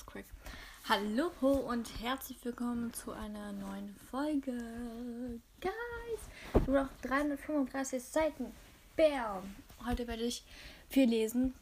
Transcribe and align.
das 0.00 0.06
quick. 0.06 0.24
Hallo 0.88 1.30
und 1.68 1.88
herzlich 2.00 2.38
willkommen 2.42 2.92
zu 2.94 3.12
einer 3.12 3.52
neuen 3.52 3.94
Folge. 4.10 4.52
Guys, 5.60 6.66
nur 6.66 6.84
noch 6.84 6.88
335 7.02 8.02
Seiten. 8.02 8.46
Bam. 8.96 9.54
Heute 9.86 10.06
werde 10.06 10.22
ich 10.22 10.42
viel 10.88 11.08
lesen. 11.08 11.54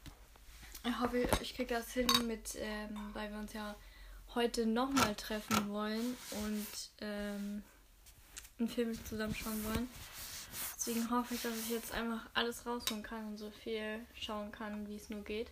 Ich 0.85 1.01
hoffe, 1.01 1.29
ich 1.41 1.55
kriege 1.55 1.75
das 1.75 1.93
hin 1.93 2.07
mit, 2.27 2.57
ähm, 2.61 2.97
weil 3.13 3.31
wir 3.33 3.39
uns 3.39 3.53
ja 3.55 3.75
heute 4.35 4.67
nochmal 4.67 5.15
treffen 5.17 5.69
wollen 5.71 6.17
und 6.45 6.67
ähm, 7.01 7.63
einen 8.59 8.69
Film 8.69 9.05
zusammen 9.05 9.35
schauen 9.35 9.65
wollen. 9.65 9.89
Deswegen 10.77 11.11
hoffe 11.11 11.35
ich, 11.35 11.43
dass 11.43 11.59
ich 11.59 11.71
jetzt 11.71 11.93
einfach 11.93 12.21
alles 12.35 12.65
rausholen 12.65 13.03
kann 13.03 13.27
und 13.27 13.39
so 13.39 13.51
viel 13.51 14.01
schauen 14.15 14.53
kann, 14.53 14.89
wie 14.89 14.97
es 14.97 15.11
nur 15.11 15.25
geht. 15.25 15.51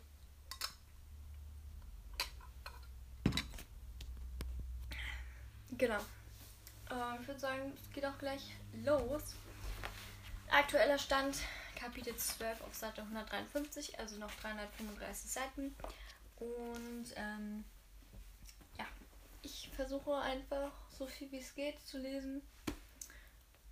Genau. 5.78 5.98
Äh, 6.90 7.20
ich 7.20 7.28
würde 7.28 7.40
sagen, 7.40 7.72
es 7.82 7.92
geht 7.92 8.04
auch 8.04 8.18
gleich 8.18 8.54
los. 8.84 9.34
Aktueller 10.50 10.98
Stand, 10.98 11.36
Kapitel 11.74 12.16
12 12.16 12.60
auf 12.62 12.74
Seite 12.74 13.02
153, 13.02 13.98
also 13.98 14.16
noch 14.16 14.30
335 14.40 15.30
Seiten. 15.30 15.76
Und 16.38 17.06
ähm, 17.16 17.64
ja, 18.78 18.86
ich 19.42 19.70
versuche 19.74 20.16
einfach 20.16 20.72
so 20.96 21.06
viel 21.06 21.30
wie 21.32 21.38
es 21.40 21.54
geht 21.54 21.84
zu 21.86 21.98
lesen. 21.98 22.42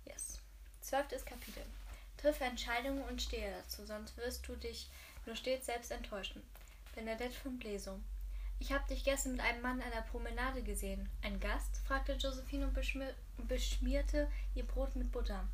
Yes. 0.05 0.39
Zwölftes 0.81 1.25
Kapitel. 1.25 1.63
Triff 2.17 2.39
Entscheidungen 2.41 3.03
und 3.03 3.21
stehe 3.21 3.51
dazu, 3.51 3.85
sonst 3.85 4.15
wirst 4.17 4.47
du 4.47 4.55
dich 4.55 4.89
nur 5.25 5.35
stets 5.35 5.65
selbst 5.65 5.91
enttäuschen. 5.91 6.43
Bernadette 6.93 7.33
von 7.33 7.57
Bleso. 7.57 7.99
Ich 8.59 8.71
habe 8.71 8.87
dich 8.87 9.03
gestern 9.03 9.33
mit 9.33 9.41
einem 9.41 9.61
Mann 9.61 9.81
an 9.81 9.91
der 9.91 10.01
Promenade 10.01 10.63
gesehen. 10.63 11.09
Ein 11.21 11.39
Gast? 11.39 11.81
fragte 11.85 12.13
Josephine 12.13 12.67
und 12.67 12.73
beschmier 12.73 13.13
beschmierte 13.37 14.31
ihr 14.55 14.65
Brot 14.65 14.95
mit 14.95 15.11
Butter. 15.11 15.47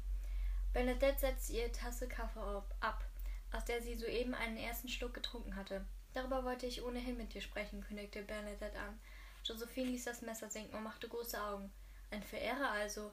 Bernadette 0.71 1.19
setzte 1.19 1.53
ihre 1.53 1.71
Tasse 1.71 2.07
Kaffee 2.07 2.63
ab, 2.79 3.03
aus 3.51 3.65
der 3.65 3.81
sie 3.81 3.95
soeben 3.95 4.33
einen 4.33 4.57
ersten 4.57 4.87
Schluck 4.87 5.13
getrunken 5.13 5.55
hatte. 5.55 5.85
Darüber 6.13 6.43
wollte 6.43 6.67
ich 6.67 6.83
ohnehin 6.83 7.17
mit 7.17 7.33
dir 7.33 7.41
sprechen, 7.41 7.83
kündigte 7.83 8.21
Bernadette 8.21 8.79
an. 8.79 8.99
Josephine 9.43 9.89
ließ 9.89 10.05
das 10.05 10.21
Messer 10.21 10.49
sinken 10.49 10.75
und 10.75 10.83
machte 10.83 11.09
große 11.09 11.41
Augen. 11.41 11.71
Ein 12.11 12.23
Verehrer 12.23 12.71
also. 12.71 13.11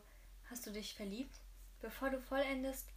Hast 0.51 0.67
du 0.67 0.71
dich 0.71 0.95
verliebt? 0.95 1.41
Bevor 1.81 2.11
du 2.11 2.21
vollendest 2.21 2.89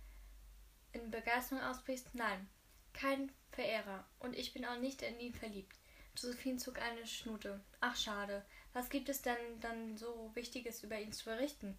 in 0.93 1.11
Begeisterung 1.11 1.63
ausbrichst, 1.63 2.13
nein, 2.13 2.49
kein 2.93 3.31
Verehrer. 3.51 4.05
Und 4.19 4.35
ich 4.35 4.53
bin 4.53 4.65
auch 4.65 4.77
nicht 4.77 5.01
in 5.01 5.19
ihn 5.19 5.33
verliebt. 5.33 5.80
Josephine 6.15 6.57
zog 6.57 6.79
eine 6.79 7.05
Schnute. 7.07 7.61
Ach, 7.79 7.95
schade. 7.95 8.45
Was 8.73 8.89
gibt 8.89 9.09
es 9.09 9.21
denn 9.21 9.59
dann 9.59 9.97
so 9.97 10.31
Wichtiges 10.33 10.83
über 10.83 10.99
ihn 10.99 11.11
zu 11.11 11.25
berichten? 11.25 11.77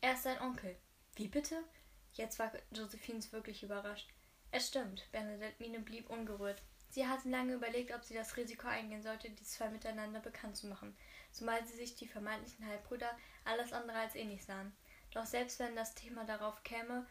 Er 0.00 0.14
ist 0.14 0.22
sein 0.22 0.40
Onkel. 0.40 0.76
Wie 1.16 1.28
bitte? 1.28 1.62
Jetzt 2.12 2.38
war 2.38 2.52
Josephine 2.72 3.20
wirklich 3.32 3.62
überrascht. 3.62 4.08
Es 4.50 4.68
stimmt. 4.68 5.10
Bernadette 5.12 5.56
Mine 5.58 5.80
blieb 5.80 6.08
ungerührt. 6.10 6.62
Sie 6.88 7.06
hatte 7.06 7.28
lange 7.28 7.54
überlegt, 7.54 7.92
ob 7.92 8.04
sie 8.04 8.14
das 8.14 8.36
Risiko 8.36 8.68
eingehen 8.68 9.02
sollte, 9.02 9.28
die 9.28 9.44
zwei 9.44 9.68
miteinander 9.68 10.20
bekannt 10.20 10.56
zu 10.56 10.66
machen, 10.66 10.96
zumal 11.32 11.64
sie 11.66 11.76
sich 11.76 11.94
die 11.94 12.06
vermeintlichen 12.06 12.66
Halbbrüder 12.66 13.10
alles 13.44 13.72
andere 13.72 13.98
als 13.98 14.14
ähnlich 14.14 14.44
sahen. 14.44 14.74
Doch 15.10 15.26
selbst 15.26 15.58
wenn 15.58 15.76
das 15.76 15.94
Thema 15.94 16.24
darauf 16.24 16.62
käme, 16.62 17.06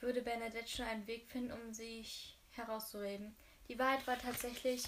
würde 0.00 0.22
Bernadette 0.22 0.68
schon 0.68 0.86
einen 0.86 1.06
Weg 1.06 1.28
finden, 1.28 1.52
um 1.52 1.72
sich 1.72 2.38
herauszureden. 2.50 3.36
Die 3.68 3.78
Wahrheit 3.78 4.06
war 4.06 4.18
tatsächlich 4.18 4.84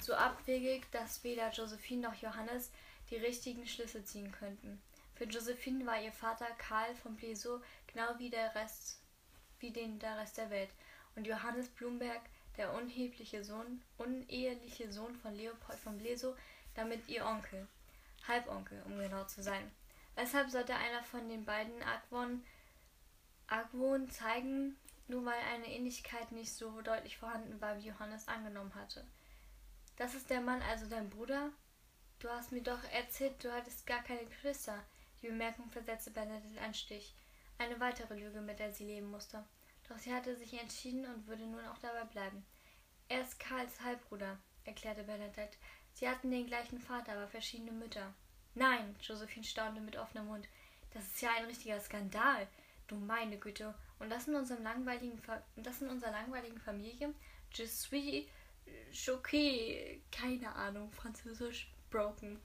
so 0.00 0.14
abwegig, 0.14 0.90
dass 0.92 1.24
weder 1.24 1.50
Josephine 1.50 2.08
noch 2.08 2.14
Johannes 2.14 2.70
die 3.10 3.16
richtigen 3.16 3.66
Schlüsse 3.66 4.04
ziehen 4.04 4.32
könnten. 4.32 4.80
Für 5.14 5.24
Josephine 5.24 5.84
war 5.86 6.00
ihr 6.00 6.12
Vater 6.12 6.48
Karl 6.58 6.94
von 6.96 7.16
Blesow 7.16 7.62
genau 7.86 8.18
wie 8.18 8.30
der 8.30 8.54
Rest, 8.54 8.98
wie 9.60 9.70
den 9.70 9.98
der 9.98 10.16
Rest 10.18 10.38
der 10.38 10.50
Welt, 10.50 10.70
und 11.14 11.26
Johannes 11.26 11.68
Blumberg, 11.68 12.22
der 12.56 12.72
unhebliche 12.72 13.44
Sohn, 13.44 13.82
uneheliche 13.98 14.92
Sohn 14.92 15.14
von 15.16 15.34
Leopold 15.34 15.78
von 15.78 15.98
Blesow, 15.98 16.34
damit 16.74 17.08
ihr 17.08 17.26
Onkel, 17.26 17.66
Halbonkel, 18.26 18.82
um 18.86 18.98
genau 18.98 19.24
zu 19.24 19.42
sein. 19.42 19.70
Weshalb 20.14 20.50
sollte 20.50 20.74
einer 20.74 21.02
von 21.04 21.28
den 21.28 21.44
beiden 21.44 21.82
Argwohn, 21.82 22.44
Argwohn 23.46 24.10
zeigen, 24.10 24.76
nur 25.08 25.24
weil 25.24 25.40
eine 25.54 25.66
Ähnlichkeit 25.66 26.32
nicht 26.32 26.52
so 26.52 26.80
deutlich 26.82 27.18
vorhanden 27.18 27.60
war, 27.60 27.76
wie 27.76 27.88
Johannes 27.88 28.28
angenommen 28.28 28.74
hatte? 28.74 29.04
Das 30.02 30.16
ist 30.16 30.30
der 30.30 30.40
Mann, 30.40 30.60
also 30.62 30.86
dein 30.86 31.08
Bruder? 31.08 31.52
Du 32.18 32.28
hast 32.28 32.50
mir 32.50 32.60
doch 32.60 32.82
erzählt, 32.92 33.34
du 33.44 33.52
hattest 33.52 33.86
gar 33.86 34.02
keine 34.02 34.24
Geschwister. 34.24 34.82
Die 35.22 35.28
Bemerkung 35.28 35.70
versetzte 35.70 36.10
Bernadette 36.10 36.60
einen 36.60 36.74
Stich. 36.74 37.14
Eine 37.56 37.78
weitere 37.78 38.18
Lüge, 38.18 38.40
mit 38.40 38.58
der 38.58 38.72
sie 38.72 38.84
leben 38.84 39.12
musste. 39.12 39.44
Doch 39.88 39.96
sie 39.98 40.12
hatte 40.12 40.34
sich 40.34 40.60
entschieden 40.60 41.06
und 41.06 41.28
würde 41.28 41.46
nun 41.46 41.64
auch 41.66 41.78
dabei 41.78 42.02
bleiben. 42.02 42.44
Er 43.08 43.20
ist 43.20 43.38
Karls 43.38 43.80
Halbbruder, 43.80 44.40
erklärte 44.64 45.04
Bernadette. 45.04 45.56
Sie 45.92 46.08
hatten 46.08 46.32
den 46.32 46.48
gleichen 46.48 46.80
Vater, 46.80 47.12
aber 47.12 47.28
verschiedene 47.28 47.70
Mütter. 47.70 48.12
Nein, 48.56 48.96
Josephine 49.02 49.44
staunte 49.44 49.80
mit 49.80 49.96
offenem 49.96 50.26
Mund. 50.26 50.48
Das 50.94 51.04
ist 51.04 51.22
ja 51.22 51.30
ein 51.36 51.44
richtiger 51.44 51.78
Skandal. 51.78 52.48
Du 52.88 52.96
meine 52.96 53.38
Güte. 53.38 53.72
Und 54.00 54.10
das 54.10 54.26
in 54.26 54.34
unserem 54.34 54.64
langweiligen 54.64 55.18
Fa 55.18 55.40
das 55.54 55.80
in 55.80 55.88
unserer 55.88 56.10
langweiligen 56.10 56.58
Familie? 56.58 57.14
Je 57.54 57.66
suis 57.66 58.26
choqué. 58.92 60.00
Keine 60.10 60.54
Ahnung, 60.54 60.90
Französisch 60.92 61.72
broken. 61.90 62.40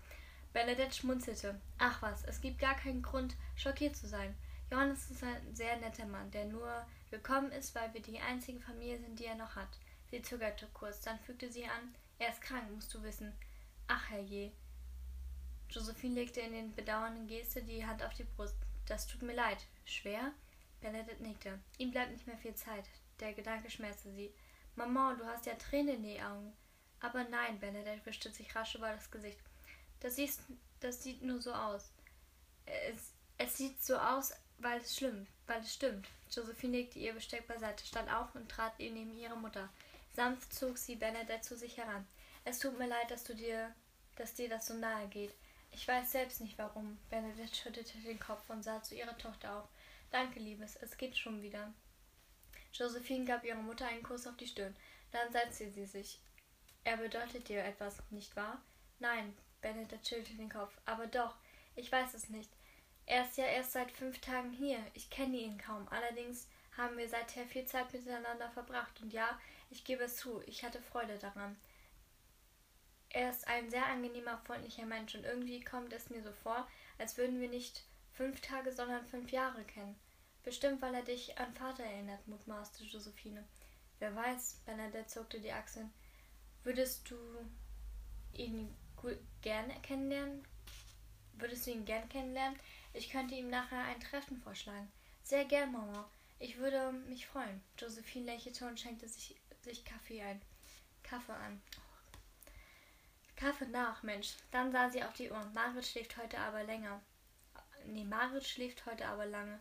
Bernadette 0.54 0.96
schmunzelte. 0.96 1.60
Ach 1.78 2.02
was, 2.02 2.24
es 2.24 2.42
gibt 2.42 2.60
gar 2.60 2.76
keinen 2.76 3.02
Grund, 3.02 3.36
schockiert 3.56 3.96
zu 3.96 4.08
sein. 4.08 4.36
Johannes 4.72 5.10
ist 5.12 5.24
ein 5.24 5.56
sehr 5.56 5.78
netter 5.78 6.06
Mann, 6.06 6.32
der 6.32 6.46
nur 6.46 6.86
gekommen 7.12 7.52
ist, 7.52 7.74
weil 7.76 7.94
wir 7.94 8.02
die 8.02 8.20
einzige 8.20 8.60
Familie 8.60 9.00
sind, 9.00 9.20
die 9.20 9.26
er 9.26 9.36
noch 9.36 9.56
hat. 9.56 9.80
Sie 10.10 10.22
zögerte 10.22 10.68
kurz, 10.74 11.02
dann 11.02 11.20
fügte 11.20 11.52
sie 11.52 11.66
an, 11.66 11.96
er 12.20 12.30
ist 12.30 12.42
krank, 12.42 12.70
musst 12.72 12.94
du 12.94 13.04
wissen. 13.04 13.34
Ach 13.88 14.10
herrje. 14.10 14.52
Josephine 15.70 16.16
legte 16.16 16.42
in 16.42 16.54
den 16.54 16.76
bedauernden 16.76 17.28
Geste 17.28 17.62
die 17.62 17.86
Hand 17.86 18.04
auf 18.04 18.14
die 18.14 18.24
Brust. 18.24 18.56
Das 18.86 19.06
tut 19.06 19.22
mir 19.22 19.36
leid. 19.36 19.66
Schwer? 19.86 20.34
Bernadette 20.82 21.22
nickte. 21.22 21.60
Ihm 21.78 21.92
bleibt 21.92 22.12
nicht 22.12 22.26
mehr 22.26 22.38
viel 22.38 22.56
Zeit. 22.56 22.90
Der 23.20 23.34
Gedanke 23.34 23.70
schmerzte 23.70 24.12
sie. 24.14 24.34
Mama, 24.78 25.16
du 25.16 25.26
hast 25.26 25.46
ja 25.48 25.56
Tränen 25.56 25.96
in 25.96 26.04
den 26.04 26.24
Augen. 26.24 26.54
Aber 27.00 27.24
nein, 27.24 27.60
Bernadette 27.60 28.06
wischte 28.06 28.32
sich 28.32 28.56
rasch 28.56 28.76
über 28.76 28.92
das 28.92 29.10
Gesicht. 29.10 29.40
Das, 30.00 30.16
siehst, 30.16 30.42
das 30.80 31.02
sieht 31.02 31.22
nur 31.24 31.42
so 31.42 31.52
aus. 31.52 31.92
Es, 32.66 33.14
es 33.38 33.58
sieht 33.58 33.84
so 33.84 33.98
aus, 33.98 34.34
weil 34.60 34.80
es 34.80 34.96
stimmt, 34.96 35.28
weil 35.48 35.62
es 35.62 35.74
stimmt. 35.74 36.08
Josephine 36.32 36.78
legte 36.78 37.00
ihr 37.00 37.14
Besteck 37.14 37.48
beiseite, 37.48 37.86
stand 37.86 38.12
auf 38.12 38.34
und 38.36 38.50
trat 38.50 38.78
neben 38.80 39.18
ihre 39.18 39.38
Mutter. 39.38 39.70
Sanft 40.14 40.54
zog 40.54 40.78
sie 40.78 40.96
Bernadette 40.96 41.42
zu 41.42 41.58
sich 41.58 41.78
heran. 41.78 42.08
Es 42.46 42.60
tut 42.60 42.78
mir 42.78 42.88
leid, 42.88 43.10
dass 43.10 43.24
du 43.24 43.34
dir, 43.36 43.74
dass 44.16 44.36
dir 44.36 44.50
das 44.50 44.68
so 44.68 44.74
nahe 44.76 45.08
geht. 45.08 45.34
Ich 45.72 45.88
weiß 45.88 46.12
selbst 46.12 46.42
nicht 46.42 46.58
warum. 46.58 46.98
Bernadette 47.10 47.56
schüttelte 47.56 47.98
den 48.00 48.20
Kopf 48.20 48.50
und 48.50 48.64
sah 48.64 48.82
zu 48.84 48.96
ihrer 48.96 49.18
Tochter 49.18 49.58
auf. 49.58 49.68
Danke, 50.12 50.40
Liebes, 50.40 50.76
es 50.78 50.98
geht 50.98 51.18
schon 51.18 51.42
wieder. 51.42 51.74
Josephine 52.74 53.26
gab 53.26 53.44
ihrer 53.44 53.62
Mutter 53.62 53.88
einen 53.88 54.04
Kuss 54.04 54.28
auf 54.28 54.38
die 54.38 54.48
Stirn. 54.48 54.76
Dann 55.12 55.32
setzte 55.32 55.70
sie 55.70 55.86
sich. 55.86 56.20
Er 56.84 56.98
bedeutet 56.98 57.48
dir 57.48 57.64
etwas, 57.64 57.98
nicht 58.12 58.36
wahr? 58.36 58.62
Nein, 59.00 59.36
Benedikt 59.62 60.08
schüttelte 60.08 60.36
den 60.36 60.50
Kopf. 60.50 60.74
Aber 60.86 61.08
doch, 61.08 61.36
ich 61.76 61.92
weiß 61.92 62.14
es 62.14 62.30
nicht. 62.30 62.52
Er 63.06 63.26
ist 63.26 63.38
ja 63.38 63.46
erst 63.46 63.72
seit 63.72 63.92
fünf 63.92 64.20
Tagen 64.20 64.52
hier. 64.52 64.80
Ich 64.94 65.10
kenne 65.10 65.38
ihn 65.38 65.58
kaum. 65.58 65.88
Allerdings 65.90 66.48
haben 66.76 66.98
wir 66.98 67.10
seither 67.10 67.46
viel 67.46 67.66
Zeit 67.66 67.92
miteinander 67.92 68.50
verbracht. 68.52 69.02
Und 69.02 69.14
ja, 69.14 69.40
ich 69.70 69.84
gebe 69.84 70.04
es 70.04 70.18
zu, 70.18 70.42
ich 70.46 70.64
hatte 70.64 70.82
Freude 70.82 71.18
daran. 71.18 71.58
Er 73.10 73.30
ist 73.30 73.48
ein 73.48 73.70
sehr 73.70 73.86
angenehmer, 73.86 74.38
freundlicher 74.46 74.86
Mensch 74.86 75.16
und 75.16 75.24
irgendwie 75.24 75.62
kommt 75.62 75.94
es 75.94 76.10
mir 76.10 76.22
so 76.22 76.32
vor, 76.44 76.68
als 76.98 77.18
würden 77.18 77.40
wir 77.40 77.50
nicht 77.50 77.84
fünf 78.14 78.42
Tage, 78.42 78.72
sondern 78.72 79.06
fünf 79.06 79.32
Jahre 79.32 79.64
kennen. 79.64 79.98
Bestimmt, 80.48 80.82
weil 80.82 80.96
er 80.96 81.02
dich 81.02 81.38
an 81.38 81.54
Vater 81.56 81.84
erinnert, 81.84 82.26
mutmaßte 82.26 82.86
Josephine. 82.86 83.44
Wer 84.00 84.16
weiß, 84.16 84.62
Bernadette 84.66 85.08
zuckte 85.08 85.42
die 85.42 85.52
Achseln. 85.52 85.92
Würdest 86.64 87.12
du 87.12 87.18
ihn 88.32 88.74
gerne 89.42 89.74
kennenlernen? 89.82 90.48
Würdest 91.34 91.68
du 91.68 91.72
ihn 91.72 91.84
gern 91.84 92.08
kennenlernen? 92.08 92.58
Ich 92.94 93.10
könnte 93.10 93.36
ihm 93.36 93.50
nachher 93.50 93.84
ein 93.84 94.00
Treffen 94.00 94.38
vorschlagen. 94.38 94.90
Sehr 95.22 95.44
gern, 95.44 95.74
Mama. 95.74 96.10
Ich 96.40 96.58
würde 96.58 96.94
mich 96.94 97.28
freuen. 97.28 97.62
Josephine 97.78 98.28
lächelte 98.28 98.66
und 98.70 98.80
schenkte 98.80 99.10
sich, 99.10 99.36
sich 99.64 99.84
Kaffee 99.84 100.24
ein. 100.24 100.42
Kaffee 101.04 101.34
an. 101.34 101.62
Kaffee 103.36 103.68
nach, 103.68 104.02
Mensch. 104.02 104.38
Dann 104.52 104.72
sah 104.72 104.90
sie 104.90 105.04
auf 105.04 105.14
die 105.16 105.30
Uhr. 105.30 105.44
Margaret 105.54 105.86
schläft 105.86 106.16
heute 106.16 106.40
aber 106.40 106.64
länger. 106.64 107.02
Nee, 107.88 108.06
Margaret 108.06 108.48
schläft 108.48 108.86
heute 108.86 109.06
aber 109.08 109.26
lange. 109.26 109.60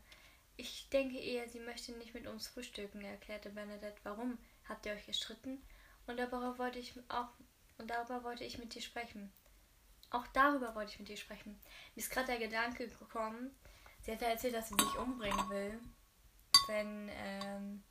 Ich 0.56 0.88
denke 0.88 1.18
eher, 1.18 1.48
sie 1.48 1.60
möchte 1.60 1.92
nicht 1.92 2.14
mit 2.14 2.26
uns 2.26 2.48
frühstücken, 2.48 3.02
erklärte 3.02 3.50
Bernadette. 3.50 4.00
Warum? 4.04 4.38
Habt 4.68 4.86
ihr 4.86 4.92
euch 4.92 5.06
gestritten? 5.06 5.62
Und 6.06 6.18
darüber 6.18 6.58
wollte 6.58 6.78
ich 6.78 6.94
auch 7.08 7.28
und 7.78 7.88
darüber 7.88 8.24
wollte 8.24 8.44
ich 8.44 8.58
mit 8.58 8.74
dir 8.74 8.82
sprechen. 8.82 9.30
Auch 10.10 10.26
darüber 10.28 10.74
wollte 10.74 10.92
ich 10.92 10.98
mit 10.98 11.08
dir 11.08 11.16
sprechen. 11.16 11.58
Mir 11.94 12.02
ist 12.02 12.10
gerade 12.10 12.28
der 12.28 12.38
Gedanke 12.38 12.88
gekommen, 12.88 13.54
sie 14.02 14.12
hat 14.12 14.22
erzählt, 14.22 14.54
dass 14.54 14.68
sie 14.68 14.74
sich 14.74 14.98
umbringen 14.98 15.50
will, 15.50 15.78
wenn 16.68 17.10
ähm, 17.12 17.82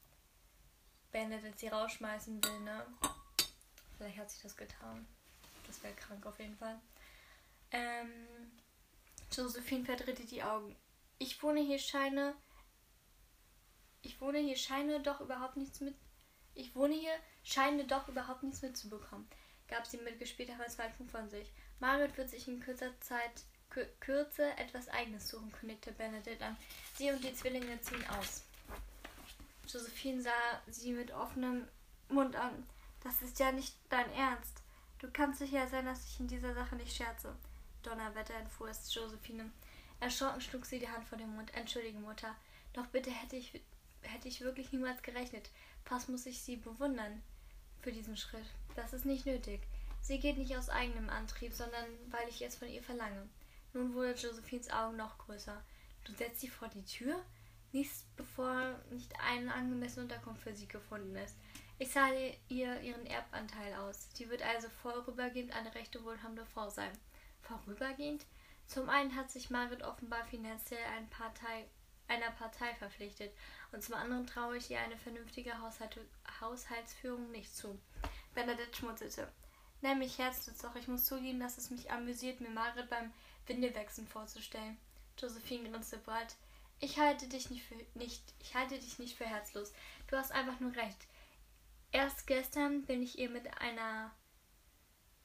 Bernadette 1.11 1.57
sie 1.57 1.67
rausschmeißen 1.67 2.43
will, 2.43 2.59
ne? 2.61 2.85
Vielleicht 3.97 4.17
hat 4.17 4.31
sich 4.31 4.41
das 4.41 4.57
getan. 4.57 5.05
Das 5.67 5.81
wäre 5.83 5.93
krank 5.93 6.25
auf 6.25 6.39
jeden 6.39 6.57
Fall. 6.57 6.79
Ähm, 7.71 8.51
Josephine 9.31 9.85
verdrehte 9.85 10.25
die 10.25 10.43
Augen. 10.43 10.75
Ich 11.17 11.41
wohne 11.41 11.61
hier, 11.61 11.79
scheine. 11.79 12.35
Ich 14.05 14.21
wohne 14.21 14.37
hier, 14.37 14.55
scheine 14.55 14.99
doch 14.99 15.19
überhaupt 15.19 15.57
nichts 15.57 15.81
mit. 15.81 15.95
Ich 16.53 16.75
wohne 16.75 16.93
hier, 16.93 17.15
scheine 17.43 17.85
doch 17.85 18.07
überhaupt 18.07 18.43
nichts 18.43 18.61
mitzubekommen, 18.61 19.27
gab 19.67 19.87
sie 19.87 19.97
mit 19.97 20.19
gespielter 20.19 20.63
Zweifel 20.67 21.07
von 21.07 21.27
sich. 21.27 21.51
Margaret 21.79 22.15
wird 22.15 22.29
sich 22.29 22.47
in 22.47 22.59
kürzer 22.59 22.91
Zeit 23.01 23.43
Kürze 23.99 24.55
etwas 24.57 24.87
Eigenes 24.89 25.27
suchen, 25.27 25.51
kündigte 25.51 25.91
Bernadette 25.91 26.45
an. 26.45 26.55
Sie 26.93 27.11
und 27.11 27.21
die 27.23 27.33
Zwillinge 27.33 27.81
ziehen 27.81 28.05
aus. 28.19 28.43
Josephine 29.67 30.21
sah 30.21 30.61
sie 30.67 30.93
mit 30.93 31.11
offenem 31.11 31.67
Mund 32.07 32.35
an. 32.35 32.65
Das 33.03 33.21
ist 33.21 33.39
ja 33.39 33.51
nicht 33.51 33.75
dein 33.89 34.09
Ernst. 34.13 34.61
Du 34.99 35.09
kannst 35.11 35.39
sicher 35.39 35.67
sein, 35.67 35.85
dass 35.85 36.05
ich 36.05 36.19
in 36.19 36.27
dieser 36.27 36.53
Sache 36.53 36.75
nicht 36.75 36.95
scherze. 36.95 37.35
Donnerwetter 37.83 38.35
entfuhr 38.35 38.69
es 38.69 38.93
Josephine. 38.93 39.51
Erschrocken 39.99 40.41
schlug 40.41 40.65
sie 40.65 40.79
die 40.79 40.89
Hand 40.89 41.05
vor 41.05 41.17
den 41.17 41.35
Mund. 41.35 41.53
Entschuldige, 41.53 41.97
Mutter. 41.97 42.35
Doch 42.71 42.85
bitte 42.87 43.09
hätte 43.09 43.35
ich, 43.35 43.61
hätte 44.07 44.27
ich 44.27 44.41
wirklich 44.41 44.71
niemals 44.71 45.01
gerechnet. 45.01 45.49
Fast 45.83 46.09
muss 46.09 46.25
ich 46.25 46.41
sie 46.41 46.55
bewundern 46.57 47.21
für 47.81 47.91
diesen 47.91 48.17
Schritt. 48.17 48.45
Das 48.75 48.93
ist 48.93 49.05
nicht 49.05 49.25
nötig. 49.25 49.61
Sie 50.01 50.19
geht 50.19 50.37
nicht 50.37 50.55
aus 50.55 50.69
eigenem 50.69 51.09
Antrieb, 51.09 51.53
sondern 51.53 51.85
weil 52.09 52.27
ich 52.29 52.41
es 52.41 52.55
von 52.55 52.67
ihr 52.67 52.83
verlange. 52.83 53.27
Nun 53.73 53.93
wurde 53.93 54.13
Josephines 54.13 54.69
Augen 54.69 54.97
noch 54.97 55.17
größer. 55.17 55.61
Du 56.03 56.13
setzt 56.13 56.41
sie 56.41 56.47
vor 56.47 56.67
die 56.67 56.85
Tür? 56.85 57.19
Nichts, 57.71 58.05
bevor 58.15 58.79
nicht 58.91 59.11
eine 59.19 59.53
angemessene 59.53 60.03
Unterkunft 60.03 60.43
für 60.43 60.55
sie 60.55 60.67
gefunden 60.67 61.15
ist. 61.15 61.35
Ich 61.77 61.91
zahle 61.91 62.33
ihr 62.47 62.79
ihren 62.81 63.05
Erbanteil 63.05 63.73
aus. 63.73 64.07
Sie 64.13 64.29
wird 64.29 64.41
also 64.43 64.69
vorübergehend 64.81 65.53
eine 65.53 65.75
rechte 65.75 66.03
wohlhabende 66.03 66.45
Frau 66.45 66.69
sein. 66.69 66.91
Vorübergehend? 67.41 68.25
Zum 68.67 68.89
einen 68.89 69.15
hat 69.15 69.29
sich 69.29 69.49
Margaret 69.49 69.83
offenbar 69.83 70.25
finanziell 70.25 70.83
ein 70.95 71.09
Partei, 71.09 71.67
einer 72.07 72.31
Partei 72.31 72.73
verpflichtet 72.75 73.33
und 73.75 73.83
zum 73.83 73.95
anderen 73.95 74.25
traue 74.25 74.55
ich 74.55 74.71
ihr 74.71 74.79
eine 74.79 74.97
vernünftige 74.97 75.59
Haushalt, 75.59 75.99
Haushaltsführung 76.39 77.29
nicht 77.31 77.53
zu. 77.53 77.77
Bernadette 78.33 78.73
schmutzelte. 78.73 79.27
Nenn 79.81 79.99
mich 79.99 80.17
Herzlitz, 80.17 80.61
doch 80.61 80.75
ich 80.75 80.87
muss 80.87 81.05
zugeben, 81.05 81.41
dass 81.41 81.57
es 81.57 81.69
mich 81.69 81.91
amüsiert, 81.91 82.39
mir 82.39 82.49
Margaret 82.49 82.89
beim 82.89 83.11
Windewechseln 83.47 84.07
vorzustellen. 84.07 84.77
Josephine 85.19 85.69
grinste 85.69 85.97
breit. 85.97 86.35
Ich 86.79 86.97
halte 86.97 87.27
dich 87.27 87.49
nicht 87.49 87.65
für 87.65 87.75
nicht, 87.95 88.23
ich 88.39 88.55
halte 88.55 88.79
dich 88.79 88.97
nicht 88.97 89.17
für 89.17 89.25
herzlos. 89.25 89.73
Du 90.07 90.15
hast 90.15 90.31
einfach 90.31 90.59
nur 90.61 90.73
recht. 90.75 91.07
Erst 91.91 92.27
gestern 92.27 92.83
bin 92.83 93.03
ich 93.03 93.19
ihr 93.19 93.29
mit 93.29 93.59
einer 93.59 94.11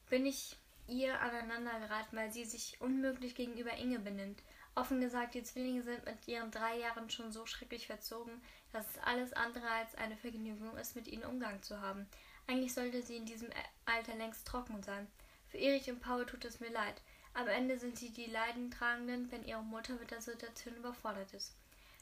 bin 0.09 0.25
ich 0.25 0.57
ihr 0.87 1.19
aneinander 1.21 1.79
geraten, 1.79 2.17
weil 2.17 2.33
sie 2.33 2.43
sich 2.43 2.81
unmöglich 2.81 3.33
gegenüber 3.33 3.73
Inge 3.77 3.99
benimmt. 3.99 4.41
Offen 4.73 5.01
gesagt, 5.01 5.33
die 5.33 5.43
Zwillinge 5.43 5.83
sind 5.83 6.05
mit 6.05 6.27
ihren 6.27 6.49
drei 6.51 6.77
Jahren 6.77 7.09
schon 7.09 7.31
so 7.31 7.45
schrecklich 7.45 7.87
verzogen, 7.87 8.41
dass 8.71 8.89
es 8.89 8.97
alles 9.03 9.33
andere 9.33 9.69
als 9.69 9.95
eine 9.95 10.15
Vergnügung 10.15 10.77
ist, 10.77 10.95
mit 10.95 11.07
ihnen 11.07 11.25
Umgang 11.25 11.61
zu 11.61 11.81
haben. 11.81 12.07
Eigentlich 12.47 12.73
sollte 12.73 13.01
sie 13.01 13.17
in 13.17 13.25
diesem 13.25 13.49
Alter 13.85 14.15
längst 14.15 14.47
trocken 14.47 14.81
sein. 14.81 15.07
Für 15.49 15.57
Erich 15.57 15.89
und 15.89 15.99
Paul 15.99 16.25
tut 16.25 16.45
es 16.45 16.61
mir 16.61 16.71
leid. 16.71 17.01
Am 17.33 17.47
Ende 17.47 17.77
sind 17.77 17.97
sie 17.97 18.09
die 18.09 18.25
Leidentragenden, 18.25 19.31
wenn 19.31 19.45
ihre 19.45 19.63
Mutter 19.63 19.93
mit 19.95 20.11
der 20.11 20.21
Situation 20.21 20.75
überfordert 20.75 21.33
ist. 21.33 21.53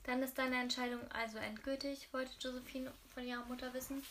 Dann 0.04 0.24
ist 0.24 0.38
deine 0.38 0.60
Entscheidung 0.60 1.02
also 1.12 1.38
endgültig, 1.40 2.12
wollte 2.14 2.32
Josephine 2.40 2.94
von 3.14 3.24
ihrer 3.24 3.46
Mutter 3.46 3.74
wissen. 3.74 4.04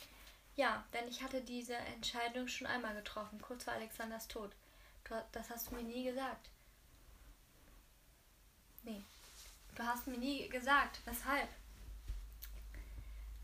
Ja, 0.57 0.85
denn 0.93 1.09
ich 1.09 1.23
hatte 1.23 1.41
diese 1.41 1.75
Entscheidung 1.75 2.49
schon 2.49 2.67
einmal 2.67 2.95
getroffen, 2.95 3.41
kurz 3.41 3.65
vor 3.65 3.73
Alexanders 3.73 4.27
Tod. 4.29 4.51
Das 5.33 5.51
hast 5.51 5.71
du 5.71 5.77
mir 5.77 5.83
nie 5.83 6.05
gesagt. 6.05 6.51
Nee. 8.89 9.03
Du 9.77 9.83
hast 9.85 10.07
mir 10.07 10.19
nie 10.19 10.49
gesagt, 10.49 11.01
weshalb. 11.05 11.49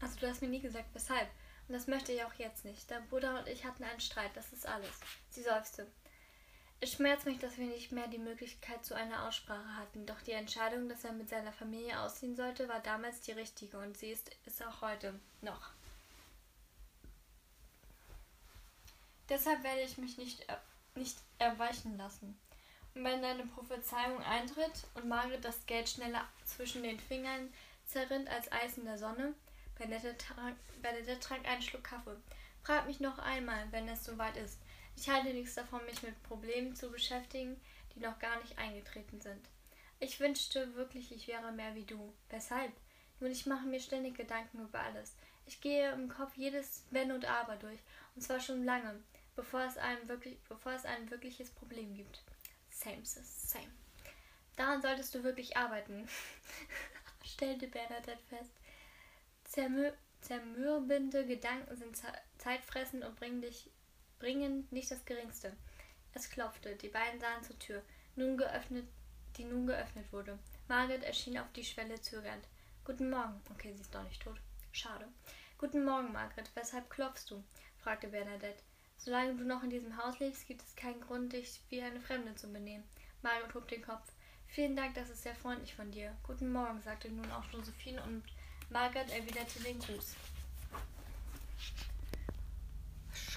Also 0.01 0.19
du 0.19 0.29
hast 0.29 0.43
mir 0.43 0.49
nie 0.49 0.61
gesagt, 0.61 0.89
weshalb. 0.95 1.29
Und 1.69 1.75
das 1.75 1.87
möchte 1.87 2.13
ich 2.13 2.25
auch 2.25 2.35
jetzt 2.35 2.65
nicht. 2.65 2.91
Dein 2.91 3.07
Bruder 3.09 3.39
und 3.39 3.49
ich 3.49 3.65
hatten 3.65 3.85
einen 3.85 4.01
Streit, 4.01 4.31
das 4.35 4.53
ist 4.53 4.67
alles. 4.67 5.01
Sie 5.31 5.43
seufzte. 5.43 5.87
Es 6.81 6.93
schmerzt 6.93 7.25
mich, 7.25 7.39
dass 7.39 7.57
wir 7.57 7.67
nicht 7.67 7.93
mehr 7.93 8.09
die 8.09 8.19
Möglichkeit 8.19 8.85
zu 8.85 8.95
einer 8.95 9.27
Aussprache 9.27 9.77
hatten, 9.77 10.05
doch 10.05 10.21
die 10.23 10.33
Entscheidung, 10.33 10.89
dass 10.89 11.05
er 11.05 11.13
mit 11.13 11.31
seiner 11.31 11.53
Familie 11.53 11.99
ausziehen 12.01 12.37
sollte, 12.37 12.69
war 12.69 12.81
damals 12.81 13.21
die 13.23 13.33
richtige 13.33 13.79
und 13.79 13.97
sie 13.97 14.11
ist 14.11 14.31
es 14.45 14.61
auch 14.61 14.83
heute 14.83 15.19
noch. 15.41 15.71
Deshalb 19.31 19.63
werde 19.63 19.81
ich 19.81 19.97
mich 19.97 20.19
nicht, 20.19 20.45
nicht 20.95 21.17
erweichen 21.39 21.97
lassen. 21.97 22.39
Wenn 22.95 23.23
deine 23.23 23.45
Prophezeiung 23.47 24.23
eintritt 24.23 24.87
und 24.95 25.09
Margaret 25.09 25.45
das 25.45 25.67
Geld 25.67 25.89
schneller 25.89 26.29
zwischen 26.45 26.85
den 26.85 27.01
Fingern 27.01 27.53
zerrinnt 27.87 28.29
als 28.29 28.51
Eis 28.53 28.79
in 28.79 28.85
der 28.85 28.99
Sonne, 28.99 29.35
Bernadette 29.77 30.17
trank, 30.17 30.57
trank 31.21 31.49
einen 31.49 31.61
Schluck 31.61 31.83
Kaffee. 31.83 32.17
Frag 32.63 32.87
mich 32.87 33.01
noch 33.01 33.19
einmal, 33.19 33.67
wenn 33.73 33.89
es 33.89 34.05
soweit 34.05 34.37
ist. 34.37 34.61
Ich 34.97 35.09
halte 35.09 35.35
nichts 35.35 35.57
davon, 35.57 35.85
mich 35.87 36.05
mit 36.05 36.23
Problemen 36.23 36.77
zu 36.77 36.89
beschäftigen, 36.89 37.61
die 37.95 38.01
noch 38.01 38.21
gar 38.21 38.41
nicht 38.41 38.57
eingetreten 38.59 39.21
sind. 39.21 39.49
Ich 39.99 40.21
wünschte 40.21 40.77
wirklich, 40.77 41.11
ich 41.11 41.27
wäre 41.27 41.51
mehr 41.51 41.75
wie 41.75 41.85
du. 41.85 42.15
Weshalb? 42.31 42.73
Nun, 43.19 43.33
ich 43.33 43.47
mache 43.47 43.67
mir 43.67 43.81
ständig 43.81 44.17
Gedanken 44.17 44.61
über 44.61 44.79
alles. 44.79 45.17
Ich 45.47 45.61
gehe 45.61 45.93
im 45.93 46.09
Kopf 46.09 46.37
jedes 46.37 46.85
Wenn 46.91 47.11
und 47.11 47.25
Aber 47.25 47.57
durch, 47.57 47.81
und 48.15 48.23
zwar 48.23 48.39
schon 48.39 48.65
lange, 48.65 49.03
bevor 49.35 49.63
es, 49.63 49.79
einem 49.79 50.07
wirklich, 50.09 50.39
bevor 50.49 50.73
es 50.73 50.85
ein 50.85 51.11
wirkliches 51.11 51.51
Problem 51.51 51.95
gibt. 51.95 52.23
Same, 52.75 53.05
sis, 53.05 53.51
same. 53.51 53.71
Daran 54.57 54.83
solltest 54.83 55.15
du 55.15 55.23
wirklich 55.23 55.57
arbeiten, 55.57 56.09
stellte 57.25 57.69
Bernadette 57.69 58.23
fest. 58.29 58.51
Zermür 59.45 59.95
zermürbende 60.21 61.27
Gedanken 61.27 61.77
sind 61.77 61.97
zeitfressend 62.39 63.05
und 63.05 63.17
bringen 63.17 63.43
dich 63.43 63.71
bringen 64.19 64.67
nicht 64.71 64.91
das 64.91 65.05
Geringste. 65.05 65.57
Es 66.15 66.31
klopfte, 66.31 66.75
die 66.77 66.89
beiden 66.89 67.21
sahen 67.21 67.43
zur 67.45 67.59
Tür, 67.59 67.83
nun 68.17 68.37
geöffnet, 68.37 68.89
die 69.37 69.45
nun 69.45 69.67
geöffnet 69.67 70.13
wurde. 70.13 70.39
Margaret 70.67 71.05
erschien 71.05 71.39
auf 71.39 71.53
die 71.53 71.65
Schwelle 71.65 72.01
zögernd. 72.01 72.47
Guten 72.85 73.11
Morgen. 73.11 73.41
Okay, 73.51 73.73
sie 73.75 73.83
ist 73.83 73.95
doch 73.95 74.03
nicht 74.03 74.23
tot. 74.23 74.41
Schade. 74.73 75.07
Guten 75.59 75.85
Morgen, 75.85 76.13
Margaret. 76.13 76.51
Weshalb 76.55 76.91
klopfst 76.91 77.31
du? 77.31 77.45
fragte 77.79 78.09
Bernadette. 78.09 78.63
Solange 78.99 79.35
du 79.35 79.45
noch 79.45 79.63
in 79.63 79.71
diesem 79.71 79.97
Haus 79.97 80.19
lebst, 80.19 80.47
gibt 80.47 80.63
es 80.63 80.77
keinen 80.77 81.01
Grund, 81.01 81.33
dich 81.33 81.61
wie 81.69 81.83
eine 81.83 82.01
Fremde 82.01 82.35
zu 82.35 82.49
benehmen. 82.53 82.85
Margaret 83.23 83.55
hob 83.55 83.69
den 83.69 83.83
Kopf. 83.83 84.11
Vielen 84.49 84.77
Dank, 84.77 84.95
das 84.95 85.11
ist 85.11 85.23
sehr 85.23 85.35
freundlich 85.35 85.75
von 85.75 85.91
dir. 85.91 86.17
Guten 86.27 86.53
Morgen, 86.53 86.81
sagte 86.81 87.11
nun 87.11 87.31
auch 87.33 87.45
Josephine 87.53 88.03
und 88.05 88.23
Margaret 88.71 89.11
erwiderte 89.11 89.61
den 89.63 89.79
Gruß. 89.79 90.15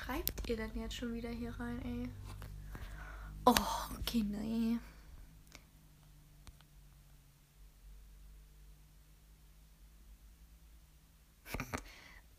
schreibt 0.08 0.50
ihr 0.50 0.56
denn 0.56 0.72
jetzt 0.76 0.96
schon 0.96 1.14
wieder 1.14 1.30
hier 1.30 1.54
rein, 1.60 1.82
ey? 1.84 2.10
Oh, 3.46 3.56
Kinder, 4.06 4.40
ey. 4.40 4.80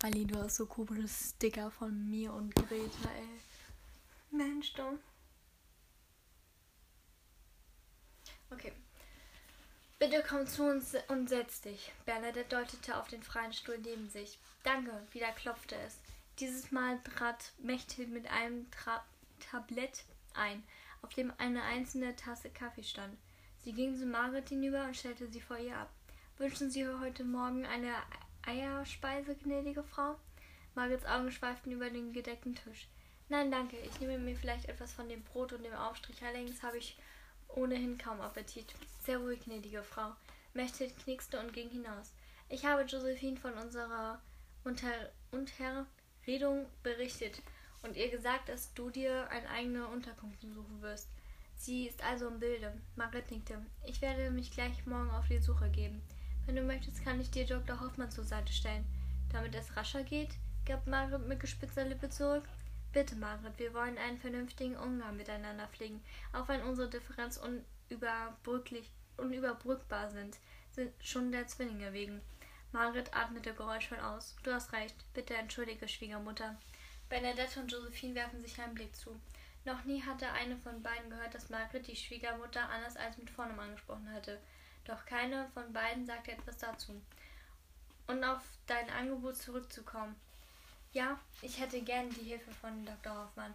Ali, 0.01 0.25
du 0.27 0.39
hast 0.39 0.57
so 0.57 0.67
komische 0.67 1.09
Sticker 1.09 1.73
von 1.73 2.09
mir 2.09 2.33
und 2.33 2.55
Greta, 2.55 3.09
ey. 3.17 3.41
Mensch, 4.31 4.73
du. 4.75 4.97
Okay. 8.51 8.73
Bitte 9.99 10.23
komm 10.29 10.47
zu 10.47 10.63
uns 10.63 10.95
und 11.09 11.29
setz 11.29 11.63
dich. 11.63 11.91
Bernadette 12.07 12.49
deutete 12.49 12.97
auf 12.97 13.09
den 13.09 13.25
freien 13.25 13.53
Stuhl 13.53 13.79
neben 13.79 14.09
sich. 14.09 14.39
Danke, 14.63 14.93
wieder 15.11 15.33
klopfte 15.33 15.75
es. 15.85 15.99
Dieses 16.39 16.71
Mal 16.71 17.03
trat 17.03 17.53
Mechthild 17.59 18.11
mit 18.11 18.31
einem 18.31 18.71
Tra 18.71 19.05
Tablett 19.51 20.05
ein, 20.35 20.63
auf 21.03 21.13
dem 21.15 21.33
eine 21.39 21.63
einzelne 21.65 22.15
Tasse 22.15 22.51
Kaffee 22.51 22.85
stand. 22.85 23.19
Sie 23.65 23.73
ging 23.73 23.99
zu 23.99 24.07
Margaret 24.07 24.49
hinüber 24.49 24.85
und 24.85 24.97
stellte 24.97 25.27
sie 25.27 25.41
vor 25.41 25.59
ihr 25.59 25.77
ab. 25.77 25.91
Wünschen 26.37 26.71
Sie 26.71 26.87
heute 26.87 27.25
Morgen 27.25 27.67
eine 27.67 27.93
Eierspeise, 28.49 29.37
gnädige 29.37 29.83
Frau? 29.83 30.17
Margarets 30.75 31.05
Augen 31.05 31.31
schweiften 31.31 31.71
über 31.71 31.91
den 31.91 32.15
gedeckten 32.15 32.55
Tisch. 32.55 32.89
Nein, 33.29 33.51
danke. 33.51 33.77
Ich 33.77 34.01
nehme 34.01 34.19
mir 34.19 34.35
vielleicht 34.37 34.71
etwas 34.71 34.95
von 34.95 35.07
dem 35.07 35.23
Brot 35.23 35.53
und 35.53 35.65
dem 35.65 35.75
Aufstrich. 35.75 36.23
Allerdings 36.23 36.63
habe 36.63 36.79
ich 36.79 36.97
ohnehin 37.49 37.99
kaum 37.99 38.23
Appetit. 38.23 38.75
Sehr 39.03 39.19
ruhig, 39.19 39.41
gnädige 39.45 39.83
Frau. 39.83 40.13
Mechthild 40.55 40.99
knickste 40.99 41.39
und 41.39 41.53
ging 41.53 41.69
hinaus. 41.69 42.15
Ich 42.49 42.65
habe 42.65 42.85
Josephine 42.85 43.37
von 43.37 43.53
unserer 43.53 44.23
Unter 44.65 45.13
Unter 45.31 45.87
Redung 46.27 46.65
berichtet 46.83 47.43
und 47.83 47.97
ihr 47.97 48.09
gesagt, 48.09 48.49
dass 48.49 48.73
du 48.73 48.89
dir 48.89 49.29
eine 49.29 49.51
eigene 49.51 49.87
Unterkunft 49.89 50.41
suchen 50.41 50.81
wirst. 50.81 51.09
Sie 51.55 51.87
ist 51.87 52.03
also 52.03 52.29
im 52.29 52.39
Bilde. 52.39 52.73
Margaret 52.97 53.31
nickte. 53.31 53.61
Ich 53.85 54.01
werde 54.01 54.31
mich 54.31 54.51
gleich 54.53 54.87
morgen 54.87 55.11
auf 55.11 55.29
die 55.29 55.39
Suche 55.39 55.69
geben. 55.69 56.01
Wenn 56.49 56.57
du 56.57 56.63
möchtest, 56.63 57.05
kann 57.05 57.21
ich 57.21 57.31
dir 57.31 57.45
Dr. 57.45 57.79
Hoffmann 57.79 58.11
zur 58.11 58.25
Seite 58.25 58.55
stellen. 58.55 58.87
Damit 59.31 59.55
es 59.55 59.77
rascher 59.77 60.03
geht, 60.03 60.31
gab 60.65 60.87
Margaret 60.87 61.29
mit 61.29 61.41
gespitzter 61.41 61.85
Lippe 61.85 62.09
zurück. 62.09 62.45
Bitte, 62.91 63.17
Margaret, 63.17 63.59
wir 63.59 63.75
wollen 63.75 63.99
einen 63.99 64.17
vernünftigen 64.17 64.75
Umgang 64.79 65.15
miteinander 65.15 65.67
pflegen, 65.67 66.03
auch 66.33 66.49
wenn 66.49 66.63
unsere 66.63 66.89
Differenzen 66.89 67.67
unüberbrücklich, 67.91 68.91
unüberbrückbar 69.19 70.09
sind, 70.09 70.39
sind 70.71 70.91
schon 71.05 71.33
der 71.33 71.47
Zwillinge 71.49 71.93
wegen. 71.93 72.23
Margaret 72.73 73.15
atmete 73.15 73.53
geräuschvoll 73.53 74.01
aus. 74.01 74.35
Du 74.43 74.51
hast 74.51 74.73
recht. 74.73 74.97
Bitte 75.13 75.35
entschuldige, 75.35 75.87
Schwiegermutter. 75.87 76.57
Bernadette 77.11 77.61
und 77.61 77.71
Josephine 77.71 78.15
werfen 78.15 78.41
sich 78.41 78.59
einen 78.59 78.75
Blick 78.75 78.97
zu. 78.97 79.21
Noch 79.67 79.85
nie 79.85 80.01
hatte 80.01 80.33
eine 80.33 80.57
von 80.57 80.83
beiden 80.83 81.11
gehört, 81.11 81.35
dass 81.35 81.51
Margaret 81.51 81.87
die 81.87 81.97
Schwiegermutter 81.97 82.71
anders 82.71 82.97
als 82.97 83.19
mit 83.19 83.29
Vornamen 83.29 83.61
angesprochen 83.61 84.11
hatte. 84.11 84.41
Doch 84.89 85.05
keine 85.05 85.47
von 85.53 85.71
beiden 85.75 86.07
sagte 86.07 86.33
etwas 86.33 86.57
dazu. 86.57 87.01
Und 88.07 88.25
auf 88.25 88.41
dein 88.67 88.89
Angebot 88.89 89.37
zurückzukommen. 89.37 90.17
Ja, 90.93 91.21
ich 91.43 91.61
hätte 91.61 91.83
gern 91.83 92.09
die 92.09 92.25
Hilfe 92.25 92.51
von 92.53 92.87
Dr. 92.87 93.15
Hoffmann. 93.15 93.55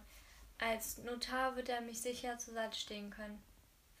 Als 0.58 0.98
Notar 0.98 1.56
wird 1.56 1.68
er 1.68 1.80
mich 1.80 2.00
sicher 2.00 2.38
zur 2.38 2.54
Seite 2.54 2.78
stehen 2.78 3.10
können. 3.10 3.42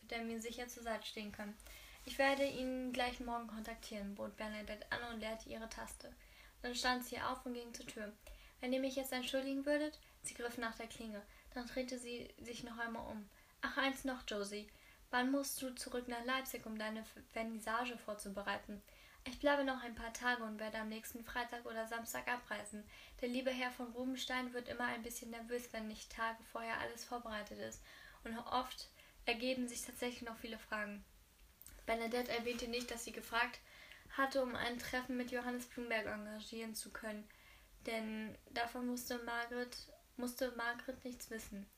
Wird 0.02 0.12
er 0.12 0.24
mir 0.24 0.40
sicher 0.40 0.68
zur 0.68 0.84
Seite 0.84 1.04
stehen 1.04 1.32
können. 1.32 1.58
Ich 2.04 2.18
werde 2.18 2.44
ihn 2.44 2.92
gleich 2.92 3.18
morgen 3.18 3.48
kontaktieren, 3.48 4.14
bot 4.14 4.36
Bernadette 4.36 4.86
an 4.92 5.12
und 5.12 5.20
leerte 5.20 5.48
ihre 5.48 5.68
Taste. 5.68 6.14
Dann 6.62 6.76
stand 6.76 7.04
sie 7.04 7.20
auf 7.20 7.44
und 7.44 7.54
ging 7.54 7.74
zur 7.74 7.86
Tür. 7.86 8.12
Wenn 8.60 8.72
ihr 8.72 8.80
mich 8.80 8.94
jetzt 8.94 9.12
entschuldigen 9.12 9.66
würdet, 9.66 9.98
sie 10.22 10.34
griff 10.34 10.56
nach 10.56 10.76
der 10.76 10.86
Klinge. 10.86 11.20
Dann 11.52 11.66
drehte 11.66 11.98
sie 11.98 12.32
sich 12.38 12.62
noch 12.62 12.78
einmal 12.78 13.10
um. 13.10 13.28
Ach, 13.60 13.76
eins 13.76 14.04
noch, 14.04 14.22
Josie. 14.28 14.68
Wann 15.14 15.30
musst 15.30 15.62
du 15.62 15.72
zurück 15.76 16.08
nach 16.08 16.24
Leipzig, 16.24 16.66
um 16.66 16.76
deine 16.76 17.04
Vernissage 17.30 17.96
vorzubereiten? 17.98 18.82
Ich 19.22 19.38
bleibe 19.38 19.62
noch 19.62 19.80
ein 19.84 19.94
paar 19.94 20.12
Tage 20.12 20.42
und 20.42 20.58
werde 20.58 20.78
am 20.78 20.88
nächsten 20.88 21.22
Freitag 21.22 21.64
oder 21.66 21.86
Samstag 21.86 22.26
abreisen. 22.26 22.82
Der 23.20 23.28
liebe 23.28 23.52
Herr 23.52 23.70
von 23.70 23.92
Rubenstein 23.92 24.52
wird 24.52 24.68
immer 24.68 24.86
ein 24.86 25.04
bisschen 25.04 25.30
nervös, 25.30 25.68
wenn 25.70 25.86
nicht 25.86 26.10
Tage 26.10 26.42
vorher 26.50 26.80
alles 26.80 27.04
vorbereitet 27.04 27.60
ist. 27.60 27.80
Und 28.24 28.36
oft 28.38 28.88
ergeben 29.24 29.68
sich 29.68 29.82
tatsächlich 29.82 30.22
noch 30.22 30.36
viele 30.36 30.58
Fragen. 30.58 31.04
Bernadette 31.86 32.32
erwähnte 32.32 32.66
nicht, 32.66 32.90
dass 32.90 33.04
sie 33.04 33.12
gefragt 33.12 33.60
hatte, 34.16 34.42
um 34.42 34.56
ein 34.56 34.80
Treffen 34.80 35.16
mit 35.16 35.30
Johannes 35.30 35.66
Blumberg 35.66 36.06
engagieren 36.06 36.74
zu 36.74 36.90
können, 36.90 37.22
denn 37.86 38.36
davon 38.50 38.88
musste 38.88 39.18
Margaret, 39.18 39.76
musste 40.16 40.50
Margaret 40.56 41.04
nichts 41.04 41.30
wissen. 41.30 41.68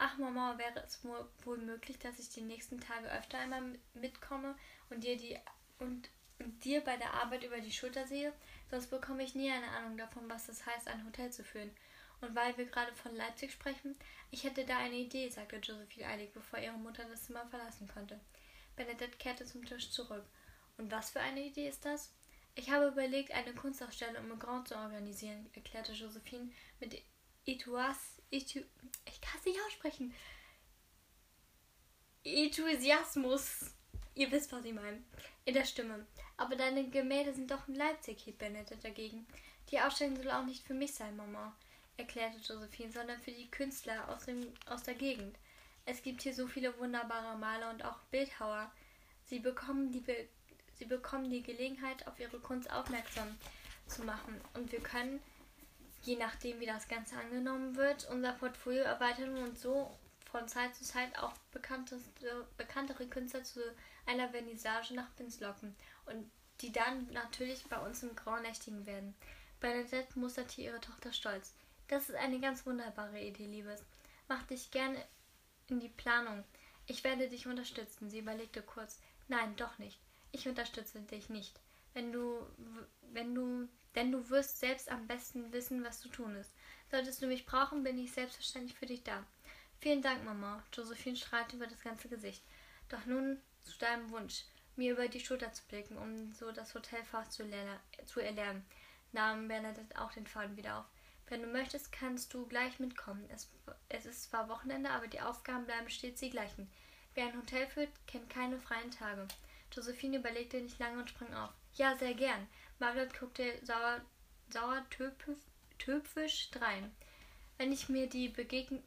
Ach, 0.00 0.16
Mama, 0.16 0.56
wäre 0.58 0.80
es 0.84 1.04
wohl 1.44 1.58
möglich, 1.58 1.98
dass 1.98 2.20
ich 2.20 2.28
die 2.30 2.42
nächsten 2.42 2.80
Tage 2.80 3.10
öfter 3.10 3.38
einmal 3.38 3.62
mitkomme 3.94 4.54
und 4.90 5.02
dir 5.02 5.16
die 5.16 5.36
und, 5.80 6.08
und 6.38 6.64
dir 6.64 6.82
bei 6.82 6.96
der 6.96 7.14
Arbeit 7.14 7.42
über 7.42 7.60
die 7.60 7.72
Schulter 7.72 8.06
sehe? 8.06 8.32
Sonst 8.70 8.90
bekomme 8.90 9.24
ich 9.24 9.34
nie 9.34 9.50
eine 9.50 9.68
Ahnung 9.70 9.96
davon, 9.96 10.30
was 10.30 10.48
es 10.48 10.64
heißt, 10.64 10.86
ein 10.86 11.04
Hotel 11.04 11.32
zu 11.32 11.42
führen. 11.42 11.72
Und 12.20 12.34
weil 12.36 12.56
wir 12.56 12.66
gerade 12.66 12.94
von 12.94 13.14
Leipzig 13.16 13.52
sprechen, 13.52 13.96
ich 14.30 14.44
hätte 14.44 14.64
da 14.64 14.78
eine 14.78 14.96
Idee, 14.96 15.28
sagte 15.30 15.56
Josephine 15.56 16.06
eilig, 16.06 16.32
bevor 16.32 16.60
ihre 16.60 16.78
Mutter 16.78 17.04
das 17.04 17.24
Zimmer 17.24 17.46
verlassen 17.46 17.88
konnte. 17.88 18.20
Bernadette 18.76 19.18
kehrte 19.18 19.46
zum 19.46 19.64
Tisch 19.64 19.90
zurück. 19.90 20.24
Und 20.76 20.92
was 20.92 21.10
für 21.10 21.20
eine 21.20 21.42
Idee 21.42 21.68
ist 21.68 21.84
das? 21.84 22.12
Ich 22.54 22.70
habe 22.70 22.88
überlegt, 22.88 23.32
eine 23.32 23.52
Kunstausstellung 23.52 24.30
im 24.30 24.38
Grand 24.38 24.68
zu 24.68 24.76
organisieren, 24.76 25.48
erklärte 25.54 25.92
Josephine 25.92 26.50
mit 26.78 27.00
Etuas, 27.48 28.20
Etu, 28.30 28.60
ich 29.06 29.20
kann 29.22 29.38
es 29.38 29.46
nicht 29.46 29.58
aussprechen. 29.66 30.14
Enthusiasmus. 32.22 33.74
Ihr 34.14 34.30
wisst, 34.30 34.52
was 34.52 34.66
ich 34.66 34.74
meine. 34.74 35.02
In 35.46 35.54
der 35.54 35.64
Stimme. 35.64 36.06
Aber 36.36 36.56
deine 36.56 36.90
Gemälde 36.90 37.32
sind 37.32 37.50
doch 37.50 37.66
in 37.66 37.76
Leipzig, 37.76 38.20
hielt 38.20 38.36
Bernadette 38.36 38.82
dagegen. 38.82 39.26
Die 39.70 39.80
Ausstellung 39.80 40.16
soll 40.16 40.30
auch 40.30 40.44
nicht 40.44 40.62
für 40.62 40.74
mich 40.74 40.92
sein, 40.92 41.16
Mama, 41.16 41.56
erklärte 41.96 42.36
Josephine, 42.38 42.92
sondern 42.92 43.20
für 43.20 43.32
die 43.32 43.50
Künstler 43.50 44.10
aus, 44.10 44.26
dem, 44.26 44.52
aus 44.66 44.82
der 44.82 44.94
Gegend. 44.94 45.34
Es 45.86 46.02
gibt 46.02 46.20
hier 46.20 46.34
so 46.34 46.46
viele 46.48 46.78
wunderbare 46.78 47.38
Maler 47.38 47.70
und 47.70 47.82
auch 47.82 47.98
Bildhauer. 48.10 48.70
Sie 49.24 49.38
bekommen 49.38 49.90
die, 49.90 50.00
Be 50.00 50.28
sie 50.74 50.84
bekommen 50.84 51.30
die 51.30 51.42
Gelegenheit, 51.42 52.06
auf 52.06 52.20
ihre 52.20 52.40
Kunst 52.40 52.70
aufmerksam 52.70 53.38
zu 53.86 54.04
machen. 54.04 54.38
Und 54.52 54.70
wir 54.70 54.80
können, 54.80 55.20
je 56.02 56.16
nachdem, 56.16 56.60
wie 56.60 56.66
das 56.66 56.88
Ganze 56.88 57.16
angenommen 57.16 57.76
wird, 57.76 58.08
unser 58.10 58.32
Portfolio 58.32 58.82
erweitern 58.82 59.36
und 59.38 59.58
so 59.58 59.96
von 60.30 60.46
Zeit 60.46 60.74
zu 60.74 60.84
Zeit 60.84 61.18
auch 61.18 61.32
bekanntere 61.50 63.06
Künstler 63.06 63.42
zu 63.44 63.60
einer 64.06 64.28
Vernissage 64.28 64.94
nach 64.94 65.14
Pins 65.16 65.40
locken 65.40 65.74
und 66.06 66.30
die 66.60 66.72
dann 66.72 67.10
natürlich 67.12 67.64
bei 67.68 67.78
uns 67.78 68.02
im 68.02 68.14
Grauen 68.16 68.42
nächtigen 68.42 68.84
werden. 68.86 69.14
Bernadette 69.60 70.18
musterte 70.18 70.60
ihre 70.60 70.80
Tochter 70.80 71.12
stolz. 71.12 71.54
Das 71.88 72.08
ist 72.08 72.16
eine 72.16 72.40
ganz 72.40 72.66
wunderbare 72.66 73.20
Idee, 73.20 73.46
Liebes. 73.46 73.82
Mach 74.28 74.42
dich 74.44 74.70
gerne 74.70 75.02
in 75.68 75.80
die 75.80 75.88
Planung. 75.88 76.44
Ich 76.86 77.04
werde 77.04 77.28
dich 77.28 77.46
unterstützen. 77.46 78.10
Sie 78.10 78.20
überlegte 78.20 78.62
kurz. 78.62 79.00
Nein, 79.28 79.56
doch 79.56 79.78
nicht. 79.78 79.98
Ich 80.32 80.48
unterstütze 80.48 81.00
dich 81.00 81.28
nicht. 81.28 81.58
Wenn 81.94 82.12
du, 82.12 82.46
wenn 83.12 83.34
du, 83.34 83.68
denn 83.94 84.12
du 84.12 84.28
wirst 84.30 84.60
selbst 84.60 84.90
am 84.90 85.06
besten 85.06 85.52
wissen, 85.52 85.84
was 85.84 86.00
zu 86.00 86.08
tun 86.08 86.34
ist. 86.36 86.52
Solltest 86.90 87.22
du 87.22 87.26
mich 87.26 87.46
brauchen, 87.46 87.82
bin 87.82 87.98
ich 87.98 88.12
selbstverständlich 88.12 88.76
für 88.76 88.86
dich 88.86 89.02
da. 89.02 89.24
Vielen 89.80 90.02
Dank, 90.02 90.24
Mama. 90.24 90.62
Josephine 90.72 91.16
strahlte 91.16 91.56
über 91.56 91.66
das 91.66 91.82
ganze 91.82 92.08
Gesicht. 92.08 92.42
Doch 92.88 93.04
nun 93.06 93.40
zu 93.62 93.78
deinem 93.78 94.10
Wunsch, 94.10 94.44
mir 94.76 94.92
über 94.92 95.08
die 95.08 95.20
Schulter 95.20 95.52
zu 95.52 95.62
blicken, 95.68 95.98
um 95.98 96.32
so 96.32 96.50
das 96.52 96.74
Hotelfach 96.74 97.28
zu, 97.28 97.44
zu 98.06 98.20
erlernen, 98.20 98.64
nahm 99.12 99.48
Bernadette 99.48 100.00
auch 100.00 100.12
den 100.12 100.26
Faden 100.26 100.56
wieder 100.56 100.78
auf. 100.78 100.86
Wenn 101.28 101.42
du 101.42 101.48
möchtest, 101.48 101.92
kannst 101.92 102.32
du 102.32 102.46
gleich 102.46 102.78
mitkommen. 102.78 103.28
Es, 103.30 103.50
es 103.90 104.06
ist 104.06 104.24
zwar 104.24 104.48
Wochenende, 104.48 104.90
aber 104.90 105.08
die 105.08 105.20
Aufgaben 105.20 105.66
bleiben 105.66 105.90
stets 105.90 106.20
die 106.20 106.30
gleichen. 106.30 106.70
Wer 107.14 107.26
ein 107.26 107.36
Hotel 107.36 107.66
führt, 107.66 107.90
kennt 108.06 108.30
keine 108.30 108.58
freien 108.58 108.90
Tage. 108.90 109.28
Josephine 109.72 110.18
überlegte 110.18 110.60
nicht 110.60 110.78
lange 110.78 111.00
und 111.00 111.10
sprang 111.10 111.34
auf. 111.34 111.50
Ja, 111.74 111.96
sehr 111.96 112.14
gern. 112.14 112.48
Margaret 112.78 113.18
guckte 113.18 113.58
sauer, 113.62 114.00
sauer 114.50 114.84
töpfisch 115.78 116.50
drein. 116.50 116.90
Wenn 117.56 117.72
ich 117.72 117.88
mir 117.88 118.08
die 118.08 118.28
Begegn 118.28 118.82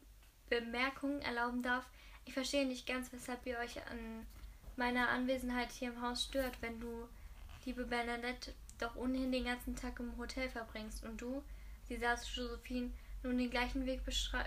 Bemerkung 0.48 1.20
erlauben 1.20 1.62
darf, 1.62 1.86
ich 2.24 2.34
verstehe 2.34 2.66
nicht 2.66 2.86
ganz, 2.86 3.12
weshalb 3.12 3.44
ihr 3.46 3.58
euch 3.58 3.78
an 3.86 4.26
meiner 4.76 5.08
Anwesenheit 5.08 5.72
hier 5.72 5.92
im 5.92 6.02
Haus 6.02 6.24
stört, 6.24 6.60
wenn 6.60 6.80
du, 6.80 7.08
liebe 7.64 7.84
Bernadette, 7.84 8.54
doch 8.78 8.96
ohnehin 8.96 9.32
den 9.32 9.44
ganzen 9.44 9.76
Tag 9.76 9.98
im 10.00 10.16
Hotel 10.18 10.48
verbringst 10.48 11.04
und 11.04 11.20
du, 11.20 11.42
Sie 11.88 11.96
sah 11.96 12.16
zu 12.16 12.40
Josephine, 12.40 12.92
nun 13.22 13.38
den 13.38 13.50
gleichen 13.50 13.86
Weg 13.86 14.04
beschrei 14.04 14.44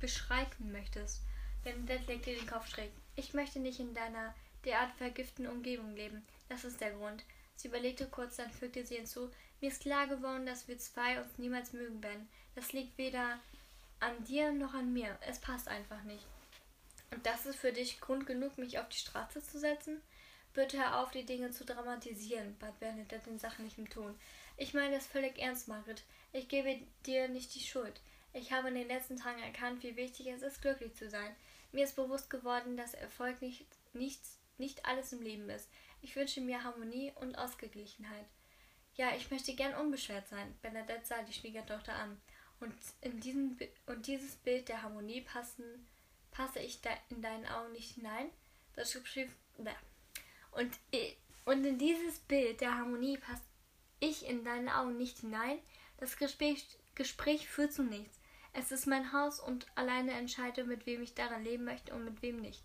beschreiten 0.00 0.70
möchtest. 0.70 1.22
Bernadette 1.62 2.06
legte 2.06 2.34
den 2.34 2.46
Kopf 2.46 2.68
schräg. 2.68 2.90
Ich 3.16 3.32
möchte 3.32 3.58
nicht 3.58 3.80
in 3.80 3.94
deiner 3.94 4.34
derart 4.64 4.92
vergifteten 4.96 5.46
Umgebung 5.46 5.94
leben. 5.94 6.26
Das 6.48 6.64
ist 6.64 6.80
der 6.80 6.92
Grund. 6.92 7.24
Sie 7.56 7.68
überlegte 7.68 8.06
kurz, 8.06 8.36
dann 8.36 8.50
fügte 8.50 8.84
sie 8.84 8.96
hinzu. 8.96 9.30
Mir 9.60 9.70
ist 9.70 9.82
klar 9.82 10.06
geworden, 10.06 10.46
dass 10.46 10.68
wir 10.68 10.78
zwei 10.78 11.20
uns 11.20 11.38
niemals 11.38 11.72
mögen 11.72 12.02
werden. 12.02 12.28
Das 12.54 12.72
liegt 12.72 12.98
weder 12.98 13.38
an 14.00 14.24
dir 14.24 14.52
noch 14.52 14.74
an 14.74 14.92
mir. 14.92 15.18
Es 15.26 15.38
passt 15.38 15.68
einfach 15.68 16.02
nicht. 16.02 16.24
Und 17.10 17.24
das 17.24 17.46
ist 17.46 17.56
für 17.56 17.72
dich 17.72 18.00
Grund 18.00 18.26
genug, 18.26 18.58
mich 18.58 18.78
auf 18.78 18.88
die 18.88 18.98
Straße 18.98 19.42
zu 19.42 19.58
setzen? 19.58 20.02
Bitte 20.52 20.78
hör 20.78 21.00
auf, 21.00 21.10
die 21.10 21.24
Dinge 21.24 21.50
zu 21.50 21.64
dramatisieren, 21.64 22.56
bat 22.58 22.78
Bernadette 22.78 23.28
in 23.28 23.38
sachlichem 23.38 23.88
Ton. 23.88 24.18
Ich 24.56 24.72
meine 24.72 24.96
es 24.96 25.06
völlig 25.06 25.38
ernst, 25.38 25.66
Margaret. 25.66 26.02
Ich 26.32 26.48
gebe 26.48 26.80
dir 27.06 27.28
nicht 27.28 27.54
die 27.54 27.60
Schuld. 27.60 28.00
Ich 28.32 28.52
habe 28.52 28.68
in 28.68 28.74
den 28.74 28.88
letzten 28.88 29.16
Tagen 29.16 29.42
erkannt, 29.42 29.82
wie 29.82 29.96
wichtig 29.96 30.26
es 30.28 30.42
ist, 30.42 30.60
glücklich 30.60 30.94
zu 30.94 31.08
sein. 31.08 31.34
Mir 31.72 31.84
ist 31.84 31.96
bewusst 31.96 32.30
geworden, 32.30 32.76
dass 32.76 32.94
Erfolg 32.94 33.42
nicht, 33.42 33.66
nichts, 33.92 34.38
nicht 34.58 34.84
alles 34.86 35.12
im 35.12 35.22
Leben 35.22 35.48
ist. 35.50 35.68
Ich 36.04 36.14
wünsche 36.16 36.42
mir 36.42 36.62
Harmonie 36.62 37.12
und 37.14 37.34
Ausgeglichenheit. 37.38 38.26
Ja, 38.94 39.16
ich 39.16 39.30
möchte 39.30 39.54
gern 39.54 39.74
unbeschwert 39.74 40.28
sein. 40.28 40.54
Bernadette 40.60 41.06
sah 41.06 41.22
die 41.22 41.32
Schwiegertochter 41.32 41.94
an. 41.94 42.20
Und, 42.60 42.74
in 43.00 43.20
diesem, 43.20 43.56
und 43.86 44.06
dieses 44.06 44.36
Bild 44.36 44.68
der 44.68 44.82
Harmonie 44.82 45.22
passen, 45.22 45.64
passe 46.30 46.58
ich 46.58 46.78
in 47.08 47.22
deinen 47.22 47.46
Augen 47.46 47.72
nicht 47.72 47.94
hinein? 47.94 48.28
Das 48.76 48.92
schrieb. 48.92 49.30
Und, 50.52 50.78
und 51.46 51.64
in 51.64 51.78
dieses 51.78 52.18
Bild 52.18 52.60
der 52.60 52.76
Harmonie 52.76 53.16
passt 53.16 53.44
ich 53.98 54.26
in 54.26 54.44
deinen 54.44 54.68
Augen 54.68 54.98
nicht 54.98 55.20
hinein? 55.20 55.58
Das 55.96 56.18
Gespräch, 56.18 56.66
Gespräch 56.94 57.48
führt 57.48 57.72
zu 57.72 57.82
nichts. 57.82 58.20
Es 58.52 58.72
ist 58.72 58.86
mein 58.86 59.14
Haus 59.14 59.40
und 59.40 59.66
alleine 59.74 60.12
entscheide, 60.12 60.64
mit 60.64 60.84
wem 60.84 61.02
ich 61.02 61.14
darin 61.14 61.44
leben 61.44 61.64
möchte 61.64 61.94
und 61.94 62.04
mit 62.04 62.20
wem 62.20 62.42
nicht. 62.42 62.62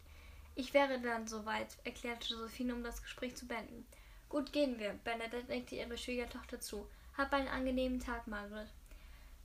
Ich 0.59 0.73
wäre 0.73 0.99
dann 0.99 1.25
soweit, 1.25 1.77
erklärte 1.85 2.33
Josephine, 2.33 2.75
um 2.75 2.83
das 2.83 3.01
Gespräch 3.01 3.33
zu 3.33 3.47
beenden. 3.47 3.87
Gut, 4.27 4.51
gehen 4.51 4.77
wir. 4.77 4.91
Bernadette 5.05 5.49
nickte 5.49 5.75
ihre 5.75 5.97
Schwiegertochter 5.97 6.59
zu. 6.59 6.85
Hab 7.17 7.31
einen 7.31 7.47
angenehmen 7.47 8.01
Tag, 8.01 8.27
Margaret. 8.27 8.67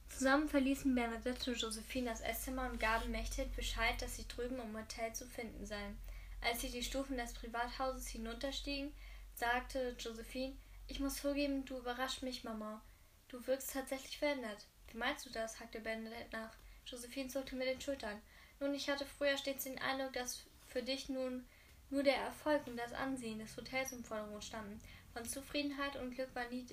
Zusammen 0.08 0.48
verließen 0.48 0.92
Bernadette 0.92 1.52
und 1.52 1.60
Josephine 1.60 2.10
das 2.10 2.20
Esszimmer 2.20 2.68
und 2.68 2.80
gaben 2.80 3.12
Mechthild 3.12 3.54
Bescheid, 3.54 3.94
dass 4.02 4.16
sie 4.16 4.26
drüben 4.26 4.58
im 4.58 4.76
Hotel 4.76 5.12
zu 5.12 5.24
finden 5.28 5.64
seien. 5.64 5.96
Als 6.40 6.62
sie 6.62 6.70
die 6.70 6.82
Stufen 6.82 7.16
des 7.16 7.32
Privathauses 7.32 8.08
hinunterstiegen, 8.08 8.92
sagte 9.36 9.94
Josephine, 10.00 10.56
ich 10.88 10.98
muss 10.98 11.22
zugeben, 11.22 11.64
du 11.64 11.78
überrascht 11.78 12.24
mich, 12.24 12.42
Mama. 12.42 12.82
Du 13.28 13.46
wirkst 13.46 13.72
tatsächlich 13.72 14.18
verändert. 14.18 14.66
Wie 14.90 14.98
meinst 14.98 15.26
du 15.26 15.30
das? 15.30 15.60
hakte 15.60 15.78
Bernadette 15.78 16.32
nach. 16.32 16.56
Josephine 16.86 17.28
zuckte 17.28 17.54
mit 17.54 17.68
den 17.68 17.80
Schultern. 17.80 18.20
Nun, 18.58 18.74
ich 18.74 18.90
hatte 18.90 19.06
früher 19.06 19.36
stets 19.36 19.62
den 19.62 19.78
Eindruck, 19.78 20.12
dass 20.14 20.44
für 20.74 20.82
dich 20.82 21.08
nun 21.08 21.46
nur 21.88 22.02
der 22.02 22.16
Erfolg 22.16 22.66
und 22.66 22.76
das 22.76 22.92
Ansehen 22.92 23.38
des 23.38 23.56
Hotels 23.56 23.92
im 23.92 24.04
Vordergrund 24.04 24.42
standen. 24.42 24.80
Von 25.12 25.24
Zufriedenheit 25.24 25.94
und 25.94 26.12
Glück 26.12 26.34
war, 26.34 26.48
nie, 26.48 26.66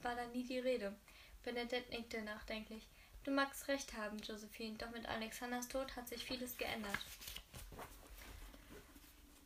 war 0.00 0.14
da 0.14 0.24
nie 0.26 0.44
die 0.44 0.60
Rede. 0.60 0.94
Bernadette 1.42 1.90
nickte 1.90 2.22
nachdenklich. 2.22 2.86
Du 3.24 3.32
magst 3.32 3.66
recht 3.66 3.96
haben, 3.96 4.18
Josephine, 4.18 4.76
doch 4.78 4.90
mit 4.90 5.08
Alexanders 5.08 5.66
Tod 5.66 5.96
hat 5.96 6.08
sich 6.08 6.24
vieles 6.24 6.56
geändert. 6.56 6.98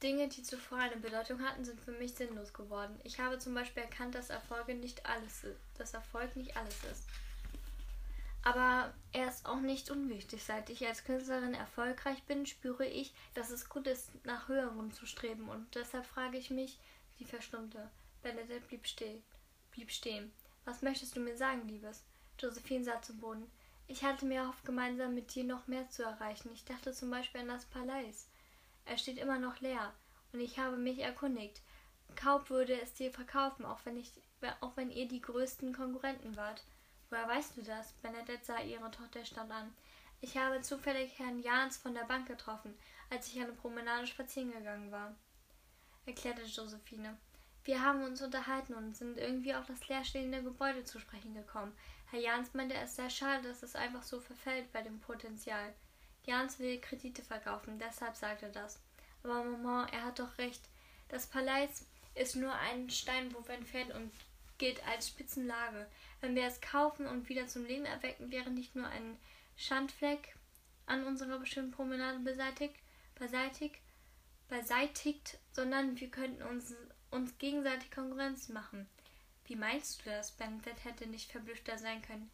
Dinge, 0.03 0.29
die 0.29 0.43
zuvor 0.43 0.79
eine 0.79 0.97
Bedeutung 0.97 1.41
hatten, 1.41 1.65
sind 1.65 1.81
für 1.81 1.93
mich 1.93 2.13
sinnlos 2.13 2.53
geworden. 2.53 3.01
Ich 3.05 3.19
habe 3.19 3.39
zum 3.39 3.55
Beispiel 3.55 3.85
erkannt, 3.85 4.15
dass 4.15 4.29
Erfolge 4.29 4.75
nicht 4.75 5.07
alles 5.07 5.45
ist, 5.45 5.61
dass 5.79 5.95
Erfolg 5.95 6.37
nicht 6.37 6.55
alles 6.55 6.85
ist. 6.85 7.07
Aber 8.45 8.93
er 9.13 9.29
ist 9.29 9.47
auch 9.47 9.61
nicht 9.61 9.91
unwichtig. 9.91 10.43
Seit 10.43 10.69
ich 10.69 10.87
als 10.87 11.05
Künstlerin 11.05 11.55
erfolgreich 11.55 12.23
bin, 12.25 12.45
spüre 12.45 12.87
ich, 12.87 13.15
dass 13.35 13.51
es 13.51 13.69
gut 13.69 13.87
ist, 13.87 14.11
nach 14.25 14.49
höherem 14.49 14.93
zu 14.93 15.07
streben. 15.07 15.49
Und 15.49 15.75
deshalb 15.75 16.05
frage 16.07 16.39
ich 16.39 16.51
mich, 16.51 16.79
sie 17.19 17.25
verstummte. 17.25 17.89
Bernadette 18.23 18.67
blieb, 18.67 18.87
stehen. 18.87 19.23
blieb 19.71 19.91
stehen. 19.91 20.33
Was 20.65 20.83
möchtest 20.83 21.17
du 21.17 21.21
mir 21.21 21.37
sagen, 21.37 21.69
Liebes? 21.69 22.03
Josephine 22.39 22.85
sah 22.85 23.01
zu 23.01 23.17
Boden. 23.17 23.51
Ich 23.87 24.05
hatte 24.05 24.27
mir 24.27 24.41
erhofft, 24.41 24.65
gemeinsam 24.65 25.15
mit 25.15 25.35
dir 25.35 25.45
noch 25.45 25.67
mehr 25.67 25.89
zu 25.89 26.03
erreichen. 26.03 26.51
Ich 26.53 26.65
dachte 26.65 26.93
zum 26.93 27.11
Beispiel 27.11 27.43
an 27.43 27.49
das 27.49 27.67
Palais. 27.67 28.27
Er 28.87 28.99
steht 28.99 29.19
immer 29.19 29.39
noch 29.39 29.61
leer. 29.61 29.93
Und 30.33 30.41
ich 30.41 30.59
habe 30.59 30.77
mich 30.77 31.01
erkundigt. 31.01 31.61
Kaum 32.17 32.49
würde 32.49 32.81
es 32.81 32.95
dir 32.95 33.13
verkaufen, 33.13 33.65
auch 33.65 33.81
wenn, 33.85 33.97
ich, 33.97 34.13
auch 34.61 34.77
wenn 34.77 34.91
ihr 34.91 35.07
die 35.07 35.21
größten 35.21 35.73
Konkurrenten 35.75 36.37
wart. 36.37 36.65
Woher 37.13 37.29
weißt 37.29 37.59
du 37.59 37.63
das? 37.63 37.93
Bernadette 38.01 38.43
sah 38.43 38.61
ihre 38.61 38.91
Tochter 38.91 39.23
stand 39.23 39.51
an. 39.51 39.75
Ich 40.23 40.39
habe 40.39 40.63
zufällig 40.63 41.19
Herrn 41.19 41.41
Jans 41.41 41.77
von 41.77 41.93
der 41.93 42.05
Bank 42.05 42.27
getroffen, 42.27 42.75
als 43.11 43.29
ich 43.29 43.39
eine 43.39 43.53
Promenade 43.53 44.07
spazieren 44.07 44.51
gegangen 44.51 44.91
war, 44.91 45.15
erklärte 46.07 46.45
Josephine. 46.45 47.19
Wir 47.65 47.83
haben 47.83 48.03
uns 48.03 48.23
unterhalten 48.23 48.73
und 48.73 48.97
sind 48.97 49.19
irgendwie 49.19 49.55
auf 49.55 49.67
das 49.67 49.87
leerstehende 49.89 50.43
Gebäude 50.43 50.85
zu 50.85 50.99
sprechen 50.99 51.35
gekommen. 51.35 51.77
Herr 52.11 52.19
Jans 52.21 52.55
meinte, 52.55 52.77
es 52.77 52.97
sei 52.97 53.11
schade, 53.11 53.47
dass 53.47 53.63
es 53.63 53.77
einfach 53.77 54.05
so 54.05 54.19
verfällt 54.19 54.73
bei 54.73 54.81
dem 54.81 54.99
Potenzial. 54.99 55.75
Jans 56.25 56.61
will 56.61 56.81
Kredite 56.81 57.23
verkaufen, 57.23 57.79
deshalb 57.79 58.17
sagt 58.17 58.43
er 58.43 58.49
das. 58.49 58.81
Aber 59.23 59.45
Maman, 59.45 59.87
er 59.91 60.07
hat 60.07 60.19
doch 60.19 60.39
recht. 60.39 60.63
Das 61.11 61.27
Palais 61.27 61.85
ist 62.15 62.37
nur 62.37 62.55
ein 62.55 62.89
Steinwurf 62.89 63.51
entfernt 63.51 63.93
und 63.93 64.11
gilt 64.59 64.87
als 64.87 65.09
Spitzenlage. 65.09 65.87
Wenn 66.21 66.35
wir 66.35 66.45
es 66.45 66.61
kaufen 66.61 67.07
und 67.07 67.29
wieder 67.29 67.47
zum 67.47 67.65
Leben 67.65 67.85
erwecken, 67.85 68.31
wäre 68.31 68.51
nicht 68.51 68.77
nur 68.77 68.87
ein 68.87 69.19
Schandfleck 69.57 70.35
an 70.87 71.05
unserer 71.05 71.45
schönen 71.47 71.71
Promenade 71.71 72.19
beseitigt, 72.21 72.77
beseitigt, 73.15 73.77
beseitigt, 74.49 75.39
sondern 75.53 75.99
wir 75.99 76.11
könnten 76.11 76.43
uns, 76.43 76.75
uns 77.11 77.37
gegenseitig 77.39 77.91
Konkurrenz 77.91 78.49
machen. 78.49 78.89
Wie 79.47 79.57
meinst 79.57 80.01
du 80.01 80.11
das? 80.11 80.33
Bernadette 80.33 80.85
hätte 80.85 81.07
nicht 81.07 81.31
verblüffter 81.31 81.79
sein 81.79 82.03
können. 82.03 82.31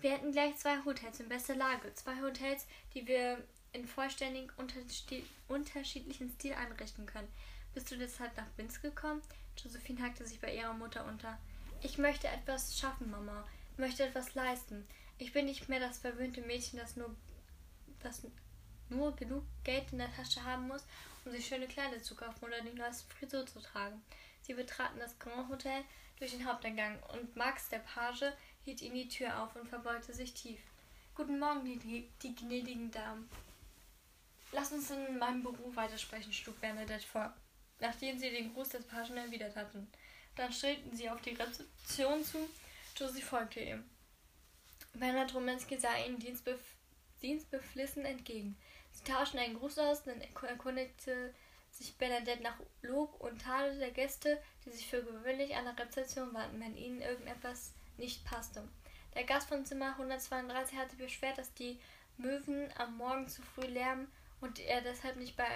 Wir 0.00 0.12
hätten 0.12 0.32
gleich 0.32 0.56
zwei 0.56 0.84
Hotels 0.84 1.20
in 1.20 1.28
bester 1.28 1.56
Lage. 1.56 1.92
Zwei 1.94 2.20
Hotels, 2.20 2.66
die 2.94 3.06
wir 3.06 3.42
in 3.72 3.86
vollständig 3.86 4.50
unterschiedlichen 5.48 6.30
Stil 6.30 6.54
einrichten 6.54 7.06
können. 7.06 7.28
Bist 7.74 7.90
du 7.90 7.96
deshalb 7.96 8.36
nach 8.36 8.48
Binz 8.56 8.80
gekommen? 8.80 9.22
Josephine 9.62 10.02
hackte 10.02 10.26
sich 10.26 10.40
bei 10.40 10.54
ihrer 10.54 10.72
Mutter 10.72 11.06
unter. 11.06 11.38
Ich 11.86 11.98
möchte 11.98 12.26
etwas 12.26 12.76
schaffen, 12.76 13.12
Mama. 13.12 13.46
Ich 13.70 13.78
möchte 13.78 14.02
etwas 14.02 14.34
leisten. 14.34 14.88
Ich 15.18 15.32
bin 15.32 15.44
nicht 15.44 15.68
mehr 15.68 15.78
das 15.78 15.98
verwöhnte 15.98 16.40
Mädchen, 16.40 16.80
das 16.80 16.96
nur, 16.96 17.14
das 18.00 18.22
nur 18.88 19.14
genug 19.14 19.44
Geld 19.62 19.92
in 19.92 19.98
der 19.98 20.12
Tasche 20.12 20.42
haben 20.42 20.66
muss, 20.66 20.84
um 21.24 21.30
sich 21.30 21.46
schöne 21.46 21.68
Kleider 21.68 22.02
zu 22.02 22.16
kaufen 22.16 22.44
oder 22.44 22.60
die 22.60 22.76
neueste 22.76 23.08
Frisur 23.14 23.46
zu 23.46 23.60
tragen. 23.60 24.02
Sie 24.42 24.54
betraten 24.54 24.98
das 24.98 25.16
Grand 25.20 25.48
Hotel 25.48 25.84
durch 26.18 26.32
den 26.32 26.44
Haupteingang 26.44 26.98
und 27.14 27.36
Max, 27.36 27.68
der 27.68 27.78
Page, 27.78 28.32
hielt 28.64 28.82
ihnen 28.82 28.96
die 28.96 29.08
Tür 29.08 29.40
auf 29.40 29.54
und 29.54 29.68
verbeugte 29.68 30.12
sich 30.12 30.34
tief. 30.34 30.58
Guten 31.14 31.38
Morgen, 31.38 31.64
die, 31.64 32.10
die 32.20 32.34
gnädigen 32.34 32.90
Damen. 32.90 33.30
Lass 34.50 34.72
uns 34.72 34.90
in 34.90 35.18
meinem 35.18 35.44
Büro 35.44 35.70
weitersprechen, 35.76 36.32
schlug 36.32 36.60
Bernadette 36.60 37.06
vor, 37.06 37.32
nachdem 37.78 38.18
sie 38.18 38.30
den 38.30 38.52
Gruß 38.54 38.70
des 38.70 38.86
Pagen 38.86 39.16
erwidert 39.16 39.54
hatten. 39.54 39.86
Dann 40.36 40.52
strebten 40.52 40.94
sie 40.96 41.08
auf 41.10 41.20
die 41.22 41.34
Rezeption 41.34 42.24
zu. 42.24 42.48
Josie 42.96 43.22
folgte 43.22 43.60
ihm. 43.60 43.84
Bernhard 44.94 45.34
Romanski 45.34 45.78
sah 45.78 45.96
ihnen 46.06 46.18
dienstbef 46.18 46.60
dienstbeflissen 47.22 48.04
entgegen. 48.04 48.56
Sie 48.92 49.04
tauschten 49.04 49.40
einen 49.40 49.58
Gruß 49.58 49.78
aus, 49.78 50.04
dann 50.04 50.20
erkundigte 50.20 51.34
sich 51.70 51.96
Bernadette 51.96 52.42
nach 52.42 52.58
Lob 52.82 53.20
und 53.20 53.42
Tadel 53.42 53.78
der 53.78 53.90
Gäste, 53.90 54.40
die 54.64 54.70
sich 54.70 54.86
für 54.86 55.02
gewöhnlich 55.02 55.54
an 55.56 55.64
der 55.64 55.78
Rezeption 55.78 56.32
warten, 56.34 56.60
wenn 56.60 56.76
ihnen 56.76 57.02
irgendetwas 57.02 57.72
nicht 57.96 58.24
passte. 58.24 58.66
Der 59.14 59.24
Gast 59.24 59.48
von 59.48 59.64
Zimmer 59.64 59.92
132 59.92 60.78
hatte 60.78 60.96
beschwert, 60.96 61.38
dass 61.38 61.52
die 61.54 61.78
Möwen 62.18 62.70
am 62.76 62.96
Morgen 62.96 63.28
zu 63.28 63.42
früh 63.42 63.66
lärmen 63.66 64.08
und 64.40 64.58
er 64.58 64.82
deshalb 64.82 65.16
nicht 65.16 65.36
bei 65.36 65.46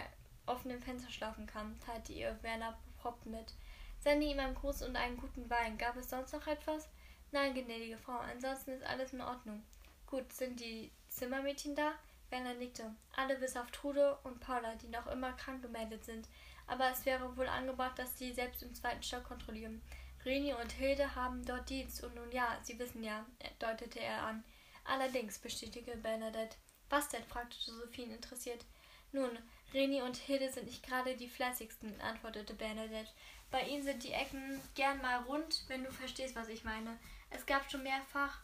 offenem 0.46 0.80
Fenster 0.80 1.10
schlafen 1.10 1.46
kann, 1.46 1.78
teilte 1.80 2.12
ihr 2.12 2.38
Werner 2.42 2.78
beprobt 2.86 3.26
mit. 3.26 3.54
Sende 4.00 4.26
ihm 4.26 4.38
einen 4.38 4.54
Gruß 4.54 4.82
und 4.82 4.96
einen 4.96 5.18
guten 5.18 5.48
Wein. 5.50 5.78
Gab 5.78 5.96
es 5.96 6.10
sonst 6.10 6.32
noch 6.32 6.46
etwas? 6.46 6.88
Nein, 7.32 7.54
gnädige 7.54 7.98
Frau, 7.98 8.18
ansonsten 8.18 8.72
ist 8.72 8.84
alles 8.84 9.12
in 9.12 9.20
Ordnung. 9.20 9.62
Gut, 10.06 10.32
sind 10.32 10.58
die 10.58 10.90
Zimmermädchen 11.08 11.76
da? 11.76 11.92
Werner 12.30 12.54
nickte. 12.54 12.94
Alle 13.14 13.36
bis 13.36 13.56
auf 13.56 13.70
Trude 13.70 14.18
und 14.24 14.40
Paula, 14.40 14.74
die 14.76 14.88
noch 14.88 15.06
immer 15.06 15.32
krank 15.34 15.62
gemeldet 15.62 16.04
sind. 16.04 16.28
Aber 16.66 16.90
es 16.90 17.04
wäre 17.04 17.36
wohl 17.36 17.48
angebracht, 17.48 17.98
dass 17.98 18.16
sie 18.16 18.32
selbst 18.32 18.62
im 18.62 18.74
zweiten 18.74 19.02
Stock 19.02 19.24
kontrollieren. 19.24 19.82
Reni 20.24 20.54
und 20.54 20.72
Hilde 20.72 21.14
haben 21.14 21.44
dort 21.44 21.68
Dienst 21.68 22.02
und 22.04 22.14
nun 22.14 22.30
ja, 22.30 22.58
Sie 22.62 22.78
wissen 22.78 23.02
ja, 23.02 23.24
deutete 23.58 24.00
er 24.00 24.22
an. 24.22 24.44
Allerdings, 24.84 25.38
bestätigte 25.38 25.96
Bernadette. 25.96 26.56
Was 26.88 27.08
denn? 27.08 27.24
fragte 27.24 27.56
Josephine 27.66 28.14
interessiert. 28.14 28.64
Nun, 29.12 29.38
Reni 29.72 30.02
und 30.02 30.16
Hilde 30.16 30.50
sind 30.50 30.66
nicht 30.66 30.84
gerade 30.86 31.16
die 31.16 31.28
fleißigsten, 31.28 32.00
antwortete 32.00 32.54
Bernadette. 32.54 33.10
Bei 33.50 33.62
ihnen 33.62 33.82
sind 33.82 34.04
die 34.04 34.12
Ecken 34.12 34.60
gern 34.74 35.00
mal 35.02 35.22
rund, 35.22 35.64
wenn 35.68 35.84
du 35.84 35.90
verstehst, 35.90 36.36
was 36.36 36.48
ich 36.48 36.64
meine. 36.64 36.98
Es 37.30 37.46
gab 37.46 37.70
schon 37.70 37.82
mehrfach 37.82 38.38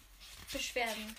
Beschwerden. 0.53 1.14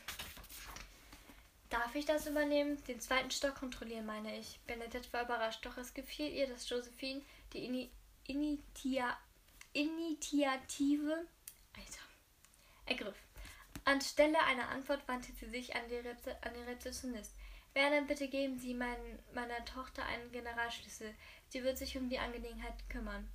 Darf 1.69 1.93
ich 1.95 2.05
das 2.05 2.27
übernehmen? 2.27 2.81
Den 2.85 3.01
zweiten 3.01 3.31
Stock 3.31 3.55
kontrollieren, 3.55 4.05
meine 4.05 4.37
ich. 4.37 4.59
Bernadette 4.67 5.11
war 5.11 5.23
überrascht, 5.23 5.65
doch 5.65 5.77
es 5.77 5.93
gefiel 5.93 6.31
ihr, 6.31 6.47
dass 6.47 6.69
Josephine 6.69 7.21
die 7.53 7.65
Ini 7.65 7.91
Initia 8.25 9.17
Initiative 9.73 11.25
ergriff. 12.85 13.17
Anstelle 13.85 14.41
einer 14.43 14.69
Antwort 14.69 15.07
wandte 15.07 15.31
sie 15.33 15.49
sich 15.49 15.75
an, 15.75 15.87
die 15.89 15.95
Reze 15.95 16.35
an 16.41 16.53
den 16.53 16.63
Rezeptionist. 16.63 17.33
Werner, 17.73 18.01
bitte 18.01 18.27
geben 18.27 18.57
Sie 18.57 18.73
mein, 18.73 18.97
meiner 19.33 19.63
Tochter 19.65 20.03
einen 20.05 20.31
Generalschlüssel. 20.31 21.13
Sie 21.49 21.63
wird 21.63 21.77
sich 21.77 21.97
um 21.97 22.09
die 22.09 22.17
Angelegenheit 22.17 22.89
kümmern. 22.89 23.29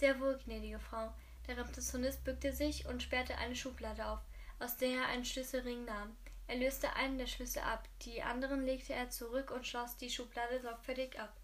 Sehr 0.00 0.18
wohl, 0.18 0.38
gnädige 0.46 0.78
Frau. 0.78 1.12
Der 1.46 1.58
Rezeptionist 1.58 2.24
bückte 2.24 2.54
sich 2.54 2.86
und 2.86 3.02
sperrte 3.02 3.36
eine 3.36 3.54
Schublade 3.54 4.06
auf, 4.06 4.20
aus 4.58 4.78
der 4.78 4.88
er 4.92 5.06
einen 5.08 5.26
Schlüsselring 5.26 5.84
nahm. 5.84 6.16
Er 6.46 6.56
löste 6.56 6.94
einen 6.94 7.18
der 7.18 7.26
Schlüssel 7.26 7.60
ab, 7.60 7.86
die 8.00 8.22
anderen 8.22 8.64
legte 8.64 8.94
er 8.94 9.10
zurück 9.10 9.50
und 9.50 9.66
schloss 9.66 9.98
die 9.98 10.08
Schublade 10.08 10.58
sorgfältig 10.62 11.20
ab. 11.20 11.36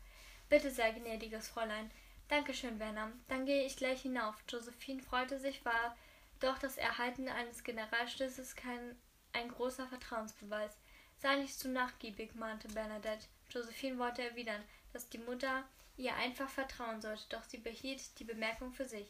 Bitte 0.48 0.70
sehr, 0.70 0.90
gnädiges 0.94 1.48
Fräulein. 1.48 1.90
Dankeschön, 2.28 2.78
Werner. 2.78 3.12
Dann 3.28 3.44
gehe 3.44 3.66
ich 3.66 3.76
gleich 3.76 4.00
hinauf. 4.00 4.36
Josephine 4.48 5.02
freute 5.02 5.38
sich, 5.38 5.62
war 5.66 5.94
doch 6.40 6.58
das 6.58 6.78
Erhalten 6.78 7.28
eines 7.28 7.62
Generalschlüssels 7.62 8.56
kein 8.56 8.96
ein 9.34 9.50
großer 9.50 9.86
Vertrauensbeweis. 9.86 10.72
Sei 11.18 11.36
nicht 11.36 11.58
zu 11.58 11.68
nachgiebig, 11.68 12.34
mahnte 12.34 12.68
Bernadette. 12.68 13.26
Josephine 13.50 13.98
wollte 13.98 14.22
erwidern, 14.22 14.64
dass 14.94 15.10
die 15.10 15.18
Mutter 15.18 15.64
ihr 15.96 16.14
einfach 16.16 16.48
vertrauen 16.48 17.00
sollte, 17.00 17.24
doch 17.30 17.44
sie 17.44 17.58
behielt 17.58 18.18
die 18.18 18.24
Bemerkung 18.24 18.72
für 18.72 18.86
sich. 18.86 19.08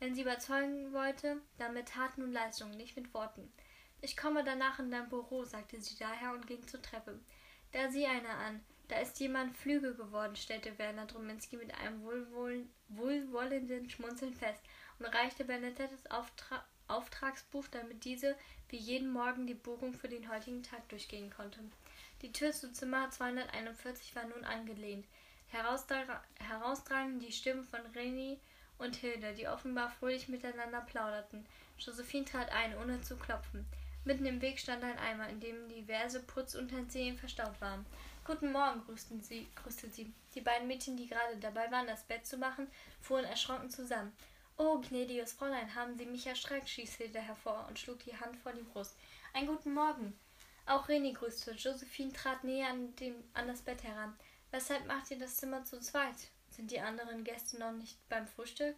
Wenn 0.00 0.14
sie 0.14 0.22
überzeugen 0.22 0.92
wollte, 0.92 1.40
dann 1.58 1.74
mit 1.74 1.88
Taten 1.88 2.22
und 2.22 2.32
Leistungen, 2.32 2.76
nicht 2.76 2.96
mit 2.96 3.14
Worten. 3.14 3.52
Ich 4.00 4.16
komme 4.16 4.44
danach 4.44 4.78
in 4.78 4.90
dein 4.90 5.08
Büro, 5.08 5.44
sagte 5.44 5.80
sie 5.80 5.96
daher 5.96 6.32
und 6.32 6.46
ging 6.46 6.66
zur 6.66 6.82
Treppe. 6.82 7.18
Da 7.72 7.90
sieh 7.90 8.06
einer 8.06 8.36
an. 8.36 8.64
Da 8.88 8.98
ist 8.98 9.18
jemand 9.18 9.56
Flügel 9.56 9.94
geworden, 9.94 10.36
stellte 10.36 10.78
Werner 10.78 11.06
Druminski 11.06 11.56
mit 11.56 11.72
einem 11.74 12.02
wohlwollenden 12.88 13.88
Schmunzeln 13.88 14.34
fest 14.34 14.62
und 14.98 15.06
reichte 15.06 15.44
Bernadettes 15.44 16.04
Auftragsbuch, 16.86 17.66
damit 17.70 18.04
diese 18.04 18.36
wie 18.68 18.76
jeden 18.76 19.10
Morgen 19.10 19.46
die 19.46 19.54
Buchung 19.54 19.94
für 19.94 20.08
den 20.08 20.28
heutigen 20.28 20.62
Tag 20.62 20.86
durchgehen 20.90 21.30
konnte. 21.30 21.60
Die 22.20 22.32
Tür 22.32 22.52
zu 22.52 22.72
Zimmer 22.72 23.10
241 23.10 24.14
war 24.14 24.26
nun 24.26 24.44
angelehnt. 24.44 25.06
Herausdrang 25.54 27.20
die 27.20 27.30
Stimmen 27.30 27.64
von 27.64 27.80
Reni 27.94 28.40
und 28.78 28.96
Hilde, 28.96 29.34
die 29.34 29.46
offenbar 29.46 29.88
fröhlich 29.88 30.28
miteinander 30.28 30.80
plauderten. 30.80 31.46
Josephine 31.78 32.24
trat 32.24 32.50
ein, 32.50 32.76
ohne 32.78 33.00
zu 33.02 33.16
klopfen. 33.16 33.64
Mitten 34.04 34.26
im 34.26 34.42
Weg 34.42 34.58
stand 34.58 34.82
ein 34.82 34.98
Eimer, 34.98 35.28
in 35.28 35.40
dem 35.40 35.68
diverse 35.68 36.20
Putzutensilien 36.20 37.16
verstaut 37.16 37.60
waren. 37.60 37.86
Guten 38.26 38.52
Morgen, 38.52 38.82
grüßten 38.84 39.22
sie, 39.22 39.46
grüßte 39.54 39.88
sie. 39.90 40.12
Die 40.34 40.40
beiden 40.40 40.66
Mädchen, 40.66 40.96
die 40.96 41.06
gerade 41.06 41.36
dabei 41.36 41.70
waren, 41.70 41.86
das 41.86 42.02
Bett 42.02 42.26
zu 42.26 42.36
machen, 42.36 42.66
fuhren 43.00 43.24
erschrocken 43.24 43.70
zusammen. 43.70 44.12
Oh, 44.56 44.78
gnädiges 44.78 45.32
Fräulein, 45.32 45.74
haben 45.74 45.96
Sie 45.96 46.06
mich 46.06 46.26
erschreckt, 46.26 46.68
stieß 46.68 46.94
Hilde 46.94 47.20
hervor 47.20 47.66
und 47.68 47.78
schlug 47.78 47.98
die 48.04 48.16
Hand 48.18 48.36
vor 48.36 48.52
die 48.52 48.62
Brust. 48.62 48.96
Einen 49.32 49.48
guten 49.48 49.74
Morgen. 49.74 50.18
Auch 50.66 50.88
Reni 50.88 51.12
grüßte. 51.12 51.52
Josephine 51.52 52.12
trat 52.12 52.44
näher 52.44 52.68
an, 52.68 52.94
dem, 52.96 53.14
an 53.34 53.48
das 53.48 53.62
Bett 53.62 53.82
heran. 53.82 54.16
Weshalb 54.54 54.86
macht 54.86 55.10
ihr 55.10 55.18
das 55.18 55.38
Zimmer 55.38 55.64
zu 55.64 55.80
zweit? 55.80 56.14
Sind 56.48 56.70
die 56.70 56.78
anderen 56.78 57.24
Gäste 57.24 57.58
noch 57.58 57.72
nicht 57.72 57.98
beim 58.08 58.24
Frühstück? 58.24 58.76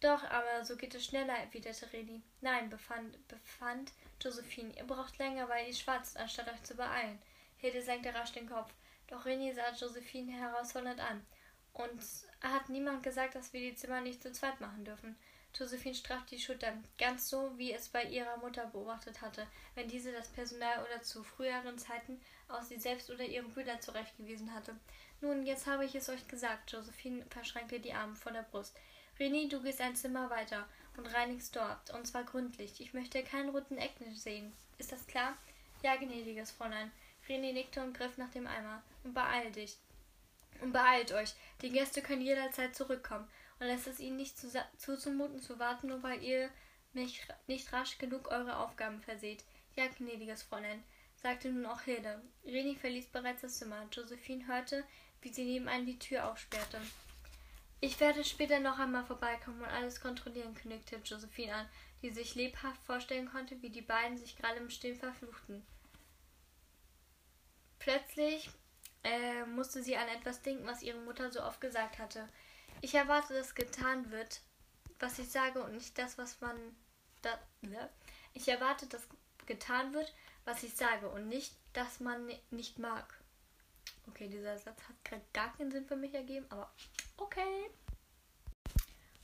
Doch, 0.00 0.24
aber 0.24 0.64
so 0.64 0.76
geht 0.76 0.92
es 0.96 1.04
schneller, 1.04 1.34
erwiderte 1.34 1.92
Reni. 1.92 2.20
Nein, 2.40 2.68
befand, 2.68 3.16
befand 3.28 3.92
Josephine, 4.20 4.76
ihr 4.76 4.82
braucht 4.82 5.18
länger, 5.18 5.48
weil 5.48 5.68
ihr 5.68 5.72
schwatzt, 5.72 6.16
anstatt 6.16 6.48
euch 6.52 6.60
zu 6.64 6.74
beeilen. 6.74 7.22
Hilde 7.58 7.80
senkte 7.80 8.12
rasch 8.12 8.32
den 8.32 8.48
Kopf. 8.48 8.74
Doch 9.06 9.24
Reni 9.24 9.54
sah 9.54 9.70
Josephine 9.70 10.32
herausfordernd 10.32 10.98
an. 10.98 11.24
Und 11.72 12.02
hat 12.40 12.68
niemand 12.68 13.04
gesagt, 13.04 13.36
dass 13.36 13.52
wir 13.52 13.60
die 13.60 13.76
Zimmer 13.76 14.00
nicht 14.00 14.20
zu 14.20 14.32
zweit 14.32 14.60
machen 14.60 14.84
dürfen? 14.84 15.16
Josephine 15.58 15.94
straffte 15.94 16.36
die 16.36 16.42
Schultern, 16.42 16.84
ganz 16.98 17.30
so, 17.30 17.50
wie 17.56 17.72
es 17.72 17.88
bei 17.88 18.04
ihrer 18.04 18.36
Mutter 18.38 18.66
beobachtet 18.66 19.22
hatte, 19.22 19.46
wenn 19.74 19.88
diese 19.88 20.12
das 20.12 20.28
Personal 20.28 20.84
oder 20.84 21.02
zu 21.02 21.22
früheren 21.24 21.78
Zeiten 21.78 22.20
aus 22.48 22.68
sie 22.68 22.78
selbst 22.78 23.10
oder 23.10 23.24
ihren 23.24 23.50
Brüdern 23.52 23.80
zurechtgewiesen 23.80 24.52
hatte. 24.54 24.76
Nun, 25.20 25.46
jetzt 25.46 25.66
habe 25.66 25.84
ich 25.84 25.94
es 25.94 26.08
euch 26.08 26.28
gesagt. 26.28 26.72
Josephine 26.72 27.24
verschränkte 27.30 27.80
die 27.80 27.94
Arme 27.94 28.14
vor 28.16 28.32
der 28.32 28.42
Brust. 28.42 28.76
René, 29.18 29.48
du 29.48 29.62
gehst 29.62 29.80
ein 29.80 29.96
Zimmer 29.96 30.28
weiter 30.28 30.68
und 30.98 31.06
reinigst 31.06 31.56
dort, 31.56 31.90
und 31.90 32.06
zwar 32.06 32.24
gründlich. 32.24 32.80
Ich 32.80 32.92
möchte 32.92 33.22
keinen 33.22 33.48
roten 33.48 33.78
Ecken 33.78 34.14
sehen. 34.14 34.52
Ist 34.76 34.92
das 34.92 35.06
klar? 35.06 35.36
Ja, 35.82 35.96
gnädiges 35.96 36.50
Fräulein. 36.50 36.92
René 37.28 37.54
nickte 37.54 37.82
und 37.82 37.96
griff 37.96 38.18
nach 38.18 38.30
dem 38.30 38.46
Eimer. 38.46 38.82
Und 39.04 39.14
beeil 39.14 39.50
dich. 39.52 39.78
Und 40.60 40.72
beeilt 40.72 41.12
euch. 41.12 41.34
Die 41.62 41.70
Gäste 41.70 42.02
können 42.02 42.22
jederzeit 42.22 42.76
zurückkommen. 42.76 43.28
Und 43.58 43.68
es 43.68 44.00
ihnen 44.00 44.16
nicht 44.16 44.38
zuzumuten 44.78 45.40
zu 45.40 45.58
warten, 45.58 45.88
nur 45.88 46.02
weil 46.02 46.22
ihr 46.22 46.50
mich 46.92 47.26
nicht 47.46 47.72
rasch 47.72 47.98
genug 47.98 48.28
eure 48.28 48.58
Aufgaben 48.58 49.00
verseht. 49.00 49.44
Ja, 49.76 49.86
gnädiges 49.86 50.42
Fräulein, 50.42 50.82
sagte 51.16 51.50
nun 51.50 51.66
auch 51.66 51.82
Hilde. 51.82 52.22
René 52.44 52.76
verließ 52.76 53.06
bereits 53.06 53.42
das 53.42 53.58
Zimmer. 53.58 53.86
Josephine 53.92 54.46
hörte, 54.46 54.84
wie 55.20 55.32
sie 55.32 55.44
nebenan 55.44 55.86
die 55.86 55.98
Tür 55.98 56.28
aufsperrte. 56.30 56.80
Ich 57.80 58.00
werde 58.00 58.24
später 58.24 58.58
noch 58.58 58.78
einmal 58.78 59.04
vorbeikommen 59.04 59.60
und 59.60 59.68
alles 59.68 60.00
kontrollieren, 60.00 60.54
kündigte 60.54 60.96
Josephine 60.96 61.54
an, 61.54 61.68
die 62.02 62.10
sich 62.10 62.34
lebhaft 62.34 62.82
vorstellen 62.84 63.30
konnte, 63.30 63.60
wie 63.62 63.70
die 63.70 63.82
beiden 63.82 64.16
sich 64.16 64.36
gerade 64.36 64.58
im 64.58 64.70
Stillen 64.70 64.98
verfluchten. 64.98 65.66
Plötzlich 67.78 68.50
äh, 69.04 69.44
musste 69.44 69.82
sie 69.82 69.96
an 69.96 70.08
etwas 70.08 70.42
denken, 70.42 70.66
was 70.66 70.82
ihre 70.82 71.00
Mutter 71.00 71.30
so 71.30 71.42
oft 71.42 71.60
gesagt 71.60 71.98
hatte. 71.98 72.28
Ich 72.80 72.94
erwarte, 72.94 73.34
dass 73.34 73.54
getan 73.54 74.10
wird, 74.10 74.40
was 74.98 75.18
ich 75.18 75.30
sage 75.30 75.62
und 75.62 75.74
nicht 75.74 75.96
das, 75.98 76.18
was 76.18 76.40
man. 76.40 76.56
Da, 77.22 77.38
ne? 77.62 77.90
Ich 78.34 78.48
erwarte, 78.48 78.86
dass 78.86 79.02
getan 79.46 79.92
wird, 79.94 80.12
was 80.44 80.62
ich 80.62 80.74
sage 80.74 81.08
und 81.08 81.28
nicht, 81.28 81.54
dass 81.72 82.00
man 82.00 82.30
nicht 82.50 82.78
mag. 82.78 83.04
Okay, 84.08 84.28
dieser 84.28 84.58
Satz 84.58 84.80
hat 84.88 85.04
gerade 85.04 85.22
gar 85.32 85.56
keinen 85.56 85.72
Sinn 85.72 85.86
für 85.86 85.96
mich 85.96 86.14
ergeben, 86.14 86.46
aber 86.50 86.70
okay. 87.16 87.70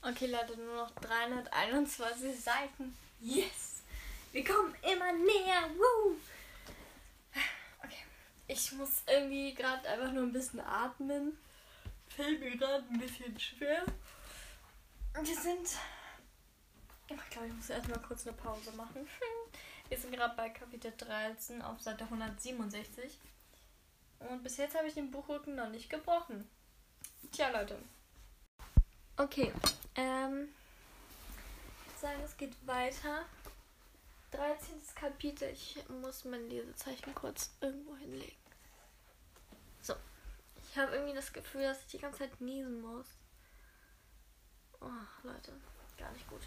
Okay, 0.01 0.27
Leute, 0.27 0.57
nur 0.57 0.75
noch 0.75 0.91
321 0.95 2.39
Seiten. 2.39 2.97
Yes! 3.19 3.83
Wir 4.33 4.43
kommen 4.43 4.75
immer 4.81 5.13
näher. 5.13 5.69
Woo! 5.77 6.17
Okay, 7.83 8.03
ich 8.47 8.71
muss 8.73 9.03
irgendwie 9.07 9.53
gerade 9.53 9.87
einfach 9.87 10.11
nur 10.11 10.23
ein 10.23 10.33
bisschen 10.33 10.59
atmen. 10.59 11.37
Fällt 12.15 12.39
mir 12.39 12.55
gerade 12.57 12.83
ein 12.91 12.99
bisschen 12.99 13.39
schwer. 13.39 13.83
Wir 15.21 15.35
sind. 15.35 15.67
Ich 17.07 17.29
glaube, 17.29 17.47
ich 17.47 17.53
muss 17.53 17.69
erstmal 17.69 18.01
kurz 18.01 18.27
eine 18.27 18.35
Pause 18.35 18.71
machen. 18.73 19.07
Wir 19.89 19.97
sind 19.97 20.15
gerade 20.15 20.35
bei 20.35 20.49
Kapitel 20.49 20.93
13 20.97 21.61
auf 21.61 21.79
Seite 21.81 22.05
167. 22.05 23.19
Und 24.19 24.43
bis 24.43 24.57
jetzt 24.57 24.75
habe 24.75 24.87
ich 24.87 24.93
den 24.93 25.11
Buchrücken 25.11 25.55
noch 25.55 25.69
nicht 25.69 25.89
gebrochen. 25.89 26.47
Tja, 27.31 27.49
Leute. 27.49 27.77
Okay. 29.17 29.51
Ähm. 29.95 30.49
Ich 31.85 31.91
würde 31.91 31.99
sagen, 31.99 32.23
es 32.23 32.37
geht 32.37 32.67
weiter. 32.67 33.25
13. 34.31 34.81
Kapitel. 34.95 35.49
Ich 35.49 35.77
muss 36.01 36.25
mein 36.25 36.47
Lesezeichen 36.49 37.13
kurz 37.13 37.51
irgendwo 37.61 37.95
hinlegen. 37.97 38.42
Ich 40.73 40.79
habe 40.79 40.91
irgendwie 40.91 41.13
das 41.13 41.31
Gefühl, 41.31 41.61
dass 41.61 41.81
ich 41.81 41.87
die 41.87 41.99
ganze 41.99 42.17
Zeit 42.17 42.41
niesen 42.41 42.81
muss. 42.81 43.05
Oh, 44.81 44.87
Leute. 45.21 45.53
Gar 45.99 46.11
nicht 46.13 46.27
gut. 46.27 46.41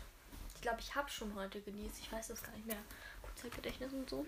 Ich 0.53 0.61
glaube, 0.61 0.81
ich 0.81 0.93
habe 0.97 1.09
schon 1.09 1.33
heute 1.37 1.61
genießt. 1.61 2.01
Ich 2.01 2.11
weiß 2.11 2.27
das 2.27 2.43
gar 2.43 2.51
nicht 2.57 2.67
mehr. 2.67 2.83
Kurzzeitgedächtnis 3.23 3.93
und 3.93 4.11
so. 4.11 4.27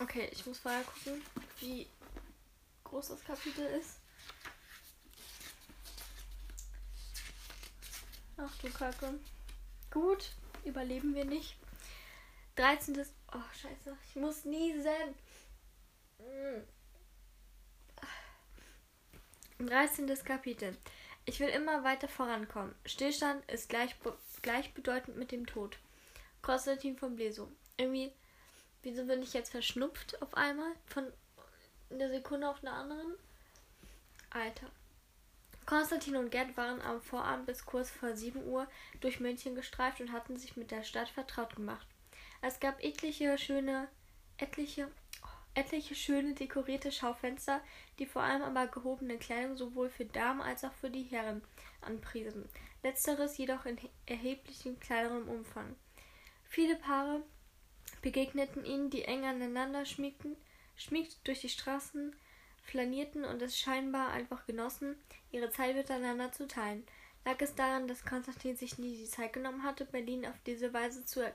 Okay, 0.00 0.28
ich 0.32 0.44
muss 0.44 0.58
vorher 0.58 0.82
gucken, 0.82 1.22
wie 1.60 1.86
groß 2.82 3.10
das 3.10 3.22
Kapitel 3.22 3.64
ist. 3.64 4.00
Ach 8.38 8.56
du 8.56 8.70
Kacke. 8.70 9.20
Gut, 9.92 10.32
überleben 10.64 11.14
wir 11.14 11.26
nicht. 11.26 11.56
13. 12.56 13.06
Oh, 13.32 13.38
scheiße. 13.54 13.96
Ich 14.08 14.16
muss 14.16 14.44
niesen. 14.44 15.14
13. 19.66 20.06
Kapitel. 20.24 20.76
Ich 21.24 21.40
will 21.40 21.48
immer 21.48 21.84
weiter 21.84 22.08
vorankommen. 22.08 22.74
Stillstand 22.84 23.48
ist 23.50 23.68
gleich, 23.68 23.94
gleichbedeutend 24.42 25.16
mit 25.16 25.32
dem 25.32 25.46
Tod. 25.46 25.78
Konstantin 26.42 26.96
von 26.96 27.16
Bleso. 27.16 27.50
Irgendwie 27.76 28.12
Wieso 28.82 29.04
bin 29.04 29.22
ich 29.22 29.32
jetzt 29.32 29.52
verschnupft 29.52 30.20
auf 30.22 30.34
einmal? 30.36 30.72
Von 30.86 31.06
einer 31.90 32.08
Sekunde 32.08 32.48
auf 32.48 32.62
eine 32.62 32.72
anderen? 32.72 33.14
Alter. 34.30 34.66
Konstantin 35.66 36.16
und 36.16 36.30
Gerd 36.30 36.56
waren 36.56 36.82
am 36.82 37.00
Vorabend 37.00 37.46
bis 37.46 37.64
kurz 37.64 37.90
vor 37.90 38.16
7 38.16 38.44
Uhr 38.44 38.66
durch 39.00 39.20
München 39.20 39.54
gestreift 39.54 40.00
und 40.00 40.10
hatten 40.10 40.36
sich 40.36 40.56
mit 40.56 40.72
der 40.72 40.82
Stadt 40.82 41.08
vertraut 41.08 41.54
gemacht. 41.54 41.86
Es 42.40 42.58
gab 42.58 42.82
etliche 42.82 43.38
schöne, 43.38 43.86
etliche, 44.36 44.88
etliche 45.54 45.94
schöne 45.94 46.34
dekorierte 46.34 46.92
Schaufenster, 46.92 47.60
die 47.98 48.06
vor 48.06 48.22
allem 48.22 48.42
aber 48.42 48.66
gehobene 48.66 49.18
Kleidung 49.18 49.56
sowohl 49.56 49.90
für 49.90 50.04
Damen 50.04 50.40
als 50.40 50.64
auch 50.64 50.72
für 50.72 50.90
die 50.90 51.02
Herren 51.02 51.42
anpriesen. 51.80 52.48
Letzteres 52.82 53.36
jedoch 53.38 53.66
in 53.66 53.78
erheblichem 54.06 54.80
kleinerem 54.80 55.28
Umfang. 55.28 55.76
Viele 56.48 56.76
Paare 56.76 57.22
begegneten 58.00 58.64
ihnen, 58.64 58.90
die 58.90 59.04
eng 59.04 59.24
aneinander 59.24 59.84
schmiegten, 59.84 60.36
schmiegt 60.76 61.26
durch 61.26 61.40
die 61.40 61.48
Straßen 61.48 62.14
flanierten 62.64 63.24
und 63.24 63.42
es 63.42 63.58
scheinbar 63.58 64.10
einfach 64.10 64.46
genossen, 64.46 64.96
ihre 65.30 65.50
Zeit 65.50 65.76
miteinander 65.76 66.32
zu 66.32 66.46
teilen. 66.46 66.84
Lag 67.24 67.40
es 67.40 67.54
daran, 67.54 67.86
dass 67.86 68.04
Konstantin 68.04 68.56
sich 68.56 68.78
nie 68.78 68.96
die 68.96 69.08
Zeit 69.08 69.32
genommen 69.32 69.62
hatte, 69.62 69.84
Berlin 69.84 70.26
auf 70.26 70.34
diese 70.44 70.72
Weise 70.72 71.04
zu, 71.04 71.20
er 71.20 71.34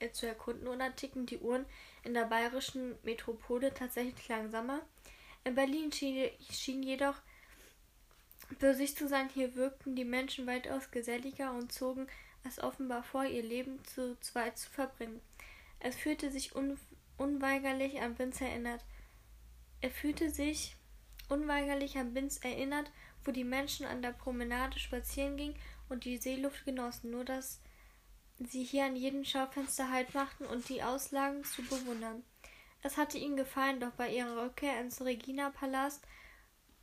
äh, 0.00 0.10
zu 0.10 0.26
erkunden, 0.26 0.66
oder 0.66 0.94
ticken 0.96 1.26
die 1.26 1.38
Uhren 1.38 1.64
in 2.08 2.14
der 2.14 2.24
bayerischen 2.24 2.96
Metropole 3.02 3.72
tatsächlich 3.74 4.26
langsamer? 4.28 4.80
In 5.44 5.54
Berlin 5.54 5.92
schien, 5.92 6.30
schien 6.50 6.82
jedoch 6.82 7.16
für 8.58 8.74
sich 8.74 8.96
zu 8.96 9.06
sein, 9.06 9.28
hier 9.28 9.54
wirkten 9.54 9.94
die 9.94 10.06
Menschen 10.06 10.46
weitaus 10.46 10.90
geselliger 10.90 11.52
und 11.52 11.70
zogen 11.70 12.06
es 12.44 12.58
offenbar 12.58 13.02
vor, 13.02 13.24
ihr 13.24 13.42
Leben 13.42 13.84
zu 13.84 14.18
zweit 14.20 14.56
zu 14.56 14.70
verbringen. 14.70 15.20
Es 15.80 15.96
fühlte 15.96 16.30
sich 16.30 16.56
un 16.56 16.78
unweigerlich 17.18 18.00
an 18.00 18.18
Vince 18.18 18.44
erinnert. 18.44 18.84
Er 19.80 19.90
fühlte 19.90 20.30
sich 20.30 20.76
unweigerlich 21.28 21.98
an 21.98 22.14
Vince 22.14 22.42
erinnert, 22.42 22.90
wo 23.24 23.32
die 23.32 23.44
Menschen 23.44 23.84
an 23.84 24.00
der 24.02 24.12
Promenade 24.12 24.78
spazieren 24.78 25.36
gingen 25.36 25.56
und 25.88 26.04
die 26.04 26.16
Seeluft 26.16 26.64
genossen, 26.64 27.10
nur 27.10 27.24
dass 27.24 27.60
sie 28.38 28.62
hier 28.64 28.84
an 28.84 28.96
jedem 28.96 29.24
Schaufenster 29.24 29.90
Halt 29.90 30.14
machten 30.14 30.46
und 30.46 30.68
die 30.68 30.82
Auslagen 30.82 31.44
zu 31.44 31.62
bewundern. 31.62 32.22
Es 32.82 32.96
hatte 32.96 33.18
ihnen 33.18 33.36
gefallen, 33.36 33.80
doch 33.80 33.90
bei 33.92 34.10
ihrer 34.10 34.44
Rückkehr 34.44 34.80
ins 34.80 35.00
Regina-Palast, 35.00 36.02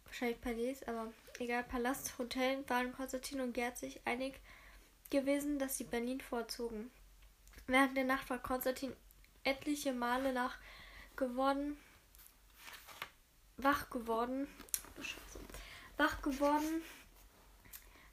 wahrscheinlich 0.06 0.42
Palais, 0.42 0.84
aber 0.88 1.14
egal, 1.40 1.64
Palast, 1.64 2.18
Hotel, 2.18 2.64
waren 2.68 2.94
Konstantin 2.94 3.40
und 3.42 3.54
Gerd 3.54 3.78
sich 3.78 4.02
einig, 4.06 4.40
gewesen, 5.10 5.60
dass 5.60 5.78
sie 5.78 5.86
Berlin 5.86 6.20
vorzogen. 6.20 6.92
Während 7.68 7.96
der 7.96 8.04
Nacht 8.04 8.30
war 8.30 8.40
Konstantin 8.40 8.94
etliche 9.44 9.94
Male 9.94 10.34
nach 10.34 10.58
geworden, 11.16 11.78
wach 13.58 13.90
geworden, 13.90 14.48
wach 15.98 16.22
geworden, 16.22 16.82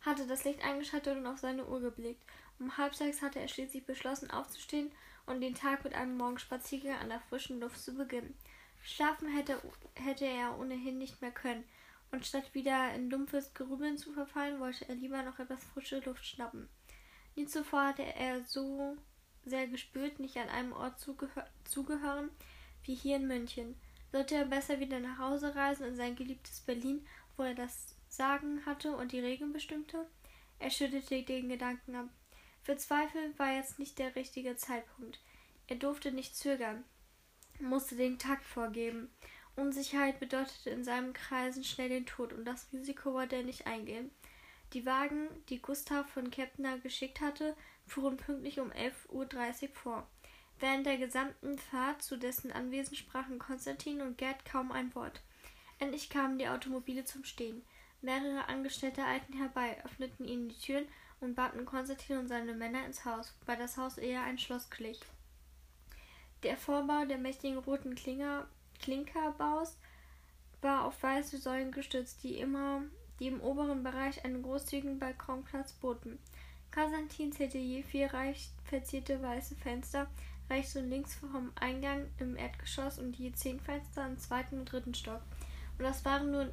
hatte 0.02 0.26
das 0.26 0.44
Licht 0.44 0.64
eingeschaltet 0.64 1.16
und 1.16 1.26
auf 1.26 1.38
seine 1.38 1.66
Uhr 1.66 1.80
geblickt. 1.80 2.22
Um 2.58 2.76
halb 2.76 2.94
sechs 2.94 3.22
hatte 3.22 3.40
er 3.40 3.48
schließlich 3.48 3.84
beschlossen, 3.84 4.30
aufzustehen 4.30 4.90
und 5.26 5.40
den 5.40 5.54
Tag 5.54 5.84
mit 5.84 5.94
einem 5.94 6.16
Morgenspaziergang 6.16 6.98
an 6.98 7.08
der 7.08 7.20
frischen 7.20 7.60
Luft 7.60 7.80
zu 7.80 7.94
beginnen. 7.94 8.36
Schlafen 8.82 9.28
hätte, 9.28 9.60
hätte 9.94 10.26
er 10.26 10.58
ohnehin 10.58 10.98
nicht 10.98 11.20
mehr 11.20 11.30
können, 11.30 11.64
und 12.10 12.26
statt 12.26 12.54
wieder 12.54 12.94
in 12.94 13.08
dumpfes 13.08 13.54
Grübeln 13.54 13.96
zu 13.96 14.12
verfallen, 14.12 14.60
wollte 14.60 14.88
er 14.88 14.94
lieber 14.94 15.22
noch 15.22 15.38
etwas 15.38 15.64
frische 15.64 16.00
Luft 16.00 16.26
schnappen. 16.26 16.68
Nie 17.34 17.46
zuvor 17.46 17.86
hatte 17.86 18.02
er 18.02 18.42
so 18.44 18.96
sehr 19.44 19.66
gespürt, 19.66 20.20
nicht 20.20 20.36
an 20.36 20.48
einem 20.48 20.72
Ort 20.72 21.00
zugehör 21.00 21.46
zugehören 21.64 22.30
wie 22.84 22.94
hier 22.94 23.16
in 23.16 23.26
München. 23.26 23.76
Sollte 24.10 24.34
er 24.34 24.44
besser 24.44 24.78
wieder 24.80 25.00
nach 25.00 25.18
Hause 25.18 25.54
reisen 25.54 25.86
in 25.86 25.96
sein 25.96 26.16
geliebtes 26.16 26.60
Berlin, 26.60 27.06
wo 27.36 27.44
er 27.44 27.54
das 27.54 27.96
Sagen 28.08 28.64
hatte 28.66 28.94
und 28.94 29.12
die 29.12 29.20
Regeln 29.20 29.52
bestimmte? 29.52 30.06
Er 30.58 30.70
schüttelte 30.70 31.22
den 31.22 31.48
Gedanken 31.48 31.96
ab. 31.96 32.08
Für 32.62 32.76
Zweifel 32.76 33.36
war 33.38 33.52
jetzt 33.52 33.78
nicht 33.78 33.98
der 33.98 34.14
richtige 34.14 34.56
Zeitpunkt. 34.56 35.20
Er 35.66 35.76
durfte 35.76 36.12
nicht 36.12 36.36
zögern, 36.36 36.84
musste 37.60 37.96
den 37.96 38.18
Takt 38.18 38.44
vorgeben. 38.44 39.10
Unsicherheit 39.56 40.20
bedeutete 40.20 40.70
in 40.70 40.84
seinen 40.84 41.12
Kreisen 41.12 41.64
schnell 41.64 41.88
den 41.88 42.06
Tod, 42.06 42.32
und 42.32 42.44
das 42.44 42.72
Risiko 42.72 43.12
wollte 43.12 43.36
er 43.36 43.42
nicht 43.42 43.66
eingehen. 43.66 44.10
Die 44.72 44.86
Wagen, 44.86 45.28
die 45.48 45.60
Gustav 45.60 46.08
von 46.08 46.30
Kepner 46.30 46.78
geschickt 46.78 47.20
hatte, 47.20 47.54
fuhren 47.86 48.16
pünktlich 48.16 48.60
um 48.60 48.70
11.30 48.70 49.62
Uhr 49.62 49.68
vor. 49.74 50.06
Während 50.60 50.86
der 50.86 50.96
gesamten 50.96 51.58
Fahrt 51.58 52.02
zu 52.02 52.16
dessen 52.16 52.52
Anwesen 52.52 52.96
sprachen 52.96 53.38
Konstantin 53.38 54.00
und 54.00 54.16
Gerd 54.16 54.44
kaum 54.44 54.72
ein 54.72 54.94
Wort. 54.94 55.20
Endlich 55.78 56.08
kamen 56.08 56.38
die 56.38 56.48
Automobile 56.48 57.04
zum 57.04 57.24
Stehen. 57.24 57.62
Mehrere 58.00 58.48
Angestellte 58.48 59.04
eilten 59.04 59.36
herbei, 59.36 59.82
öffneten 59.84 60.26
ihnen 60.26 60.48
die 60.48 60.58
Türen 60.58 60.86
und 61.22 61.34
baten 61.34 61.64
Konstantin 61.64 62.18
und 62.18 62.28
seine 62.28 62.52
Männer 62.52 62.84
ins 62.84 63.04
Haus, 63.04 63.34
wobei 63.40 63.56
das 63.56 63.76
Haus 63.76 63.98
eher 63.98 64.22
ein 64.22 64.38
Schloss 64.38 64.68
glich. 64.70 65.00
Der 66.42 66.56
Vorbau 66.56 67.04
der 67.04 67.18
mächtigen 67.18 67.58
roten 67.58 67.94
Klinger, 67.94 68.46
Klinkerbaus 68.80 69.76
war 70.60 70.84
auf 70.84 71.02
weiße 71.02 71.38
Säulen 71.38 71.72
gestützt, 71.72 72.22
die 72.24 72.38
immer 72.38 72.82
die 73.20 73.28
im 73.28 73.40
oberen 73.40 73.84
Bereich 73.84 74.24
einen 74.24 74.42
großzügigen 74.42 74.98
Balkonplatz 74.98 75.72
boten. 75.74 76.18
Konstantin 76.74 77.30
zählte 77.32 77.58
je 77.58 77.82
vier 77.82 78.12
reich 78.12 78.50
verzierte 78.64 79.22
weiße 79.22 79.54
Fenster 79.56 80.08
rechts 80.50 80.76
und 80.76 80.90
links 80.90 81.14
vom 81.14 81.52
Eingang 81.54 82.06
im 82.18 82.36
Erdgeschoss 82.36 82.98
und 82.98 83.16
je 83.16 83.32
zehn 83.32 83.60
Fenster 83.60 84.06
im 84.06 84.18
zweiten 84.18 84.58
und 84.58 84.72
dritten 84.72 84.94
Stock. 84.94 85.22
Und 85.78 85.84
das 85.84 86.04
waren 86.04 86.30
nur 86.30 86.52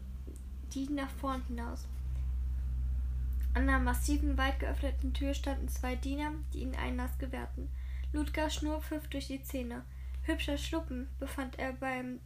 die 0.74 0.88
nach 0.90 1.10
vorn 1.10 1.44
hinaus. 1.48 1.86
An 3.54 3.68
einer 3.68 3.80
massiven, 3.80 4.38
weit 4.38 4.60
geöffneten 4.60 5.14
Tür 5.14 5.34
standen 5.34 5.68
zwei 5.70 5.96
Diener, 5.96 6.32
die 6.54 6.60
ihnen 6.60 6.76
Einlass 6.76 7.18
gewährten. 7.18 7.70
Ludger 8.14 8.50
Schnur 8.50 8.82
pfiff 8.82 9.08
durch 9.08 9.28
die 9.28 9.44
Zähne. 9.44 9.84
Hübscher 10.24 10.58
Schluppen, 10.58 11.08
befand 11.20 11.58
er 11.58 11.74
beim 11.74 12.20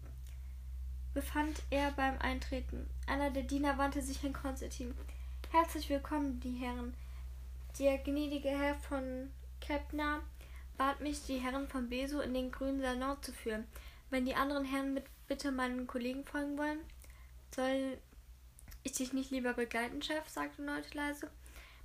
befand 1.13 1.61
er 1.69 1.91
beim 1.91 2.17
Eintreten. 2.19 2.89
Einer 3.07 3.29
der 3.29 3.43
Diener 3.43 3.77
wandte 3.77 4.01
sich 4.01 4.23
an 4.25 4.33
Konstantin. 4.33 4.95
Herzlich 5.51 5.89
willkommen, 5.89 6.39
die 6.39 6.55
Herren. 6.55 6.95
Der 7.77 7.99
gnädige 7.99 8.49
Herr 8.49 8.75
von 8.75 9.29
Kepner 9.61 10.21
bat 10.77 11.01
mich, 11.01 11.23
die 11.25 11.37
Herren 11.37 11.67
von 11.67 11.89
Beso 11.89 12.19
in 12.19 12.33
den 12.33 12.51
grünen 12.51 12.81
Salon 12.81 13.21
zu 13.21 13.31
führen. 13.31 13.65
Wenn 14.09 14.25
die 14.25 14.35
anderen 14.35 14.65
Herren 14.65 14.93
mit 14.93 15.05
bitte 15.27 15.51
meinen 15.51 15.87
Kollegen 15.87 16.25
folgen 16.25 16.57
wollen, 16.57 16.79
soll 17.55 17.97
ich 18.83 18.91
dich 18.93 19.13
nicht 19.13 19.31
lieber 19.31 19.53
begleiten, 19.53 20.01
Chef? 20.01 20.27
sagte 20.29 20.61
Neute 20.61 20.95
leise. 20.95 21.29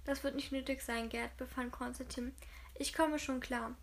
Das 0.05 0.25
wird 0.25 0.35
nicht 0.35 0.53
nötig 0.53 0.83
sein, 0.83 1.09
Gerd, 1.09 1.37
befand 1.37 1.73
Konstantin. 1.73 2.33
Ich 2.75 2.93
komme 2.93 3.19
schon 3.19 3.41
klar. 3.41 3.77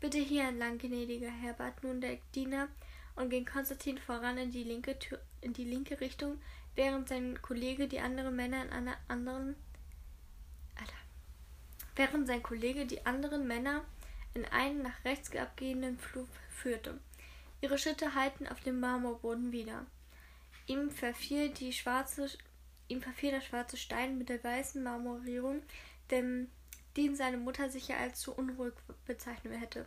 Bitte 0.00 0.18
hier 0.18 0.44
entlang, 0.48 0.78
gnädiger 0.78 1.30
Herr, 1.30 1.54
bat 1.54 1.82
nun 1.82 2.00
der 2.00 2.18
Diener 2.34 2.68
und 3.16 3.30
ging 3.30 3.44
Konstantin 3.44 3.98
voran 3.98 4.38
in 4.38 4.50
die 4.50 4.64
linke 4.64 4.98
Tür, 4.98 5.20
in 5.40 5.52
die 5.52 5.64
linke 5.64 6.00
Richtung, 6.00 6.40
während 6.74 7.08
sein 7.08 7.40
Kollege 7.42 7.88
die 7.88 8.00
anderen 8.00 8.34
Männer 8.36 8.62
in 8.64 8.70
einer 8.70 8.96
anderen 9.08 9.56
Alter. 10.78 10.92
während 11.96 12.26
sein 12.26 12.42
Kollege 12.42 12.86
die 12.86 13.04
anderen 13.04 13.46
Männer 13.46 13.84
in 14.34 14.44
einen 14.46 14.82
nach 14.82 15.04
rechts 15.04 15.34
abgehenden 15.34 15.98
Flur 15.98 16.26
führte. 16.50 16.98
Ihre 17.60 17.78
Schritte 17.78 18.14
hallten 18.14 18.46
auf 18.46 18.60
dem 18.60 18.80
Marmorboden 18.80 19.52
wieder. 19.52 19.84
Ihm 20.66 20.90
verfiel 20.90 21.50
die 21.50 21.72
schwarze 21.72 22.30
Ihm 22.90 23.00
verfiel 23.00 23.30
der 23.30 23.40
schwarze 23.40 23.76
Stein 23.76 24.18
mit 24.18 24.28
der 24.28 24.42
weißen 24.42 24.82
Marmorierung, 24.82 25.62
denn 26.10 26.50
den 26.96 27.14
seine 27.14 27.36
Mutter 27.36 27.70
sicher 27.70 27.96
als 27.96 28.20
zu 28.20 28.34
unruhig 28.34 28.74
bezeichnet 29.06 29.60
hätte. 29.60 29.86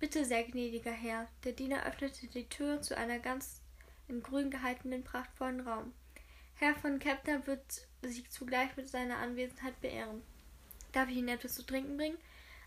Bitte, 0.00 0.24
sehr 0.24 0.42
gnädiger 0.42 0.90
Herr. 0.90 1.28
Der 1.44 1.52
Diener 1.52 1.86
öffnete 1.86 2.26
die 2.26 2.48
Tür 2.48 2.82
zu 2.82 2.96
einer 2.96 3.20
ganz 3.20 3.62
in 4.08 4.22
grün 4.22 4.50
gehaltenen, 4.50 5.04
prachtvollen 5.04 5.60
Raum. 5.60 5.92
Herr 6.56 6.74
von 6.74 6.98
Kepner 6.98 7.46
wird 7.46 7.86
Sie 8.02 8.28
zugleich 8.28 8.76
mit 8.76 8.88
seiner 8.88 9.18
Anwesenheit 9.18 9.80
beehren. 9.80 10.22
Darf 10.92 11.08
ich 11.08 11.16
Ihnen 11.16 11.28
etwas 11.28 11.54
zu 11.54 11.64
trinken 11.64 11.96
bringen? 11.96 12.18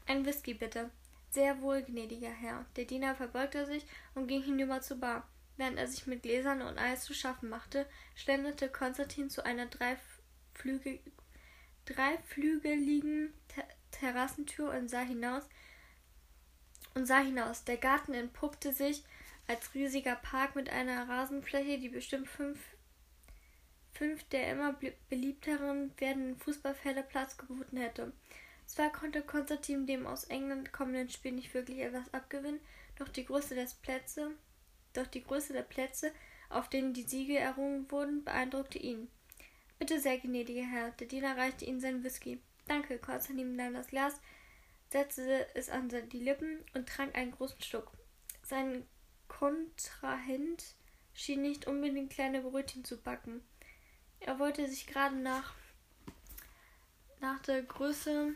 Ein 0.07 0.25
Whisky, 0.25 0.53
bitte. 0.53 0.89
Sehr 1.31 1.61
wohl, 1.61 1.83
gnädiger 1.83 2.31
Herr. 2.31 2.65
Der 2.75 2.85
Diener 2.85 3.13
verbeugte 3.13 3.65
sich 3.65 3.85
und 4.15 4.27
ging 4.27 4.41
hinüber 4.41 4.81
zur 4.81 4.97
Bar. 4.97 5.27
Während 5.59 5.77
er 5.77 5.87
sich 5.87 6.07
mit 6.07 6.23
Gläsern 6.23 6.61
und 6.61 6.77
Eis 6.77 7.03
zu 7.03 7.13
schaffen 7.13 7.49
machte, 7.49 7.85
schlenderte 8.15 8.69
Konstantin 8.69 9.29
zu 9.29 9.43
einer 9.43 9.65
dreiflügel, 9.65 11.01
dreiflügeligen 11.83 13.33
Ter 13.49 13.67
Terrassentür 13.91 14.71
und 14.71 14.87
sah 14.87 15.01
hinaus. 15.01 15.43
Und 16.93 17.07
sah 17.07 17.19
hinaus. 17.19 17.65
Der 17.65 17.75
Garten 17.75 18.13
entpuppte 18.13 18.71
sich 18.71 19.03
als 19.49 19.73
riesiger 19.73 20.15
Park 20.15 20.55
mit 20.55 20.69
einer 20.69 21.09
Rasenfläche, 21.09 21.77
die 21.77 21.89
bestimmt 21.89 22.29
fünf, 22.29 22.57
fünf 23.91 24.23
der 24.29 24.53
immer 24.53 24.79
beliebteren 25.09 25.91
werdenden 25.97 26.37
Fußballfelder 26.37 27.03
Platz 27.03 27.35
geboten 27.35 27.75
hätte. 27.75 28.13
Zwar 28.65 28.93
konnte 28.93 29.23
Konstantin 29.23 29.85
dem 29.85 30.07
aus 30.07 30.23
England 30.23 30.71
kommenden 30.71 31.09
Spiel 31.09 31.33
nicht 31.33 31.53
wirklich 31.53 31.79
etwas 31.79 32.13
abgewinnen, 32.13 32.61
doch 32.97 33.09
die 33.09 33.25
Größe 33.25 33.55
des 33.55 33.73
Plätze 33.73 34.31
doch 34.99 35.07
die 35.07 35.23
Größe 35.23 35.53
der 35.53 35.63
Plätze, 35.63 36.11
auf 36.49 36.69
denen 36.69 36.93
die 36.93 37.03
Siege 37.03 37.37
errungen 37.37 37.89
wurden, 37.91 38.23
beeindruckte 38.23 38.79
ihn. 38.79 39.09
Bitte 39.77 39.99
sehr, 39.99 40.17
gnädiger 40.17 40.65
Herr. 40.65 40.91
Der 40.91 41.07
Diener 41.07 41.37
reichte 41.37 41.65
ihm 41.65 41.79
seinen 41.79 42.03
Whisky. 42.03 42.41
Danke, 42.67 42.97
Konstantin 42.99 43.55
nahm 43.55 43.73
das 43.73 43.87
Glas, 43.87 44.19
setzte 44.89 45.47
es 45.55 45.69
an 45.69 45.89
die 45.89 46.19
Lippen 46.19 46.63
und 46.73 46.87
trank 46.89 47.15
einen 47.15 47.31
großen 47.31 47.61
Schluck. 47.61 47.91
Sein 48.43 48.85
Kontrahent 49.27 50.75
schien 51.13 51.41
nicht 51.41 51.67
unbedingt 51.67 52.11
kleine 52.11 52.41
Brötchen 52.41 52.83
zu 52.83 52.97
backen. 52.97 53.41
Er 54.19 54.37
wollte 54.37 54.67
sich 54.67 54.85
gerade 54.85 55.15
nach, 55.15 55.53
nach 57.21 57.39
der 57.43 57.61
Größe 57.63 58.35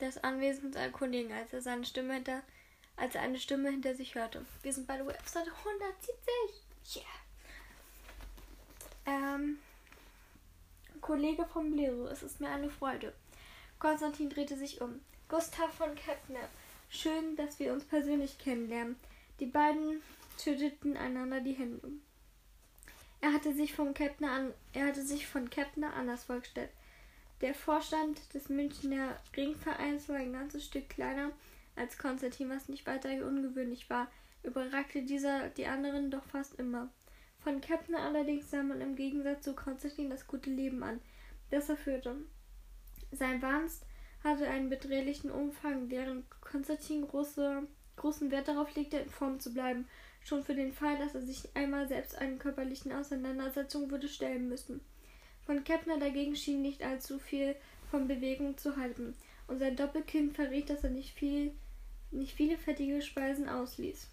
des 0.00 0.18
Anwesens 0.18 0.74
erkundigen, 0.74 1.32
als 1.32 1.52
er 1.52 1.62
seine 1.62 1.84
Stimme 1.84 2.14
hinter 2.14 2.42
als 2.96 3.14
er 3.14 3.22
eine 3.22 3.38
Stimme 3.38 3.70
hinter 3.70 3.94
sich 3.94 4.14
hörte. 4.14 4.44
Wir 4.62 4.72
sind 4.72 4.86
bei 4.86 4.96
der 4.96 5.06
Webseite 5.06 5.50
170. 5.50 6.96
Yeah. 6.96 7.04
Ähm, 9.06 9.58
Kollege 11.00 11.44
von 11.46 11.72
Bleso, 11.72 12.06
es 12.06 12.22
ist 12.22 12.40
mir 12.40 12.48
eine 12.48 12.70
Freude. 12.70 13.12
Konstantin 13.78 14.30
drehte 14.30 14.56
sich 14.56 14.80
um. 14.80 15.00
Gustav 15.28 15.72
von 15.74 15.94
Kepner. 15.94 16.48
Schön, 16.88 17.36
dass 17.36 17.58
wir 17.58 17.72
uns 17.72 17.84
persönlich 17.84 18.38
kennenlernen. 18.38 18.96
Die 19.40 19.46
beiden 19.46 20.02
schüttelten 20.38 20.96
einander 20.96 21.40
die 21.40 21.54
Hände. 21.54 21.88
Er 23.20 23.32
hatte 23.32 23.54
sich 23.54 23.72
von 23.72 23.94
Kepner 23.94 24.30
an, 24.30 24.54
er 24.72 24.86
hatte 24.86 25.02
sich 25.02 25.26
von 25.26 25.48
Kepner 25.48 25.94
anders 25.94 26.24
vorgestellt. 26.24 26.70
Der 27.40 27.54
Vorstand 27.54 28.18
des 28.34 28.48
Münchner 28.48 29.16
Ringvereins 29.36 30.08
war 30.08 30.16
ein 30.16 30.32
ganzes 30.32 30.64
Stück 30.64 30.88
kleiner 30.90 31.30
als 31.76 31.98
Konstantin, 31.98 32.50
was 32.50 32.68
nicht 32.68 32.86
weiter 32.86 33.10
ungewöhnlich 33.26 33.88
war, 33.90 34.10
überragte 34.42 35.02
dieser 35.02 35.48
die 35.50 35.66
anderen 35.66 36.10
doch 36.10 36.24
fast 36.24 36.58
immer. 36.58 36.90
Von 37.42 37.60
Kepner 37.60 38.00
allerdings 38.00 38.50
sah 38.50 38.62
man 38.62 38.80
im 38.80 38.94
Gegensatz 38.94 39.44
zu 39.44 39.54
Konstantin 39.54 40.10
das 40.10 40.26
gute 40.26 40.50
Leben 40.50 40.82
an, 40.82 41.00
das 41.50 41.68
er 41.68 41.76
führte. 41.76 42.16
Sein 43.10 43.42
Wahnsinn 43.42 43.86
hatte 44.22 44.48
einen 44.48 44.68
bedrohlichen 44.68 45.30
Umfang, 45.30 45.90
während 45.90 46.24
Konstantin 46.40 47.06
große, 47.06 47.66
großen 47.96 48.30
Wert 48.30 48.48
darauf 48.48 48.74
legte, 48.76 48.98
in 48.98 49.10
Form 49.10 49.40
zu 49.40 49.52
bleiben, 49.52 49.86
schon 50.24 50.44
für 50.44 50.54
den 50.54 50.72
Fall, 50.72 50.96
dass 50.98 51.14
er 51.14 51.22
sich 51.22 51.48
einmal 51.54 51.88
selbst 51.88 52.16
einen 52.16 52.38
körperlichen 52.38 52.92
Auseinandersetzung 52.92 53.90
würde 53.90 54.08
stellen 54.08 54.48
müssen. 54.48 54.80
Von 55.44 55.64
Kepner 55.64 55.98
dagegen 55.98 56.36
schien 56.36 56.62
nicht 56.62 56.84
allzu 56.84 57.18
viel 57.18 57.56
von 57.90 58.06
Bewegung 58.06 58.56
zu 58.56 58.76
halten 58.76 59.14
und 59.48 59.58
sein 59.58 59.76
Doppelkinn 59.76 60.30
verriet, 60.30 60.70
dass 60.70 60.84
er 60.84 60.90
nicht 60.90 61.14
viel, 61.18 61.52
nicht 62.12 62.34
viele 62.34 62.58
fettige 62.58 63.00
Speisen 63.02 63.48
ausließ. 63.48 64.08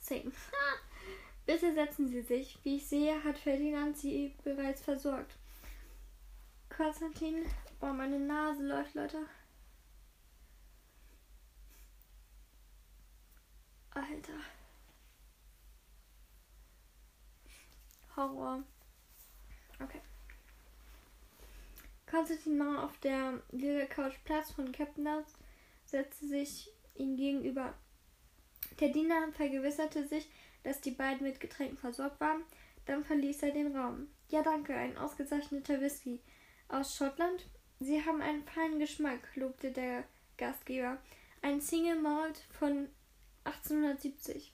Same. 0.00 0.32
Bitte 1.46 1.72
setzen 1.74 2.08
Sie 2.08 2.22
sich. 2.22 2.58
Wie 2.62 2.76
ich 2.76 2.86
sehe, 2.86 3.22
hat 3.24 3.38
Ferdinand 3.38 3.96
Sie 3.96 4.34
bereits 4.44 4.82
versorgt. 4.82 5.36
Konstantin, 6.68 7.44
boah, 7.80 7.92
meine 7.92 8.18
Nase 8.18 8.62
läuft, 8.66 8.94
Leute. 8.94 9.18
Alter. 13.90 14.32
Horror. 18.14 18.62
Okay. 19.80 20.00
Konstantin 22.10 22.58
nahm 22.58 22.76
auf 22.78 22.98
der 22.98 23.40
lila 23.52 23.86
Couch 23.86 24.16
Platz 24.24 24.50
von 24.50 24.72
Captain 24.72 25.04
Nuts, 25.04 25.37
setzte 25.88 26.26
sich 26.26 26.70
ihm 26.94 27.16
gegenüber. 27.16 27.74
Der 28.80 28.88
Diener 28.90 29.32
vergewisserte 29.32 30.06
sich, 30.06 30.28
dass 30.62 30.80
die 30.80 30.90
beiden 30.90 31.26
mit 31.26 31.40
Getränken 31.40 31.78
versorgt 31.78 32.20
waren. 32.20 32.42
Dann 32.86 33.04
verließ 33.04 33.42
er 33.42 33.52
den 33.52 33.76
Raum. 33.76 34.08
Ja, 34.28 34.42
danke, 34.42 34.74
ein 34.74 34.96
ausgezeichneter 34.96 35.80
Whisky. 35.80 36.20
Aus 36.68 36.96
Schottland? 36.96 37.46
Sie 37.80 38.04
haben 38.04 38.20
einen 38.20 38.44
feinen 38.44 38.78
Geschmack, 38.78 39.20
lobte 39.36 39.70
der 39.70 40.04
Gastgeber. 40.36 40.98
Ein 41.42 41.60
Single 41.60 42.00
Malt 42.00 42.38
von 42.58 42.88
1870. 43.44 44.52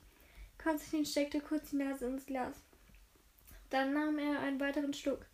Konstantin 0.63 1.07
steckte 1.07 1.41
kurz 1.41 1.71
die 1.71 1.77
Nase 1.77 2.07
ins 2.07 2.27
Glas. 2.27 2.63
Dann 3.71 3.93
nahm 3.93 4.19
er 4.19 4.41
einen 4.41 4.61
weiteren 4.61 4.95
Schluck. 4.95 5.27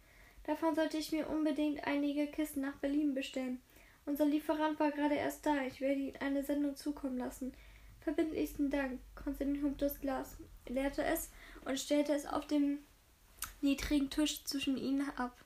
Davon 0.45 0.75
sollte 0.75 0.97
ich 0.97 1.13
mir 1.13 1.29
unbedingt 1.29 1.87
einige 1.87 2.27
Kisten 2.29 2.63
nach 2.63 2.77
Berlin 2.77 3.13
bestellen. 3.15 3.61
Unser 4.07 4.25
Lieferant 4.25 4.81
war 4.81 4.91
gerade 4.91 5.15
erst 5.15 5.47
da. 5.47 5.63
Ich 5.63 5.81
werde 5.81 6.01
ihm 6.01 6.15
eine 6.21 6.43
Sendung 6.43 6.77
zukommen 6.77 7.19
lassen. 7.19 7.53
Verbindlichsten 8.01 8.71
Dank. 8.71 9.01
Konstantin 9.15 9.63
hob 9.63 9.79
das 9.79 10.01
Glas, 10.01 10.37
leerte 10.67 11.05
es 11.05 11.31
und 11.65 11.79
stellte 11.79 12.13
es 12.13 12.27
auf 12.27 12.47
dem 12.47 12.79
niedrigen 13.61 14.11
Tisch 14.11 14.45
zwischen 14.45 14.77
ihnen 14.77 15.09
ab. 15.17 15.37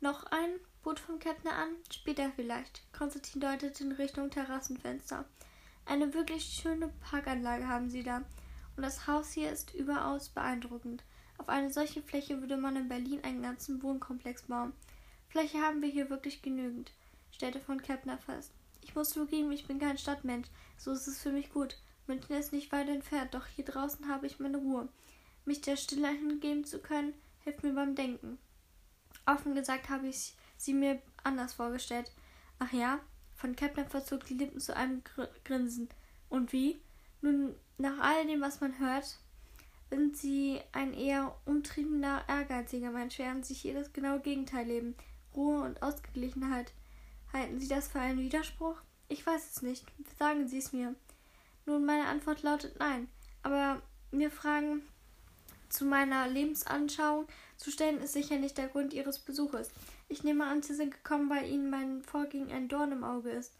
Noch 0.00 0.24
ein? 0.24 0.50
bot 0.82 1.00
vom 1.00 1.18
Kettner 1.18 1.52
an. 1.52 1.70
Später 1.90 2.30
vielleicht. 2.36 2.82
Konstantin 2.92 3.40
deutete 3.40 3.84
in 3.84 3.92
Richtung 3.92 4.30
Terrassenfenster. 4.30 5.24
Eine 5.86 6.12
wirklich 6.14 6.44
schöne 6.44 6.88
Parkanlage 7.00 7.66
haben 7.66 7.90
sie 7.90 8.02
da. 8.02 8.18
Und 8.76 8.82
das 8.82 9.06
Haus 9.06 9.32
hier 9.32 9.50
ist 9.50 9.74
überaus 9.74 10.28
beeindruckend. 10.28 11.02
Auf 11.38 11.48
eine 11.48 11.72
solche 11.72 12.02
Fläche 12.02 12.40
würde 12.40 12.56
man 12.56 12.76
in 12.76 12.88
Berlin 12.88 13.24
einen 13.24 13.42
ganzen 13.42 13.82
Wohnkomplex 13.82 14.42
bauen. 14.42 14.72
Fläche 15.28 15.58
haben 15.58 15.82
wir 15.82 15.88
hier 15.88 16.10
wirklich 16.10 16.42
genügend, 16.42 16.92
stellte 17.38 17.60
von 17.60 17.80
Kepner 17.80 18.18
fest. 18.18 18.50
Ich 18.82 18.96
muss 18.96 19.10
zugeben, 19.10 19.52
ich 19.52 19.64
bin 19.64 19.78
kein 19.78 19.96
Stadtmensch. 19.96 20.48
So 20.76 20.90
ist 20.90 21.06
es 21.06 21.22
für 21.22 21.30
mich 21.30 21.52
gut. 21.52 21.78
München 22.08 22.34
ist 22.34 22.52
nicht 22.52 22.72
weit 22.72 22.88
entfernt, 22.88 23.32
doch 23.32 23.46
hier 23.46 23.64
draußen 23.64 24.08
habe 24.08 24.26
ich 24.26 24.40
meine 24.40 24.56
Ruhe. 24.56 24.88
Mich 25.44 25.60
der 25.60 25.76
Stille 25.76 26.08
hingeben 26.08 26.64
zu 26.64 26.80
können, 26.80 27.14
hilft 27.44 27.62
mir 27.62 27.74
beim 27.74 27.94
Denken. 27.94 28.38
Offen 29.24 29.54
gesagt 29.54 29.88
habe 29.88 30.08
ich 30.08 30.34
sie 30.56 30.74
mir 30.74 31.00
anders 31.22 31.54
vorgestellt. 31.54 32.10
Ach 32.58 32.72
ja? 32.72 32.98
Von 33.36 33.54
Kepner 33.54 33.84
verzog 33.84 34.24
die 34.24 34.34
Lippen 34.34 34.58
zu 34.58 34.74
einem 34.74 35.04
Gr 35.04 35.28
Grinsen. 35.44 35.88
Und 36.28 36.52
wie? 36.52 36.80
Nun, 37.20 37.54
nach 37.76 38.00
all 38.00 38.26
dem, 38.26 38.40
was 38.40 38.60
man 38.60 38.80
hört, 38.80 39.16
sind 39.90 40.16
sie 40.16 40.60
ein 40.72 40.92
eher 40.92 41.36
umtriebener, 41.44 42.24
ehrgeiziger 42.26 42.90
Mensch, 42.90 43.16
während 43.20 43.46
sie 43.46 43.54
hier 43.54 43.74
das 43.74 43.92
genaue 43.92 44.18
Gegenteil 44.18 44.66
leben. 44.66 44.96
Ruhe 45.36 45.62
und 45.62 45.80
Ausgeglichenheit. 45.84 46.72
Halten 47.32 47.60
Sie 47.60 47.68
das 47.68 47.88
für 47.88 48.00
einen 48.00 48.20
Widerspruch? 48.20 48.76
Ich 49.08 49.26
weiß 49.26 49.52
es 49.52 49.62
nicht. 49.62 49.84
Sagen 50.18 50.48
Sie 50.48 50.58
es 50.58 50.72
mir. 50.72 50.94
Nun, 51.66 51.84
meine 51.84 52.06
Antwort 52.06 52.42
lautet 52.42 52.78
nein. 52.78 53.08
Aber 53.42 53.82
mir 54.10 54.30
Fragen 54.30 54.82
zu 55.68 55.84
meiner 55.84 56.26
Lebensanschauung 56.28 57.26
zu 57.56 57.70
stellen, 57.70 58.00
ist 58.00 58.14
sicher 58.14 58.38
nicht 58.38 58.56
der 58.56 58.68
Grund 58.68 58.94
Ihres 58.94 59.18
Besuches. 59.18 59.70
Ich 60.08 60.24
nehme 60.24 60.46
an, 60.46 60.62
Sie 60.62 60.74
sind 60.74 60.92
gekommen, 60.92 61.28
weil 61.28 61.50
Ihnen 61.50 61.70
mein 61.70 62.02
Vorgehen 62.02 62.50
ein 62.50 62.68
Dorn 62.68 62.92
im 62.92 63.04
Auge 63.04 63.30
ist. 63.30 63.52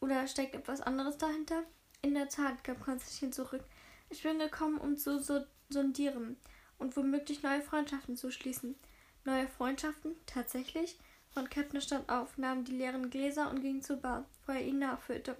Oder 0.00 0.26
steckt 0.26 0.54
etwas 0.54 0.82
anderes 0.82 1.16
dahinter? 1.16 1.62
In 2.02 2.14
der 2.14 2.28
Tat, 2.28 2.62
gab 2.64 2.80
Konstantin 2.80 3.32
zurück. 3.32 3.64
Ich 4.10 4.22
bin 4.22 4.38
gekommen, 4.38 4.76
um 4.76 4.98
zu 4.98 5.18
so 5.22 5.40
sondieren 5.70 6.36
und 6.78 6.96
womöglich 6.96 7.42
neue 7.42 7.62
Freundschaften 7.62 8.16
zu 8.16 8.30
schließen. 8.30 8.74
Neue 9.24 9.48
Freundschaften? 9.48 10.14
Tatsächlich? 10.26 10.98
Von 11.34 11.50
Kepner 11.50 11.80
stand 11.80 12.08
auf, 12.08 12.38
nahm 12.38 12.64
die 12.64 12.76
leeren 12.76 13.10
Gläser 13.10 13.50
und 13.50 13.60
ging 13.60 13.82
zur 13.82 13.96
Bar, 13.96 14.24
wo 14.46 14.52
er 14.52 14.62
ihn 14.62 14.78
nachfüllte. 14.78 15.36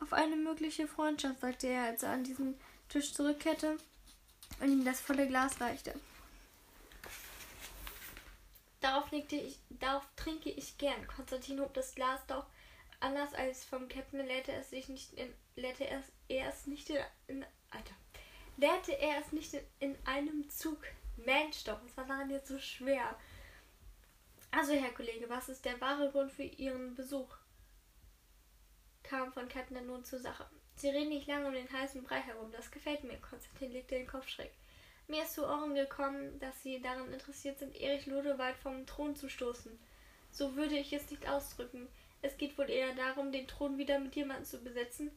Auf 0.00 0.12
eine 0.12 0.34
mögliche 0.34 0.88
Freundschaft, 0.88 1.40
sagte 1.40 1.68
er, 1.68 1.84
als 1.84 2.02
er 2.02 2.10
an 2.10 2.24
diesen 2.24 2.58
Tisch 2.88 3.14
zurückkehrte 3.14 3.78
und 4.58 4.68
ihm 4.68 4.84
das 4.84 5.00
volle 5.00 5.28
Glas 5.28 5.60
reichte. 5.60 5.94
Darauf, 8.80 9.12
ich, 9.12 9.60
darauf 9.70 10.04
trinke 10.16 10.50
ich 10.50 10.76
gern. 10.76 11.06
Konstantin 11.06 11.60
hob 11.60 11.72
das 11.72 11.94
Glas 11.94 12.18
doch. 12.26 12.46
Anders 12.98 13.32
als 13.34 13.64
vom 13.64 13.88
Captain 13.88 14.26
leerte 14.26 14.50
es 14.52 14.70
sich 14.70 14.88
nicht 14.88 15.12
in, 15.14 15.32
leerte 15.54 15.86
er, 15.86 16.02
er 16.26 16.48
es 16.48 16.66
nicht 16.66 16.90
in, 16.90 16.96
in 17.28 17.46
Alter. 17.70 17.94
Leerte 18.56 18.98
er 18.98 19.20
es 19.20 19.30
nicht 19.30 19.54
in, 19.54 19.62
in 19.78 19.96
einem 20.04 20.50
Zug. 20.50 20.78
Mensch 21.16 21.62
doch, 21.62 21.78
was 21.84 21.96
war 21.96 22.06
daran 22.06 22.30
jetzt 22.30 22.48
so 22.48 22.58
schwer? 22.58 23.16
Also, 24.52 24.74
Herr 24.74 24.92
Kollege, 24.92 25.28
was 25.28 25.48
ist 25.48 25.64
der 25.64 25.80
wahre 25.80 26.10
Grund 26.10 26.30
für 26.30 26.44
Ihren 26.44 26.94
Besuch? 26.94 27.34
kam 29.02 29.32
von 29.32 29.48
Kettner 29.48 29.80
nun 29.80 30.04
zur 30.04 30.20
Sache. 30.20 30.46
Sie 30.74 30.88
reden 30.88 31.08
nicht 31.10 31.26
lange 31.26 31.46
um 31.46 31.52
den 31.54 31.70
heißen 31.70 32.02
Brei 32.02 32.20
herum, 32.20 32.52
das 32.52 32.70
gefällt 32.70 33.04
mir. 33.04 33.18
Konstantin 33.18 33.72
legte 33.72 33.94
den 33.94 34.06
Kopf 34.06 34.28
schräg. 34.28 34.52
Mir 35.08 35.22
ist 35.22 35.34
zu 35.34 35.44
Ohren 35.44 35.74
gekommen, 35.74 36.38
dass 36.38 36.62
Sie 36.62 36.80
daran 36.80 37.12
interessiert 37.12 37.58
sind, 37.58 37.74
Erich 37.76 38.06
Ludewald 38.06 38.56
vom 38.56 38.86
Thron 38.86 39.16
zu 39.16 39.28
stoßen. 39.28 39.78
So 40.30 40.54
würde 40.56 40.78
ich 40.78 40.92
es 40.92 41.10
nicht 41.10 41.28
ausdrücken. 41.28 41.88
Es 42.22 42.38
geht 42.38 42.56
wohl 42.56 42.70
eher 42.70 42.94
darum, 42.94 43.32
den 43.32 43.48
Thron 43.48 43.78
wieder 43.78 43.98
mit 43.98 44.14
jemandem 44.16 44.44
zu 44.44 44.62
besetzen, 44.62 45.10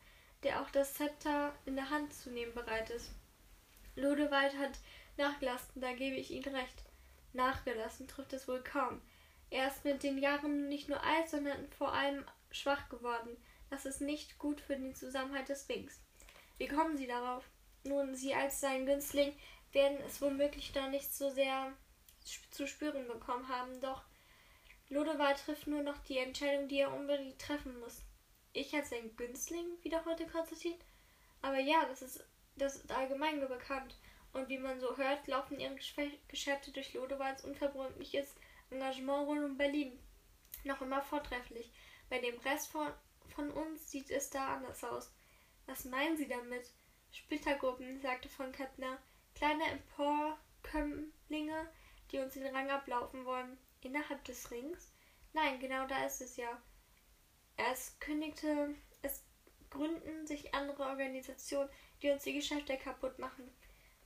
der 0.44 0.62
auch 0.62 0.70
das 0.72 0.96
Zepter 0.96 1.54
in 1.66 1.76
der 1.76 1.90
Hand 1.90 2.14
zu 2.14 2.32
nehmen 2.32 2.54
bereit 2.54 2.90
ist. 2.90 3.12
Ludewald 3.96 4.58
hat 4.58 4.80
nachgelassen, 5.18 5.82
da 5.82 5.94
gebe 5.94 6.18
ich 6.18 6.32
Ihnen 6.32 6.54
recht. 6.54 6.84
Nachgelassen 7.34 8.08
trifft 8.08 8.34
es 8.34 8.48
wohl 8.48 8.62
kaum. 8.62 9.02
Er 9.50 9.68
ist 9.68 9.86
mit 9.86 10.04
den 10.04 10.18
Jahren 10.18 10.68
nicht 10.68 10.90
nur 10.90 11.04
alt, 11.04 11.30
sondern 11.30 11.70
vor 11.72 11.94
allem 11.94 12.26
schwach 12.52 12.90
geworden. 12.90 13.38
Das 13.70 13.86
ist 13.86 14.02
nicht 14.02 14.38
gut 14.38 14.62
für 14.62 14.76
den 14.76 14.96
Zusammenhalt 14.96 15.50
des 15.50 15.68
Rings. 15.70 16.02
Wie 16.58 16.68
kommen 16.68 16.98
Sie 16.98 17.08
darauf? 17.08 17.44
Nun, 17.84 18.16
Sie 18.16 18.34
als 18.34 18.60
sein 18.60 18.86
Günstling 18.86 19.34
werden 19.72 19.98
es 20.06 20.22
womöglich 20.22 20.72
da 20.72 20.88
nicht 20.88 21.14
so 21.14 21.30
sehr 21.30 21.74
zu 22.52 22.66
spüren 22.66 23.08
bekommen 23.08 23.48
haben, 23.50 23.80
doch 23.82 24.04
Lodewald 24.90 25.38
trifft 25.38 25.68
nur 25.68 25.84
noch 25.84 25.98
die 26.00 26.18
Entscheidung, 26.18 26.68
die 26.68 26.80
er 26.80 26.94
unbedingt 26.94 27.40
treffen 27.40 27.80
muss. 27.80 28.02
Ich 28.54 28.74
als 28.74 28.90
sein 28.90 29.16
Günstling, 29.16 29.66
wiederholte 29.82 30.26
Konstantin. 30.28 30.76
Aber 31.42 31.60
ja, 31.60 31.86
das 31.86 32.02
ist, 32.02 32.24
das 32.56 32.78
ist 32.78 32.92
allgemein 32.92 33.40
bekannt. 33.40 33.96
Und 34.34 34.50
wie 34.50 34.58
man 34.58 34.80
so 34.80 34.96
hört, 34.98 35.28
laufen 35.28 35.60
ihre 35.60 35.76
Geschäfte 36.28 36.72
durch 36.72 36.94
Lodewalds 36.94 37.44
unverbrüchliches 37.44 38.36
Engagement 38.76 39.28
rund 39.28 39.44
um 39.44 39.58
Berlin 39.58 40.00
noch 40.64 40.82
immer 40.82 41.02
vortrefflich. 41.02 41.72
Bei 42.10 42.20
dem 42.20 42.38
Rest 42.40 42.68
von, 42.68 42.88
von 43.36 43.52
uns 43.52 43.90
sieht 43.90 44.12
es 44.12 44.30
da 44.30 44.56
anders 44.56 44.84
aus. 44.84 45.14
Was 45.66 45.86
meinen 45.86 46.18
Sie 46.18 46.28
damit? 46.28 46.70
Splittergruppen, 47.12 48.02
sagte 48.02 48.30
von 48.30 48.52
Kettner. 48.52 49.00
Kleine 49.34 49.64
Emporkömmlinge, 49.66 51.72
die 52.12 52.20
uns 52.20 52.34
den 52.34 52.54
Rang 52.54 52.70
ablaufen 52.70 53.26
wollen. 53.26 53.58
Innerhalb 53.82 54.24
des 54.26 54.52
Rings? 54.52 54.94
Nein, 55.34 55.60
genau 55.60 55.88
da 55.88 56.06
ist 56.06 56.22
es 56.22 56.38
ja. 56.38 56.62
Es 57.58 57.98
kündigte, 58.00 58.76
es 59.02 59.24
gründen 59.70 60.28
sich 60.28 60.54
andere 60.54 60.84
Organisationen, 60.84 61.70
die 62.02 62.10
uns 62.10 62.24
die 62.24 62.34
Geschäfte 62.34 62.78
kaputt 62.78 63.20
machen. 63.20 63.50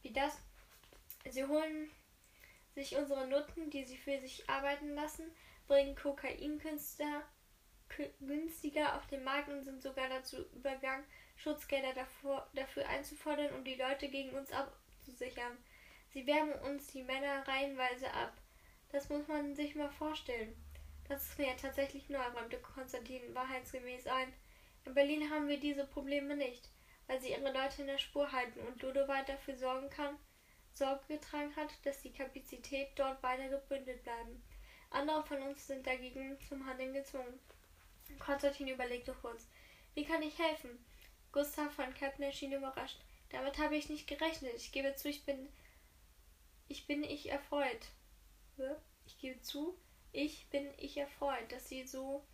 Wie 0.02 0.12
das? 0.12 0.38
Sie 1.30 1.46
holen 1.46 1.92
sich 2.80 2.96
unsere 2.96 3.28
Nutten, 3.28 3.70
die 3.70 3.84
sie 3.84 3.98
für 3.98 4.20
sich 4.20 4.50
arbeiten 4.50 4.96
lassen, 4.96 5.30
bringen 5.68 5.96
Kokainkünstler 5.96 7.24
günstiger 8.20 8.96
auf 8.96 9.08
den 9.08 9.24
Markt 9.24 9.50
und 9.50 9.64
sind 9.64 9.82
sogar 9.82 10.08
dazu 10.08 10.38
übergegangen, 10.54 11.06
Schutzgelder 11.36 11.94
davor, 11.94 12.50
dafür 12.54 12.88
einzufordern, 12.88 13.54
um 13.56 13.64
die 13.64 13.76
Leute 13.76 14.08
gegen 14.08 14.30
uns 14.32 14.52
abzusichern. 14.52 15.58
Sie 16.14 16.26
werben 16.26 16.54
uns 16.70 16.88
die 16.88 17.04
Männer 17.04 17.48
reihenweise 17.48 18.12
ab. 18.14 18.34
Das 18.92 19.10
muss 19.10 19.28
man 19.28 19.56
sich 19.56 19.76
mal 19.76 19.92
vorstellen. 19.92 20.56
Das 21.08 21.24
ist 21.24 21.40
mir 21.40 21.48
ja 21.48 21.56
tatsächlich 21.56 22.10
neu, 22.10 22.24
räumte 22.36 22.60
Konstantin 22.60 23.34
wahrheitsgemäß 23.34 24.08
ein. 24.08 24.34
In 24.86 24.94
Berlin 24.94 25.30
haben 25.30 25.48
wir 25.48 25.60
diese 25.60 25.86
Probleme 25.86 26.36
nicht, 26.36 26.70
weil 27.08 27.20
sie 27.20 27.32
ihre 27.32 27.52
Leute 27.52 27.82
in 27.82 27.88
der 27.88 27.98
Spur 27.98 28.32
halten 28.32 28.60
und 28.62 28.82
Ludowald 28.82 29.28
dafür 29.28 29.56
sorgen 29.56 29.90
kann, 29.90 30.18
Sorge 30.80 31.04
getragen 31.10 31.54
hat, 31.58 31.70
dass 31.84 32.02
die 32.02 32.14
Kapazität 32.14 32.88
dort 32.96 33.22
weiter 33.22 33.50
gebündelt 33.50 34.02
bleiben. 34.04 34.42
Andere 34.90 35.24
von 35.26 35.42
uns 35.44 35.68
sind 35.68 35.86
dagegen 35.86 36.40
zum 36.48 36.66
Handeln 36.66 36.94
gezwungen. 36.94 37.38
Konstantin 38.18 38.70
überlegte 38.70 39.14
kurz. 39.22 39.48
Wie 39.94 40.06
kann 40.06 40.24
ich 40.24 40.40
helfen? 40.40 40.84
Gustav 41.34 41.74
von 41.74 41.94
Kepner 41.94 42.32
schien 42.32 42.54
überrascht. 42.54 42.98
Damit 43.30 43.58
habe 43.58 43.76
ich 43.76 43.90
nicht 43.90 44.08
gerechnet. 44.08 44.54
Ich 44.56 44.72
gebe 44.72 44.96
zu, 44.96 45.10
ich 45.10 45.26
bin. 45.26 45.50
Ich 46.70 46.88
bin 46.88 47.04
ich 47.04 47.30
erfreut. 47.30 47.86
Ich 49.06 49.20
gebe 49.20 49.42
zu, 49.42 49.78
ich 50.12 50.48
bin 50.50 50.68
ich 50.78 50.98
erfreut, 50.98 51.52
dass 51.52 51.68
Sie 51.68 51.86
so 51.86 52.26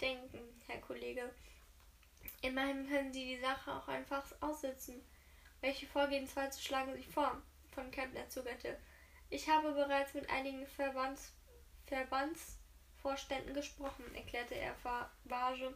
denken, 0.00 0.38
Herr 0.66 0.80
Kollege. 0.80 1.34
Immerhin 2.42 2.88
können 2.88 3.12
Sie 3.12 3.24
die 3.24 3.40
Sache 3.40 3.72
auch 3.72 3.88
einfach 3.88 4.24
aussitzen. 4.40 5.02
Welche 5.60 5.86
Vorgehensweise 5.86 6.60
schlagen 6.60 6.94
Sie 6.94 7.04
vor? 7.04 7.42
Von 7.74 7.90
Kempner 7.90 8.28
zögerte. 8.28 8.78
Ich 9.30 9.48
habe 9.48 9.72
bereits 9.72 10.14
mit 10.14 10.30
einigen 10.30 10.66
Verbands, 10.66 11.32
Verbandsvorständen 11.86 13.54
gesprochen, 13.54 14.04
erklärte 14.14 14.54
er 14.54 14.74
vage. 15.24 15.74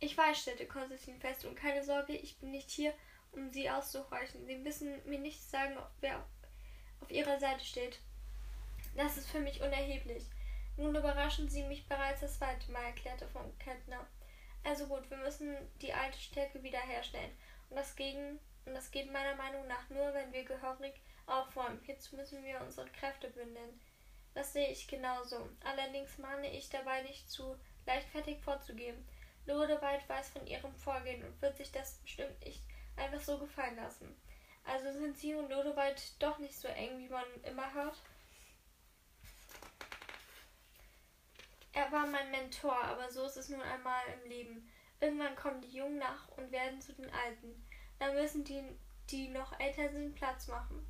Ich 0.00 0.16
weiß, 0.16 0.42
stellte 0.42 0.66
Konstantin 0.66 1.20
fest, 1.20 1.44
und 1.44 1.54
keine 1.54 1.84
Sorge, 1.84 2.14
ich 2.14 2.38
bin 2.38 2.50
nicht 2.50 2.70
hier, 2.70 2.92
um 3.30 3.52
Sie 3.52 3.70
auszuhorchen. 3.70 4.44
Sie 4.46 4.56
müssen 4.56 5.08
mir 5.08 5.20
nicht 5.20 5.42
sagen, 5.42 5.76
wer 6.00 6.26
auf 7.00 7.10
Ihrer 7.10 7.38
Seite 7.38 7.64
steht. 7.64 8.00
Das 8.96 9.16
ist 9.16 9.30
für 9.30 9.40
mich 9.40 9.60
unerheblich. 9.60 10.24
Nun 10.76 10.96
überraschen 10.96 11.48
Sie 11.48 11.62
mich 11.64 11.86
bereits 11.86 12.20
das 12.20 12.38
zweite 12.38 12.70
Mal, 12.72 12.82
erklärte 12.82 13.28
von 13.28 13.56
Kettner. 13.58 14.06
Also 14.64 14.86
gut, 14.86 15.08
wir 15.10 15.18
müssen 15.18 15.56
die 15.80 15.92
alte 15.92 16.18
Stärke 16.18 16.62
wiederherstellen. 16.62 17.30
Und 17.70 17.76
das, 17.76 17.94
gegen, 17.96 18.38
und 18.66 18.74
das 18.74 18.90
geht 18.90 19.12
meiner 19.12 19.34
Meinung 19.36 19.66
nach 19.66 19.88
nur, 19.90 20.14
wenn 20.14 20.32
wir 20.32 20.44
gehörig 20.44 20.94
aufräumen. 21.26 21.80
Hierzu 21.84 22.16
müssen 22.16 22.44
wir 22.44 22.60
unsere 22.60 22.88
Kräfte 22.90 23.30
bündeln. 23.30 23.80
Das 24.34 24.52
sehe 24.52 24.70
ich 24.70 24.88
genauso. 24.88 25.48
Allerdings 25.64 26.18
mahne 26.18 26.50
ich 26.52 26.70
dabei 26.70 27.02
nicht 27.02 27.30
zu 27.30 27.56
leichtfertig 27.86 28.40
vorzugeben. 28.40 29.06
Lodewald 29.46 30.08
weiß 30.08 30.30
von 30.30 30.46
ihrem 30.46 30.74
Vorgehen 30.76 31.24
und 31.24 31.42
wird 31.42 31.56
sich 31.56 31.72
das 31.72 31.98
bestimmt 31.98 32.40
nicht 32.44 32.62
einfach 32.96 33.20
so 33.20 33.38
gefallen 33.38 33.76
lassen. 33.76 34.16
Also 34.64 34.92
sind 34.92 35.18
Sie 35.18 35.34
und 35.34 35.50
Lodewald 35.50 36.00
doch 36.22 36.38
nicht 36.38 36.56
so 36.56 36.68
eng, 36.68 36.98
wie 36.98 37.08
man 37.08 37.24
immer 37.42 37.74
hört? 37.74 37.96
Er 41.72 41.90
war 41.90 42.06
mein 42.06 42.30
Mentor, 42.30 42.76
aber 42.84 43.10
so 43.10 43.24
ist 43.24 43.36
es 43.36 43.48
nun 43.48 43.62
einmal 43.62 44.02
im 44.14 44.28
Leben. 44.28 44.70
Irgendwann 45.00 45.34
kommen 45.34 45.60
die 45.62 45.76
Jungen 45.76 45.98
nach 45.98 46.28
und 46.36 46.52
werden 46.52 46.80
zu 46.80 46.92
den 46.92 47.10
Alten. 47.12 47.66
Dann 48.02 48.16
müssen 48.16 48.42
die, 48.42 48.64
die 49.10 49.28
noch 49.28 49.60
älter 49.60 49.88
sind, 49.88 50.16
Platz 50.16 50.48
machen. 50.48 50.84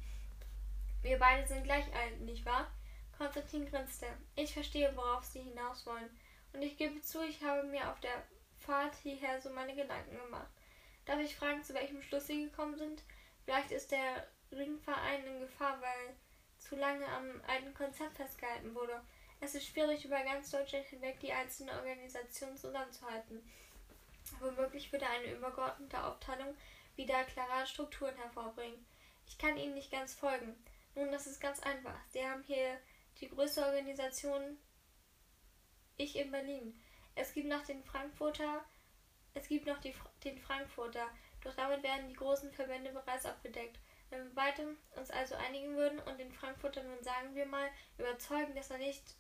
Wir 1.03 1.19
beide 1.19 1.47
sind 1.47 1.63
gleich 1.63 1.85
alt, 1.95 2.23
nicht 2.23 2.47
wahr? 2.47 2.73
Konstantin 3.19 3.67
grinste. 3.67 4.07
Ich 4.35 4.55
verstehe, 4.55 4.91
worauf 4.97 5.23
Sie 5.23 5.43
hinaus 5.43 5.85
wollen. 5.85 6.09
Und 6.55 6.63
ich 6.63 6.79
gebe 6.79 7.03
zu, 7.03 7.23
ich 7.23 7.43
habe 7.43 7.65
mir 7.65 7.91
auf 7.91 8.01
der 8.01 8.23
Fahrt 8.57 8.95
hierher 9.03 9.43
so 9.43 9.51
meine 9.51 9.75
Gedanken 9.75 10.17
gemacht. 10.17 10.49
Darf 11.05 11.21
ich 11.21 11.37
fragen, 11.37 11.63
zu 11.63 11.75
welchem 11.75 12.01
Schluss 12.01 12.29
Sie 12.29 12.45
gekommen 12.45 12.79
sind? 12.79 13.03
Vielleicht 13.45 13.73
ist 13.73 13.93
der 13.93 14.27
Ringverein 14.51 15.27
in 15.27 15.41
Gefahr, 15.41 15.79
weil 15.83 16.17
zu 16.57 16.77
lange 16.77 17.07
am 17.09 17.43
alten 17.47 17.75
Konzept 17.75 18.17
festgehalten 18.17 18.75
wurde. 18.75 19.03
Es 19.43 19.55
ist 19.55 19.67
schwierig, 19.67 20.07
über 20.07 20.23
ganz 20.23 20.51
Deutschland 20.51 20.87
hinweg 20.87 21.21
die 21.21 21.33
einzelnen 21.33 21.77
Organisationen 21.77 22.57
zusammenzuhalten. 22.57 23.43
Womöglich 24.41 24.91
würde 24.91 25.07
eine 25.07 25.35
übergeordnete 25.35 26.03
Aufteilung 26.03 26.55
wieder 26.97 27.25
klare 27.25 27.67
Strukturen 27.67 28.17
hervorbringen. 28.17 28.87
Ich 29.27 29.39
kann 29.39 29.57
Ihnen 29.57 29.75
nicht 29.75 29.91
ganz 29.91 30.15
folgen. 30.15 30.55
Nun, 30.95 31.11
das 31.11 31.27
ist 31.27 31.41
ganz 31.41 31.61
einfach. 31.61 31.99
Sie 32.09 32.27
haben 32.27 32.43
hier 32.43 32.79
die 33.21 33.29
größte 33.29 33.65
Organisation, 33.65 34.59
ich 35.97 36.17
in 36.17 36.31
Berlin. 36.31 36.81
Es 37.15 37.33
gibt 37.35 37.49
noch 37.49 37.65
den 37.65 37.85
Frankfurter, 37.85 38.65
es 39.35 39.49
gibt 39.49 39.67
noch 39.67 39.79
die, 39.79 39.95
den 40.25 40.39
Frankfurter, 40.39 41.07
doch 41.43 41.55
damit 41.55 41.83
werden 41.83 42.09
die 42.09 42.17
großen 42.17 42.53
Verbände 42.53 42.91
bereits 42.91 43.27
abgedeckt. 43.27 43.79
Wenn 44.11 44.25
wir 44.25 44.35
beide 44.35 44.77
uns 44.97 45.11
also 45.11 45.35
einigen 45.37 45.75
würden 45.77 45.99
und 46.01 46.19
den 46.19 46.33
Frankfurter 46.33 46.83
nun 46.83 47.03
sagen 47.03 47.35
wir 47.35 47.47
mal 47.47 47.71
überzeugen, 47.97 48.55
dass 48.55 48.71
er 48.71 48.79
nicht 48.79 49.17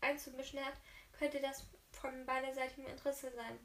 einzumischen 0.00 0.64
hat, 0.64 0.74
könnte 1.18 1.40
das 1.40 1.68
von 1.90 2.24
beiderseitigem 2.24 2.86
Interesse 2.86 3.32
sein. 3.32 3.58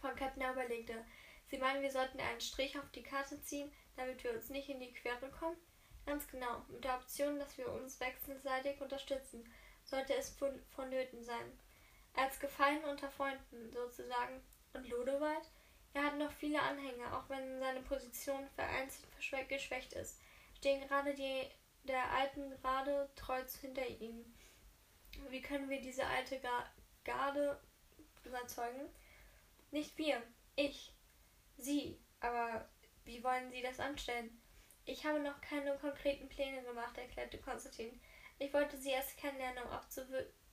Von 0.00 0.16
Kettner 0.16 0.52
überlegte. 0.52 1.04
Sie 1.52 1.58
meinen, 1.58 1.82
wir 1.82 1.90
sollten 1.90 2.18
einen 2.18 2.40
Strich 2.40 2.78
auf 2.78 2.90
die 2.92 3.02
Karte 3.02 3.38
ziehen, 3.42 3.70
damit 3.94 4.24
wir 4.24 4.32
uns 4.32 4.48
nicht 4.48 4.70
in 4.70 4.80
die 4.80 4.94
Quere 4.94 5.28
kommen? 5.28 5.58
Ganz 6.06 6.26
genau, 6.26 6.64
mit 6.68 6.82
der 6.82 6.94
Option, 6.94 7.38
dass 7.38 7.58
wir 7.58 7.70
uns 7.70 8.00
wechselseitig 8.00 8.80
unterstützen, 8.80 9.44
sollte 9.84 10.14
es 10.14 10.34
vonnöten 10.70 11.22
sein. 11.22 11.58
Als 12.14 12.40
Gefallen 12.40 12.82
unter 12.84 13.10
Freunden 13.10 13.70
sozusagen. 13.70 14.40
Und 14.72 14.88
Lodewald? 14.88 15.50
Er 15.92 16.04
hat 16.04 16.16
noch 16.16 16.32
viele 16.32 16.58
Anhänger, 16.58 17.18
auch 17.18 17.28
wenn 17.28 17.58
seine 17.58 17.82
Position 17.82 18.48
vereinzelt 18.54 19.06
geschwächt 19.50 19.92
ist. 19.92 20.22
Stehen 20.56 20.80
gerade 20.88 21.12
die 21.12 21.50
der 21.84 22.10
alten 22.12 22.50
gerade 22.62 23.10
treu 23.14 23.42
hinter 23.60 23.86
ihm. 23.86 24.24
Wie 25.28 25.42
können 25.42 25.68
wir 25.68 25.82
diese 25.82 26.06
alte 26.06 26.40
Garde 27.04 27.60
überzeugen? 28.24 28.88
Nicht 29.70 29.98
wir, 29.98 30.22
ich, 30.56 30.91
Sie. 31.62 31.98
Aber 32.20 32.68
wie 33.04 33.22
wollen 33.22 33.50
Sie 33.50 33.62
das 33.62 33.80
anstellen? 33.80 34.40
Ich 34.84 35.04
habe 35.06 35.20
noch 35.20 35.40
keine 35.40 35.76
konkreten 35.78 36.28
Pläne 36.28 36.62
gemacht, 36.62 36.96
erklärte 36.98 37.38
Konstantin. 37.38 38.00
Ich 38.38 38.52
wollte 38.52 38.76
Sie 38.76 38.90
erst 38.90 39.16
kennenlernen, 39.16 39.62
um 39.64 39.70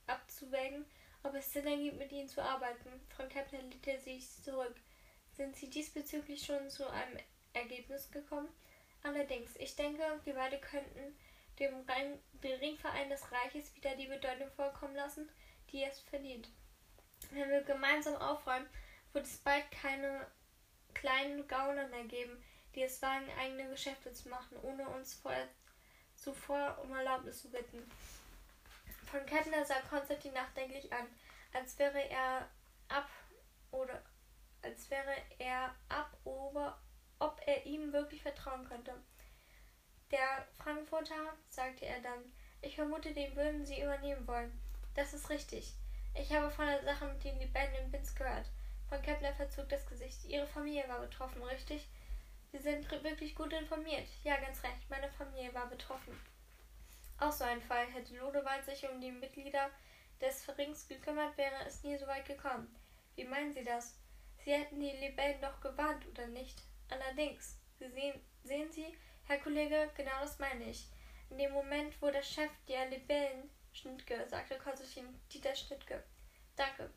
abzuwägen, 0.06 0.84
ob 1.22 1.34
es 1.34 1.52
Sinn 1.52 1.66
ergibt, 1.66 1.98
mit 1.98 2.12
Ihnen 2.12 2.28
zu 2.28 2.42
arbeiten. 2.42 2.88
Frau 3.08 3.26
Kepler 3.26 3.62
lehnte 3.62 3.98
sich 3.98 4.30
zurück. 4.42 4.76
Sind 5.32 5.56
Sie 5.56 5.68
diesbezüglich 5.68 6.44
schon 6.44 6.70
zu 6.70 6.88
einem 6.88 7.18
Ergebnis 7.52 8.10
gekommen? 8.10 8.48
Allerdings, 9.02 9.56
ich 9.56 9.74
denke, 9.76 10.02
wir 10.24 10.34
beide 10.34 10.60
könnten 10.60 11.16
dem 11.58 11.84
Ringverein 12.42 13.10
des 13.10 13.30
Reiches 13.32 13.74
wieder 13.74 13.96
die 13.96 14.06
Bedeutung 14.06 14.50
vorkommen 14.52 14.94
lassen, 14.94 15.30
die 15.70 15.82
es 15.82 16.00
verdient. 16.00 16.48
Wenn 17.30 17.50
wir 17.50 17.62
gemeinsam 17.62 18.16
aufräumen, 18.16 18.68
wird 19.12 19.26
es 19.26 19.38
bald 19.38 19.70
keine 19.70 20.26
kleinen 20.94 21.46
Gauner 21.48 21.86
mehr 21.88 22.04
geben, 22.04 22.42
die 22.74 22.82
es 22.82 23.00
wagen, 23.02 23.26
eigene 23.38 23.68
Geschäfte 23.68 24.12
zu 24.12 24.28
machen, 24.28 24.56
ohne 24.62 24.88
uns 24.88 25.14
vorher, 25.14 25.48
zuvor 26.14 26.78
um 26.82 26.94
Erlaubnis 26.94 27.42
zu 27.42 27.50
bitten. 27.50 27.90
Von 29.10 29.26
Kettner 29.26 29.64
sah 29.64 29.80
Konstantin 29.88 30.32
nachdenklich 30.32 30.92
an, 30.92 31.06
als 31.52 31.78
wäre 31.78 32.08
er 32.10 32.48
ab 32.88 33.08
oder 33.72 34.02
als 34.62 34.88
wäre 34.90 35.14
er 35.38 35.74
ab, 35.88 36.16
ob 36.24 37.40
er 37.46 37.66
ihm 37.66 37.92
wirklich 37.92 38.22
vertrauen 38.22 38.68
könnte. 38.68 38.94
Der 40.10 40.46
Frankfurter, 40.58 41.36
sagte 41.48 41.86
er 41.86 42.00
dann, 42.00 42.32
ich 42.62 42.74
vermute, 42.74 43.12
den 43.12 43.34
würden 43.36 43.64
Sie 43.64 43.80
übernehmen 43.80 44.26
wollen. 44.26 44.60
Das 44.94 45.14
ist 45.14 45.30
richtig. 45.30 45.74
Ich 46.14 46.32
habe 46.32 46.50
von 46.50 46.66
der 46.66 46.82
Sache 46.82 47.06
mit 47.06 47.22
den 47.24 47.38
Libellen 47.38 47.74
in 47.76 47.90
Binz 47.90 48.14
gehört. 48.14 48.50
Von 48.90 49.00
Kepler 49.02 49.32
verzog 49.32 49.68
das 49.68 49.86
Gesicht. 49.86 50.24
Ihre 50.24 50.48
Familie 50.48 50.86
war 50.88 50.98
betroffen, 50.98 51.40
richtig? 51.44 51.88
Sie 52.50 52.58
sind 52.58 52.90
wirklich 52.90 53.36
gut 53.36 53.52
informiert. 53.52 54.08
Ja, 54.24 54.36
ganz 54.36 54.64
recht. 54.64 54.90
Meine 54.90 55.08
Familie 55.12 55.54
war 55.54 55.68
betroffen. 55.68 56.20
Auch 57.18 57.30
so 57.30 57.44
ein 57.44 57.62
Fall. 57.62 57.86
Hätte 57.86 58.16
Lodewald 58.16 58.64
sich 58.64 58.88
um 58.90 59.00
die 59.00 59.12
Mitglieder 59.12 59.70
des 60.20 60.44
Rings 60.58 60.88
gekümmert, 60.88 61.38
wäre 61.38 61.64
es 61.66 61.84
nie 61.84 61.96
so 61.98 62.06
weit 62.08 62.26
gekommen. 62.26 62.74
Wie 63.14 63.24
meinen 63.24 63.52
Sie 63.52 63.62
das? 63.62 63.96
Sie 64.44 64.52
hätten 64.52 64.80
die 64.80 64.90
Libellen 64.90 65.40
doch 65.40 65.60
gewarnt, 65.60 66.04
oder 66.08 66.26
nicht? 66.26 66.60
Allerdings. 66.88 67.60
Sie 67.78 67.88
sehen, 67.90 68.20
sehen 68.42 68.72
Sie, 68.72 68.98
Herr 69.28 69.38
Kollege, 69.38 69.88
genau 69.96 70.20
das 70.20 70.40
meine 70.40 70.64
ich. 70.64 70.88
In 71.30 71.38
dem 71.38 71.52
Moment, 71.52 71.94
wo 72.02 72.10
der 72.10 72.22
Chef 72.22 72.50
der 72.66 72.88
Libellen 72.88 73.50
Schnittke, 73.72 74.26
sagte 74.28 74.58
Konstantin 74.58 75.20
Dieter 75.32 75.54
Schnittke. 75.54 76.02
Danke. 76.56 76.90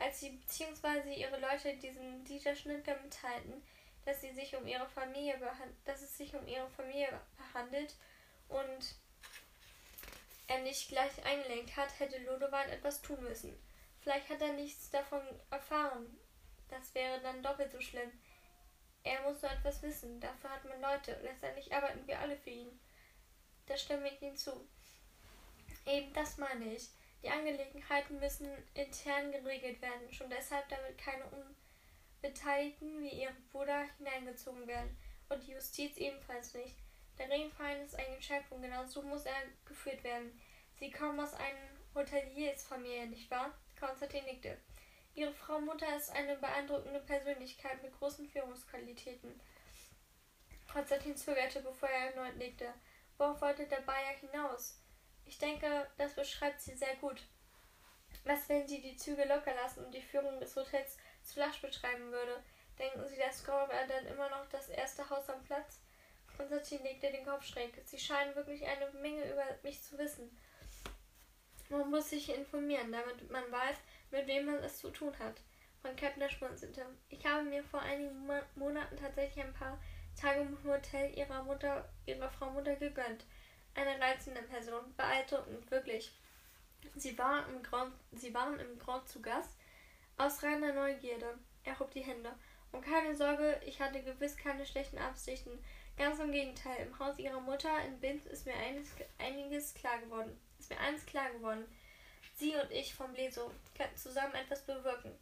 Als 0.00 0.20
sie 0.20 0.30
bzw. 0.30 1.14
ihre 1.14 1.38
Leute 1.40 1.76
diesem 1.76 2.24
Dieter 2.24 2.54
Schnittke 2.54 2.96
mitteilten, 3.02 3.62
dass 4.04 4.20
sie 4.20 4.32
sich 4.32 4.54
um 4.56 4.66
ihre 4.66 4.88
Familie 4.88 5.38
dass 5.84 6.02
es 6.02 6.16
sich 6.16 6.34
um 6.34 6.46
ihre 6.46 6.68
Familie 6.70 7.20
handelt 7.52 7.94
und 8.48 8.94
er 10.46 10.60
nicht 10.60 10.88
gleich 10.88 11.24
eingelenkt 11.26 11.76
hat, 11.76 11.98
hätte 11.98 12.18
Lodowan 12.24 12.68
etwas 12.70 13.02
tun 13.02 13.22
müssen. 13.22 13.54
Vielleicht 14.00 14.30
hat 14.30 14.40
er 14.40 14.54
nichts 14.54 14.90
davon 14.90 15.20
erfahren. 15.50 16.18
Das 16.70 16.94
wäre 16.94 17.20
dann 17.20 17.42
doppelt 17.42 17.70
so 17.70 17.80
schlimm. 17.80 18.10
Er 19.04 19.20
muss 19.22 19.42
nur 19.42 19.50
etwas 19.50 19.82
wissen. 19.82 20.20
Dafür 20.20 20.50
hat 20.50 20.64
man 20.64 20.80
Leute. 20.80 21.18
Letztendlich 21.22 21.72
arbeiten 21.74 22.06
wir 22.06 22.18
alle 22.18 22.36
für 22.36 22.50
ihn. 22.50 22.80
Da 23.66 23.76
stimme 23.76 24.08
ich 24.08 24.22
Ihnen 24.22 24.36
zu. 24.36 24.66
Eben 25.86 26.12
das 26.14 26.38
meine 26.38 26.74
ich. 26.74 26.88
Die 27.22 27.30
Angelegenheiten 27.30 28.20
müssen 28.20 28.48
intern 28.74 29.32
geregelt 29.32 29.82
werden, 29.82 30.12
schon 30.12 30.30
deshalb, 30.30 30.68
damit 30.68 30.96
keine 30.98 31.24
Unbeteiligten 32.22 33.02
wie 33.02 33.22
Ihr 33.22 33.36
Bruder 33.50 33.86
hineingezogen 33.98 34.66
werden. 34.66 34.96
Und 35.28 35.46
die 35.46 35.52
Justiz 35.52 35.96
ebenfalls 35.96 36.54
nicht. 36.54 36.74
Der 37.18 37.28
Ringverein 37.28 37.82
ist 37.82 37.96
ein 37.96 38.16
Geschäft 38.16 38.50
und 38.52 38.62
genau 38.62 38.84
so 38.84 39.02
muss 39.02 39.26
er 39.26 39.34
geführt 39.64 40.04
werden. 40.04 40.40
Sie 40.78 40.90
kommen 40.90 41.18
aus 41.18 41.34
einer 41.34 41.68
Hoteliersfamilie, 41.94 43.06
nicht 43.08 43.30
wahr? 43.30 43.52
Konstantin 43.78 44.24
nickte. 44.24 44.56
Ihre 45.14 45.34
Frau 45.34 45.60
Mutter 45.60 45.96
ist 45.96 46.10
eine 46.10 46.36
beeindruckende 46.36 47.00
Persönlichkeit 47.00 47.82
mit 47.82 47.92
großen 47.98 48.28
Führungsqualitäten. 48.28 49.40
Konstantin 50.72 51.16
zögerte, 51.16 51.60
bevor 51.60 51.88
er 51.88 52.14
erneut 52.14 52.36
nickte. 52.36 52.72
Worauf 53.16 53.40
wollte 53.40 53.66
der 53.66 53.80
Bayer 53.80 54.14
hinaus? 54.20 54.78
Ich 55.28 55.38
denke, 55.38 55.86
das 55.98 56.14
beschreibt 56.14 56.62
sie 56.62 56.74
sehr 56.74 56.96
gut. 56.96 57.22
Was, 58.24 58.48
wenn 58.48 58.66
sie 58.66 58.80
die 58.80 58.96
Züge 58.96 59.24
locker 59.24 59.54
lassen 59.54 59.84
und 59.84 59.92
die 59.92 60.02
Führung 60.02 60.40
des 60.40 60.56
Hotels 60.56 60.96
zu 61.22 61.38
lasch 61.38 61.60
betreiben 61.60 62.10
würde? 62.10 62.42
Denken 62.78 63.06
Sie, 63.06 63.18
dass 63.18 63.44
Grau 63.44 63.68
wäre 63.68 63.86
dann 63.86 64.06
immer 64.06 64.30
noch 64.30 64.48
das 64.48 64.70
erste 64.70 65.08
Haus 65.10 65.28
am 65.28 65.44
Platz? 65.44 65.80
Konstantin 66.34 66.82
legte 66.82 67.10
den 67.10 67.26
Kopf 67.26 67.44
schräg. 67.44 67.74
Sie 67.84 67.98
scheinen 67.98 68.34
wirklich 68.36 68.64
eine 68.66 68.90
Menge 69.00 69.30
über 69.30 69.44
mich 69.62 69.82
zu 69.82 69.98
wissen. 69.98 70.34
Man 71.68 71.90
muss 71.90 72.08
sich 72.08 72.34
informieren, 72.34 72.90
damit 72.90 73.30
man 73.30 73.52
weiß, 73.52 73.76
mit 74.10 74.26
wem 74.26 74.46
man 74.46 74.64
es 74.64 74.78
zu 74.78 74.90
tun 74.90 75.12
hat. 75.18 75.34
Von 75.82 75.94
Kepner 75.94 76.30
schmunzelte. 76.30 76.86
Ich 77.10 77.26
habe 77.26 77.42
mir 77.42 77.62
vor 77.64 77.80
einigen 77.80 78.26
Monaten 78.54 78.96
tatsächlich 78.96 79.44
ein 79.44 79.52
paar 79.52 79.78
Tage 80.18 80.40
im 80.40 80.58
Hotel 80.64 81.16
ihrer 81.18 81.42
Mutter, 81.42 81.86
ihrer 82.06 82.30
Frau 82.30 82.50
Mutter 82.50 82.76
gegönnt. 82.76 83.26
Eine 83.78 84.00
reizende 84.00 84.42
Person, 84.42 84.92
beeindruckend, 84.96 85.70
wirklich. 85.70 86.10
Sie, 86.96 87.16
war 87.16 87.48
im 87.48 87.62
Grand, 87.62 87.94
sie 88.10 88.34
waren 88.34 88.58
im 88.58 88.76
Grand 88.76 89.08
zu 89.08 89.22
Gast, 89.22 89.52
aus 90.16 90.42
reiner 90.42 90.72
Neugierde. 90.72 91.38
Er 91.62 91.78
hob 91.78 91.92
die 91.92 92.00
Hände. 92.00 92.32
Und 92.72 92.84
keine 92.84 93.14
Sorge, 93.14 93.60
ich 93.64 93.80
hatte 93.80 94.02
gewiss 94.02 94.36
keine 94.36 94.66
schlechten 94.66 94.98
Absichten. 94.98 95.62
Ganz 95.96 96.18
im 96.18 96.32
Gegenteil, 96.32 96.88
im 96.88 96.98
Haus 96.98 97.20
ihrer 97.20 97.40
Mutter 97.40 97.70
in 97.86 98.00
Binz 98.00 98.26
ist 98.26 98.46
mir 98.46 98.56
einiges, 98.56 98.88
einiges 99.18 99.74
klar 99.74 100.00
geworden. 100.00 100.36
Ist 100.58 100.70
mir 100.70 100.80
eines 100.80 101.06
klar 101.06 101.30
geworden. 101.30 101.64
Sie 102.34 102.56
und 102.56 102.72
ich 102.72 102.92
vom 102.92 103.14
Leso 103.14 103.52
könnten 103.76 103.96
zusammen 103.96 104.34
etwas 104.34 104.66
bewirken. 104.66 105.16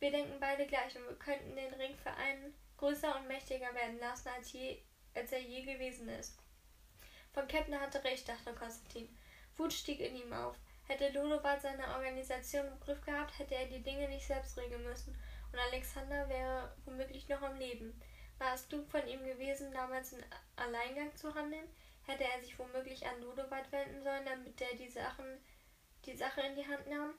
Wir 0.00 0.10
denken 0.10 0.38
beide 0.38 0.66
gleich 0.66 0.94
und 0.96 1.06
wir 1.06 1.18
könnten 1.18 1.56
den 1.56 1.72
Ringverein 1.72 2.52
größer 2.76 3.16
und 3.16 3.26
mächtiger 3.28 3.74
werden 3.74 3.98
lassen, 4.00 4.28
als, 4.28 4.52
je, 4.52 4.82
als 5.14 5.32
er 5.32 5.40
je 5.40 5.62
gewesen 5.62 6.10
ist. 6.10 6.41
Von 7.32 7.48
Kepner 7.48 7.80
hatte 7.80 8.04
recht, 8.04 8.28
dachte 8.28 8.52
Konstantin. 8.52 9.08
Wut 9.56 9.72
stieg 9.72 10.00
in 10.00 10.16
ihm 10.16 10.32
auf. 10.32 10.56
Hätte 10.86 11.08
Ludowald 11.10 11.62
seine 11.62 11.94
Organisation 11.94 12.66
im 12.66 12.80
Griff 12.80 13.00
gehabt, 13.02 13.38
hätte 13.38 13.54
er 13.54 13.66
die 13.66 13.82
Dinge 13.82 14.08
nicht 14.08 14.26
selbst 14.26 14.58
regeln 14.58 14.84
müssen, 14.84 15.16
und 15.52 15.58
Alexander 15.58 16.28
wäre 16.28 16.76
womöglich 16.84 17.28
noch 17.28 17.40
am 17.40 17.56
Leben. 17.56 17.98
War 18.38 18.54
es 18.54 18.68
klug 18.68 18.90
von 18.90 19.06
ihm 19.06 19.24
gewesen, 19.24 19.72
damals 19.72 20.12
in 20.12 20.24
Alleingang 20.56 21.14
zu 21.16 21.34
handeln? 21.34 21.68
Hätte 22.04 22.24
er 22.24 22.40
sich 22.40 22.58
womöglich 22.58 23.06
an 23.06 23.20
Ludowald 23.20 23.70
wenden 23.70 24.02
sollen, 24.02 24.26
damit 24.26 24.60
er 24.60 24.74
die 24.76 24.90
Sachen, 24.90 25.24
die 26.04 26.16
Sache 26.16 26.40
in 26.40 26.56
die 26.56 26.66
Hand 26.66 26.86
nahm? 26.88 27.14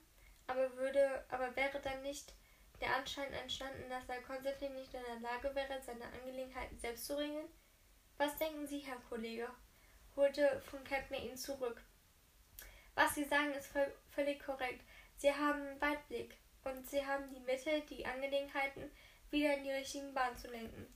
Aber 0.46 0.76
würde, 0.76 1.24
aber 1.30 1.56
wäre 1.56 1.80
dann 1.80 2.02
nicht 2.02 2.34
der 2.80 2.94
Anschein 2.94 3.32
entstanden, 3.32 3.88
dass 3.88 4.08
er 4.08 4.22
Konstantin 4.22 4.74
nicht 4.74 4.92
in 4.92 5.02
der 5.02 5.20
Lage 5.20 5.54
wäre, 5.54 5.80
seine 5.80 6.04
Angelegenheiten 6.04 6.78
selbst 6.78 7.06
zu 7.06 7.16
regeln? 7.16 7.48
Was 8.18 8.36
denken 8.36 8.66
Sie, 8.66 8.80
Herr 8.80 9.00
Kollege? 9.08 9.48
Holte 10.16 10.62
von 10.70 10.82
Kepner 10.84 11.18
ihn 11.18 11.36
zurück. 11.36 11.82
Was 12.94 13.14
Sie 13.14 13.24
sagen, 13.24 13.52
ist 13.54 13.72
völlig 14.10 14.44
korrekt. 14.44 14.84
Sie 15.16 15.32
haben 15.32 15.80
Weitblick 15.80 16.36
und 16.64 16.88
Sie 16.88 17.04
haben 17.04 17.28
die 17.30 17.40
Mittel, 17.40 17.80
die 17.82 18.06
Angelegenheiten 18.06 18.90
wieder 19.30 19.56
in 19.56 19.64
die 19.64 19.72
richtigen 19.72 20.14
Bahn 20.14 20.36
zu 20.36 20.48
lenken. 20.48 20.86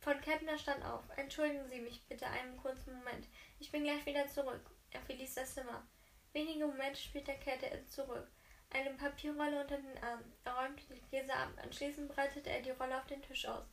Von 0.00 0.20
Kepner 0.20 0.58
stand 0.58 0.84
auf. 0.84 1.04
Entschuldigen 1.16 1.68
Sie 1.68 1.80
mich 1.80 2.06
bitte 2.08 2.26
einen 2.26 2.56
kurzen 2.56 2.94
Moment. 2.94 3.26
Ich 3.58 3.70
bin 3.70 3.84
gleich 3.84 4.04
wieder 4.06 4.26
zurück. 4.28 4.70
Er 4.90 5.00
verließ 5.02 5.34
das 5.34 5.54
Zimmer. 5.54 5.86
Wenige 6.32 6.66
Momente 6.66 7.00
später 7.00 7.34
kehrte 7.34 7.70
er 7.70 7.86
zurück. 7.86 8.30
Eine 8.70 8.90
Papierrolle 8.94 9.62
unter 9.62 9.76
den 9.76 10.02
Arm. 10.02 10.20
Er 10.44 10.54
räumte 10.54 10.82
die 10.92 11.00
Gläser 11.10 11.36
ab. 11.36 11.52
Anschließend 11.62 12.08
breitete 12.08 12.50
er 12.50 12.60
die 12.60 12.70
Rolle 12.70 12.98
auf 12.98 13.06
den 13.06 13.22
Tisch 13.22 13.46
aus. 13.46 13.66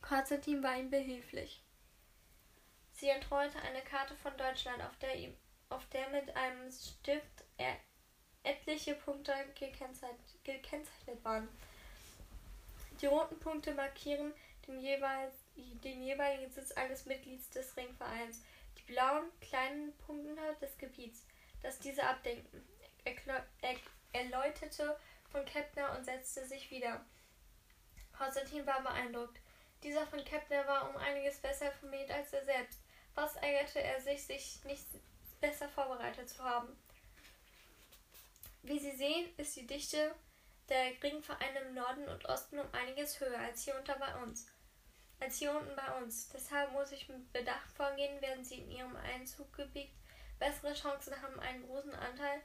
Konstantin 0.00 0.62
war 0.62 0.76
ihm 0.76 0.90
behilflich. 0.90 1.65
Sie 2.96 3.10
entrollte 3.10 3.60
eine 3.60 3.82
Karte 3.82 4.14
von 4.16 4.34
Deutschland, 4.38 4.82
auf 4.82 4.96
der, 4.98 5.14
ihm, 5.16 5.36
auf 5.68 5.86
der 5.90 6.08
mit 6.08 6.34
einem 6.34 6.70
Stift 6.72 7.44
etliche 8.42 8.94
Punkte 8.94 9.34
gekennzeichnet, 9.54 11.22
waren. 11.22 11.48
Die 13.00 13.06
roten 13.06 13.38
Punkte 13.38 13.74
markieren 13.74 14.32
den, 14.66 14.80
jeweils, 14.80 15.34
den 15.56 16.02
jeweiligen 16.02 16.50
Sitz 16.50 16.72
eines 16.72 17.04
Mitglieds 17.04 17.50
des 17.50 17.76
Ringvereins. 17.76 18.42
Die 18.78 18.92
blauen 18.92 19.26
kleinen 19.42 19.94
Punkte 19.98 20.56
des 20.62 20.78
Gebiets, 20.78 21.26
das 21.62 21.78
diese 21.78 22.02
abdenken. 22.02 22.66
Er, 23.04 23.76
er 24.12 24.24
läutete 24.30 24.98
von 25.30 25.44
Kepner 25.44 25.94
und 25.96 26.04
setzte 26.04 26.46
sich 26.46 26.70
wieder. 26.70 27.04
Konstantin 28.16 28.66
war 28.66 28.82
beeindruckt. 28.82 29.38
Dieser 29.82 30.06
von 30.06 30.24
Kepner 30.24 30.66
war 30.66 30.88
um 30.88 30.96
einiges 30.96 31.38
besser 31.38 31.66
informiert 31.66 32.10
als 32.10 32.32
er 32.32 32.44
selbst. 32.44 32.85
Was 33.16 33.34
ärgerte 33.36 33.82
er 33.82 33.98
sich, 34.00 34.22
sich 34.24 34.62
nicht 34.64 34.86
besser 35.40 35.68
vorbereitet 35.70 36.28
zu 36.28 36.44
haben? 36.44 36.68
Wie 38.62 38.78
Sie 38.78 38.94
sehen, 38.94 39.30
ist 39.38 39.56
die 39.56 39.66
Dichte 39.66 40.14
der 40.68 41.02
Ringvereine 41.02 41.60
im 41.60 41.74
Norden 41.74 42.06
und 42.08 42.26
Osten 42.26 42.58
um 42.58 42.66
einiges 42.72 43.18
höher 43.18 43.38
als 43.38 43.64
hier 43.64 43.74
unter 43.78 43.98
bei 43.98 44.14
uns. 44.22 44.46
Als 45.18 45.38
hier 45.38 45.50
unten 45.50 45.74
bei 45.74 45.96
uns. 45.96 46.28
Deshalb 46.28 46.72
muss 46.72 46.92
ich 46.92 47.08
mit 47.08 47.32
Bedacht 47.32 47.70
vorgehen, 47.74 48.20
werden 48.20 48.44
Sie 48.44 48.58
in 48.58 48.70
Ihrem 48.70 48.96
Einzuggebiet 48.96 49.90
bessere 50.38 50.74
Chancen 50.74 51.14
haben, 51.22 51.40
einen 51.40 51.66
großen 51.66 51.94
Anteil, 51.94 52.42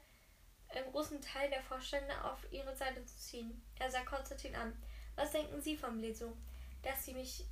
einen 0.70 0.90
großen 0.90 1.20
Teil 1.20 1.50
der 1.50 1.62
Vorstände 1.62 2.24
auf 2.24 2.38
Ihre 2.50 2.74
Seite 2.74 3.04
zu 3.04 3.18
ziehen. 3.18 3.62
Er 3.78 3.90
sah 3.90 4.04
Konstantin 4.04 4.56
an. 4.56 4.82
Was 5.16 5.32
denken 5.32 5.60
Sie 5.60 5.76
vom 5.76 6.00
Leso? 6.00 6.34
Dass 6.82 7.04
Sie 7.04 7.12
mich 7.12 7.44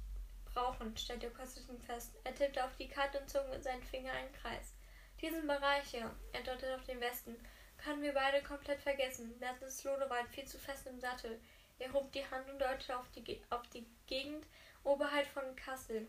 brauchen, 0.55 0.96
stellte 0.96 1.30
Konstantin 1.30 1.80
fest. 1.80 2.12
Er 2.24 2.34
tippte 2.34 2.64
auf 2.64 2.76
die 2.76 2.88
Karte 2.88 3.20
und 3.20 3.30
zog 3.30 3.48
mit 3.51 3.62
seinen 3.62 3.82
Fingern 3.82 4.16
einen 4.16 4.32
Kreis. 4.32 4.74
Diesen 5.20 5.46
Bereich 5.46 5.84
hier, 5.90 6.11
er 6.32 6.42
deutete 6.42 6.74
auf 6.74 6.84
den 6.84 7.01
Westen, 7.01 7.36
können 7.78 8.03
wir 8.03 8.12
beide 8.12 8.42
komplett 8.42 8.80
vergessen. 8.80 9.38
Merten 9.38 9.64
ist 9.64 9.84
Lodewald 9.84 10.28
viel 10.28 10.46
zu 10.46 10.59
fest 10.59 10.86
im 10.86 11.01
Sattel. 11.01 11.40
Er 11.78 11.92
hob 11.92 12.12
die 12.12 12.28
Hand 12.30 12.48
und 12.51 12.59
deutete 12.59 12.96
auf 12.96 13.07
die, 13.11 13.40
auf 13.51 13.66
die 13.68 13.86
Gegend 14.07 14.46
oberhalb 14.84 15.26
von 15.26 15.57
Kassel. 15.57 16.07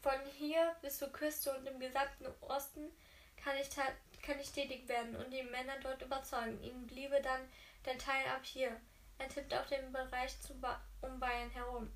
Von 0.00 0.18
hier 0.38 0.74
bis 0.82 0.98
zur 0.98 1.12
Küste 1.12 1.56
und 1.56 1.66
im 1.66 1.80
gesamten 1.80 2.26
Osten 2.42 2.90
kann 3.42 3.56
ich, 3.56 3.70
kann 4.22 4.40
ich 4.40 4.52
tätig 4.52 4.88
werden 4.88 5.16
und 5.16 5.30
die 5.30 5.42
Männer 5.42 5.74
dort 5.82 6.02
überzeugen. 6.02 6.62
Ihnen 6.62 6.86
bliebe 6.86 7.20
dann 7.20 7.40
der 7.84 7.98
Teil 7.98 8.26
ab 8.34 8.40
hier. 8.42 8.80
Er 9.18 9.28
tippte 9.28 9.60
auf 9.60 9.66
den 9.68 9.92
Bereich 9.92 10.38
zu 10.40 10.54
ba 10.60 10.80
um 11.02 11.20
Bayern 11.20 11.50
herum. 11.50 11.90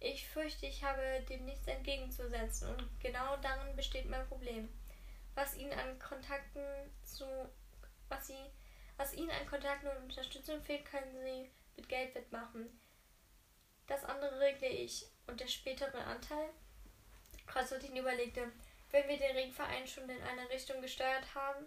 Ich 0.00 0.28
fürchte, 0.28 0.66
ich 0.66 0.84
habe 0.84 1.24
dem 1.28 1.44
nichts 1.44 1.66
entgegenzusetzen 1.66 2.68
und 2.68 3.00
genau 3.00 3.36
darin 3.38 3.74
besteht 3.74 4.08
mein 4.08 4.26
Problem. 4.28 4.68
Was 5.34 5.56
Ihnen 5.56 5.72
an 5.72 5.98
Kontakten 5.98 6.62
zu 7.02 7.24
was 8.08 8.26
Sie 8.26 8.50
was 8.98 9.14
Ihnen 9.14 9.30
an 9.30 9.46
Kontakten 9.46 9.88
und 9.88 10.02
Unterstützung 10.04 10.60
fehlt, 10.60 10.84
können 10.84 11.16
Sie 11.22 11.50
mit 11.76 11.88
Geld 11.88 12.14
wettmachen. 12.16 12.80
Das 13.86 14.04
andere 14.04 14.40
regle 14.40 14.68
ich. 14.68 15.06
Und 15.28 15.40
der 15.40 15.46
spätere 15.46 16.04
Anteil? 16.04 16.50
Konstantin 17.46 17.96
überlegte, 17.96 18.52
wenn 18.90 19.08
wir 19.08 19.16
den 19.16 19.36
Ringverein 19.36 19.86
schon 19.86 20.08
in 20.08 20.22
eine 20.22 20.50
Richtung 20.50 20.82
gesteuert 20.82 21.34
haben, 21.34 21.66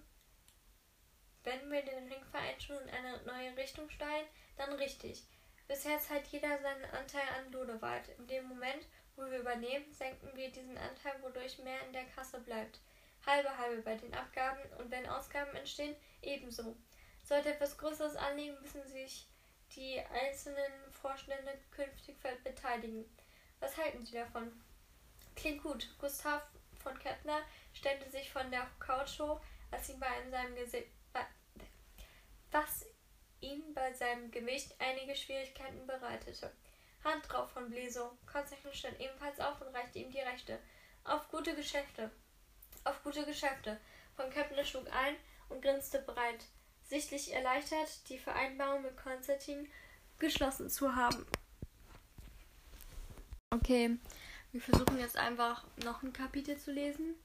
wenn 1.44 1.72
wir 1.72 1.84
den 1.84 2.12
Ringverein 2.12 2.60
schon 2.60 2.82
in 2.82 2.90
eine 2.90 3.24
neue 3.24 3.56
Richtung 3.56 3.90
steuern, 3.90 4.28
dann 4.58 4.74
richtig. 4.74 5.24
Bisher 5.72 6.02
zahlt 6.02 6.28
jeder 6.28 6.60
seinen 6.60 6.84
Anteil 6.84 7.24
an 7.40 7.50
Ludewald. 7.54 8.10
In 8.18 8.28
dem 8.28 8.44
Moment, 8.44 8.86
wo 9.16 9.22
wir 9.32 9.40
übernehmen, 9.40 9.90
senken 9.94 10.30
wir 10.36 10.52
diesen 10.52 10.78
Anteil, 10.78 11.14
wodurch 11.22 11.60
mehr 11.60 11.88
in 11.88 11.94
der 11.94 12.04
Kasse 12.08 12.42
bleibt. 12.42 12.82
Halbe 13.26 13.58
halbe 13.58 13.82
bei 13.82 13.96
den 13.96 14.14
Abgaben 14.14 14.60
und 14.80 14.92
wenn 14.92 15.08
Ausgaben 15.08 15.56
entstehen, 15.56 15.96
ebenso. 16.22 16.76
Sollte 17.24 17.54
etwas 17.54 17.78
Größeres 17.78 18.18
anliegen, 18.18 18.60
müssen 18.62 18.86
sich 18.86 19.30
die 19.74 20.02
einzelnen 20.02 20.92
Vorstände 20.92 21.58
künftig 21.72 22.18
beteiligen. 22.44 23.06
Was 23.62 23.78
halten 23.78 24.06
Sie 24.06 24.16
davon? 24.16 24.52
Klingt 25.38 25.64
gut. 25.64 25.88
Gustav 26.00 26.42
von 26.84 27.00
Kettner 27.00 27.44
stellte 27.72 28.10
sich 28.10 28.30
von 28.30 28.52
der 28.52 28.68
Couch 28.82 29.22
hoch, 29.22 29.40
als 29.72 29.88
ihm 29.88 30.02
bei 30.02 30.30
seinem 30.30 30.54
Gesicht 30.54 30.90
was 32.52 32.86
ihm 33.42 33.74
bei 33.74 33.94
seinem 33.94 34.32
Gewicht 34.32 34.76
einige 34.80 35.16
Schwierigkeiten 35.16 35.86
bereitete. 35.86 36.52
Hand 37.04 37.24
drauf 37.28 37.52
von 37.52 37.70
Bleso. 37.70 38.18
Konstantin 38.32 38.74
stand 38.74 39.00
ebenfalls 39.00 39.40
auf 39.40 39.60
und 39.62 39.76
reichte 39.76 40.00
ihm 40.00 40.12
die 40.12 40.20
rechte. 40.20 40.60
Auf 41.04 41.28
gute 41.30 41.56
Geschäfte. 41.56 42.12
Auf 42.84 43.04
gute 43.04 43.26
Geschäfte. 43.26 43.80
Von 44.16 44.30
Kepner 44.30 44.64
schlug 44.64 44.88
ein 44.94 45.16
und 45.50 45.62
grinste 45.62 46.00
breit, 46.00 46.46
sichtlich 46.84 47.34
erleichtert, 47.34 48.08
die 48.10 48.20
Vereinbarung 48.20 48.84
mit 48.84 48.98
Konstantin 48.98 49.68
geschlossen 50.20 50.70
zu 50.70 50.96
haben. 50.96 51.26
Okay, 53.50 53.98
wir 54.52 54.62
versuchen 54.62 55.00
jetzt 55.00 55.18
einfach 55.18 55.66
noch 55.84 56.04
ein 56.04 56.14
Kapitel 56.14 56.58
zu 56.58 56.72
lesen. 56.72 57.16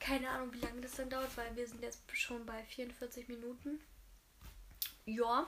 Keine 0.00 0.30
Ahnung, 0.30 0.52
wie 0.52 0.60
lange 0.60 0.80
das 0.80 0.96
dann 0.96 1.10
dauert, 1.10 1.36
weil 1.36 1.54
wir 1.56 1.66
sind 1.66 1.82
jetzt 1.82 2.00
schon 2.16 2.46
bei 2.46 2.62
44 2.64 3.28
Minuten 3.28 3.80
ja, 5.08 5.46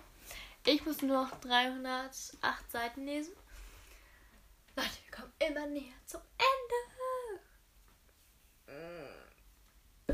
Ich 0.64 0.84
muss 0.84 1.02
nur 1.02 1.24
noch 1.24 1.40
308 1.40 2.70
Seiten 2.70 3.04
lesen. 3.04 3.34
Leute, 4.76 4.90
wir 5.04 5.10
kommen 5.10 5.32
immer 5.38 5.66
näher 5.66 5.94
zum 6.06 6.20
Ende. 6.38 6.50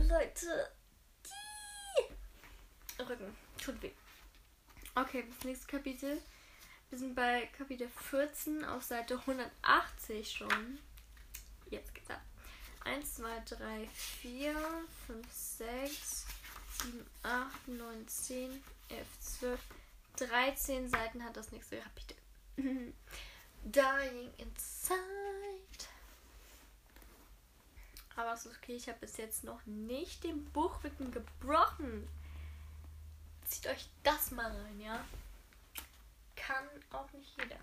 Leute, 0.08 0.72
die 2.98 3.02
Rücken 3.02 3.36
tut 3.62 3.82
weh. 3.82 3.92
Okay, 4.94 5.24
das 5.28 5.44
nächste 5.44 5.66
Kapitel. 5.66 6.22
Wir 6.88 6.98
sind 6.98 7.14
bei 7.14 7.46
Kapitel 7.56 7.88
14 7.88 8.64
auf 8.64 8.82
Seite 8.82 9.18
180 9.18 10.32
schon. 10.32 10.78
Jetzt 11.70 11.94
geht's 11.94 12.10
ab. 12.10 12.22
1, 12.84 13.16
2, 13.16 13.40
3, 13.40 13.88
4, 13.88 14.86
5, 15.06 15.32
6, 15.32 16.26
7, 16.82 17.06
8, 17.24 17.68
9, 17.68 18.08
10, 18.08 18.64
11, 18.88 19.20
12, 19.20 19.60
13 20.16 20.88
Seiten 20.88 21.24
hat 21.24 21.36
das 21.36 21.52
nächste 21.52 21.78
Kapitel. 21.78 22.16
Dying 22.56 24.32
Inside. 24.38 24.96
Aber 28.16 28.32
es 28.32 28.46
ist 28.46 28.56
okay, 28.56 28.76
ich 28.76 28.88
habe 28.88 29.00
bis 29.00 29.18
jetzt 29.18 29.44
noch 29.44 29.64
nicht 29.66 30.24
den 30.24 30.44
Buchrücken 30.52 31.10
gebrochen. 31.10 32.08
Zieht 33.44 33.66
euch 33.66 33.88
das 34.02 34.30
mal 34.30 34.50
rein, 34.50 34.80
ja? 34.80 35.04
Kann 36.34 36.64
auch 36.90 37.12
nicht 37.12 37.30
jeder. 37.40 37.58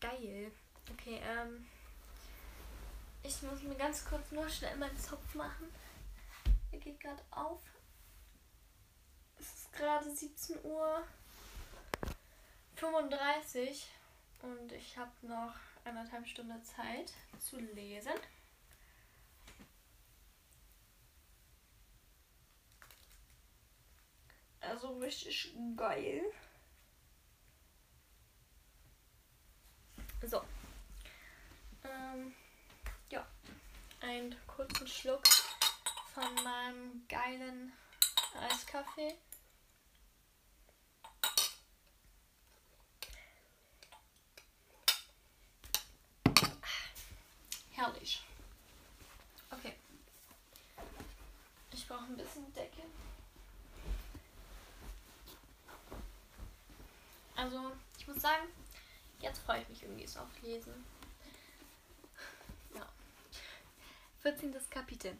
Geil. 0.00 0.50
Okay, 0.90 1.20
ähm. 1.22 1.66
Ich 3.22 3.40
muss 3.42 3.62
mir 3.62 3.76
ganz 3.76 4.04
kurz 4.04 4.32
nur 4.32 4.48
schnell 4.48 4.76
meinen 4.76 4.98
Zopf 4.98 5.34
machen. 5.34 5.68
Er 6.72 6.78
geht 6.78 6.98
gerade 6.98 7.22
auf. 7.30 7.60
Ist 9.72 9.78
gerade 9.78 10.10
17 10.10 10.64
Uhr 10.64 11.02
35 12.76 13.88
und 14.42 14.72
ich 14.72 14.98
habe 14.98 15.10
noch 15.22 15.54
anderthalb 15.84 16.26
Stunden 16.26 16.62
Zeit 16.62 17.12
zu 17.38 17.58
lesen. 17.58 18.12
Also 24.60 24.98
richtig 24.98 25.54
geil. 25.76 26.22
So. 30.22 30.42
Ähm, 31.84 32.34
ja. 33.08 33.26
Einen 34.02 34.36
kurzen 34.46 34.86
Schluck 34.86 35.22
von 36.12 36.34
meinem 36.44 37.06
geilen 37.08 37.72
Eiskaffee. 38.38 39.16
Herrlich. 47.72 48.22
Okay. 49.50 49.74
Ich 51.72 51.86
brauche 51.88 52.04
ein 52.04 52.16
bisschen 52.16 52.52
Decke. 52.52 52.82
Also, 57.34 57.72
ich 57.98 58.06
muss 58.06 58.20
sagen, 58.20 58.46
jetzt 59.20 59.40
freue 59.40 59.62
ich 59.62 59.68
mich 59.68 59.82
irgendwie 59.82 60.06
so 60.06 60.20
auf 60.20 60.42
Lesen. 60.42 60.84
Ja. 62.74 62.86
14. 64.20 64.54
Kapitel. 64.70 65.16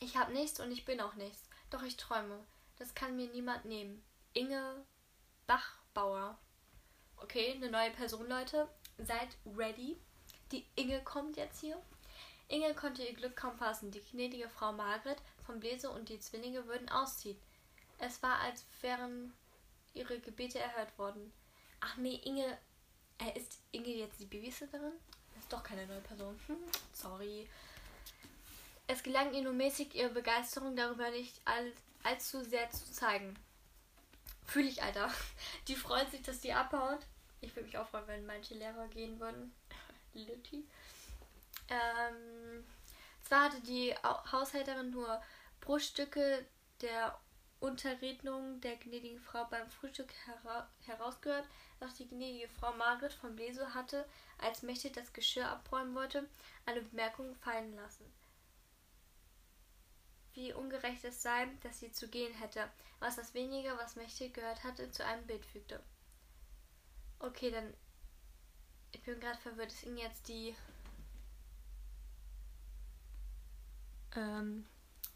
Ich 0.00 0.16
habe 0.16 0.32
nichts 0.32 0.60
und 0.60 0.70
ich 0.70 0.84
bin 0.84 1.00
auch 1.00 1.14
nichts. 1.14 1.48
Doch 1.70 1.82
ich 1.82 1.96
träume. 1.96 2.38
Das 2.78 2.94
kann 2.94 3.16
mir 3.16 3.28
niemand 3.28 3.64
nehmen. 3.64 4.04
Inge 4.34 4.84
Bachbauer. 5.46 6.38
Okay, 7.16 7.52
eine 7.54 7.70
neue 7.70 7.90
Person, 7.90 8.28
Leute. 8.28 8.68
Seid 8.98 9.36
ready. 9.46 9.96
Die 10.52 10.66
Inge 10.76 11.00
kommt 11.02 11.36
jetzt 11.36 11.60
hier. 11.60 11.80
Inge 12.48 12.74
konnte 12.74 13.02
ihr 13.02 13.14
Glück 13.14 13.34
kaum 13.34 13.56
fassen. 13.56 13.90
Die 13.90 14.02
gnädige 14.02 14.48
Frau 14.48 14.72
Margret 14.72 15.16
vom 15.46 15.58
Bläse 15.58 15.90
und 15.90 16.10
die 16.10 16.20
Zwillinge 16.20 16.66
würden 16.66 16.90
ausziehen. 16.90 17.38
Es 17.98 18.22
war, 18.22 18.38
als 18.40 18.66
wären 18.82 19.32
ihre 19.94 20.18
Gebete 20.20 20.58
erhört 20.58 20.96
worden. 20.98 21.32
Ach 21.80 21.96
nee, 21.96 22.20
Inge. 22.24 22.58
Äh, 23.18 23.38
ist 23.38 23.60
Inge 23.72 23.88
jetzt 23.88 24.20
die 24.20 24.26
Babysitterin? 24.26 24.92
Das 25.34 25.44
ist 25.44 25.52
doch 25.52 25.62
keine 25.62 25.86
neue 25.86 26.00
Person. 26.00 26.38
Hm, 26.46 26.56
sorry. 26.92 27.48
Es 28.86 29.02
gelang 29.02 29.32
ihr 29.32 29.42
nur 29.42 29.54
mäßig, 29.54 29.94
ihre 29.94 30.10
Begeisterung 30.10 30.76
darüber 30.76 31.10
nicht 31.10 31.40
all, 31.46 31.72
allzu 32.02 32.44
sehr 32.44 32.70
zu 32.70 32.92
zeigen. 32.92 33.38
Fühle 34.44 34.68
ich, 34.68 34.82
Alter. 34.82 35.10
Die 35.68 35.76
freut 35.76 36.10
sich, 36.10 36.22
dass 36.22 36.40
die 36.40 36.52
abhaut. 36.52 37.00
Ich 37.40 37.54
würde 37.56 37.66
mich 37.66 37.78
auch 37.78 37.88
freuen, 37.88 38.06
wenn 38.06 38.26
manche 38.26 38.54
Lehrer 38.54 38.86
gehen 38.88 39.18
würden. 39.18 39.52
Litti. 40.14 40.64
Ähm, 41.68 42.64
zwar 43.22 43.44
hatte 43.44 43.60
die 43.60 43.94
Haushälterin 44.02 44.90
nur 44.90 45.22
Bruststücke 45.60 46.44
der 46.80 47.18
Unterrednung 47.60 48.60
der 48.60 48.76
gnädigen 48.76 49.20
Frau 49.20 49.44
beim 49.44 49.70
Frühstück 49.70 50.12
hera 50.26 50.68
herausgehört, 50.80 51.46
doch 51.78 51.92
die 51.92 52.08
gnädige 52.08 52.48
Frau 52.48 52.72
Margret 52.72 53.12
von 53.12 53.36
Blesow 53.36 53.72
hatte, 53.72 54.04
als 54.38 54.62
Mächte 54.62 54.90
das 54.90 55.12
Geschirr 55.12 55.48
abräumen 55.48 55.94
wollte, 55.94 56.28
eine 56.66 56.82
Bemerkung 56.82 57.36
fallen 57.36 57.74
lassen. 57.76 58.04
Wie 60.34 60.52
ungerecht 60.52 61.04
es 61.04 61.22
sei, 61.22 61.46
dass 61.62 61.78
sie 61.78 61.92
zu 61.92 62.08
gehen 62.08 62.34
hätte, 62.34 62.68
was 62.98 63.16
das 63.16 63.32
wenige, 63.34 63.76
was 63.78 63.96
Mächte 63.96 64.30
gehört 64.30 64.64
hatte, 64.64 64.90
zu 64.90 65.04
einem 65.04 65.26
Bild 65.26 65.44
fügte. 65.46 65.80
Okay, 67.20 67.52
dann 67.52 67.72
ich 68.92 69.02
bin 69.02 69.20
gerade 69.20 69.38
verwirrt. 69.38 69.72
Ist 69.72 69.84
Ihnen 69.84 69.98
jetzt 69.98 70.28
die. 70.28 70.54
Ähm, 74.14 74.66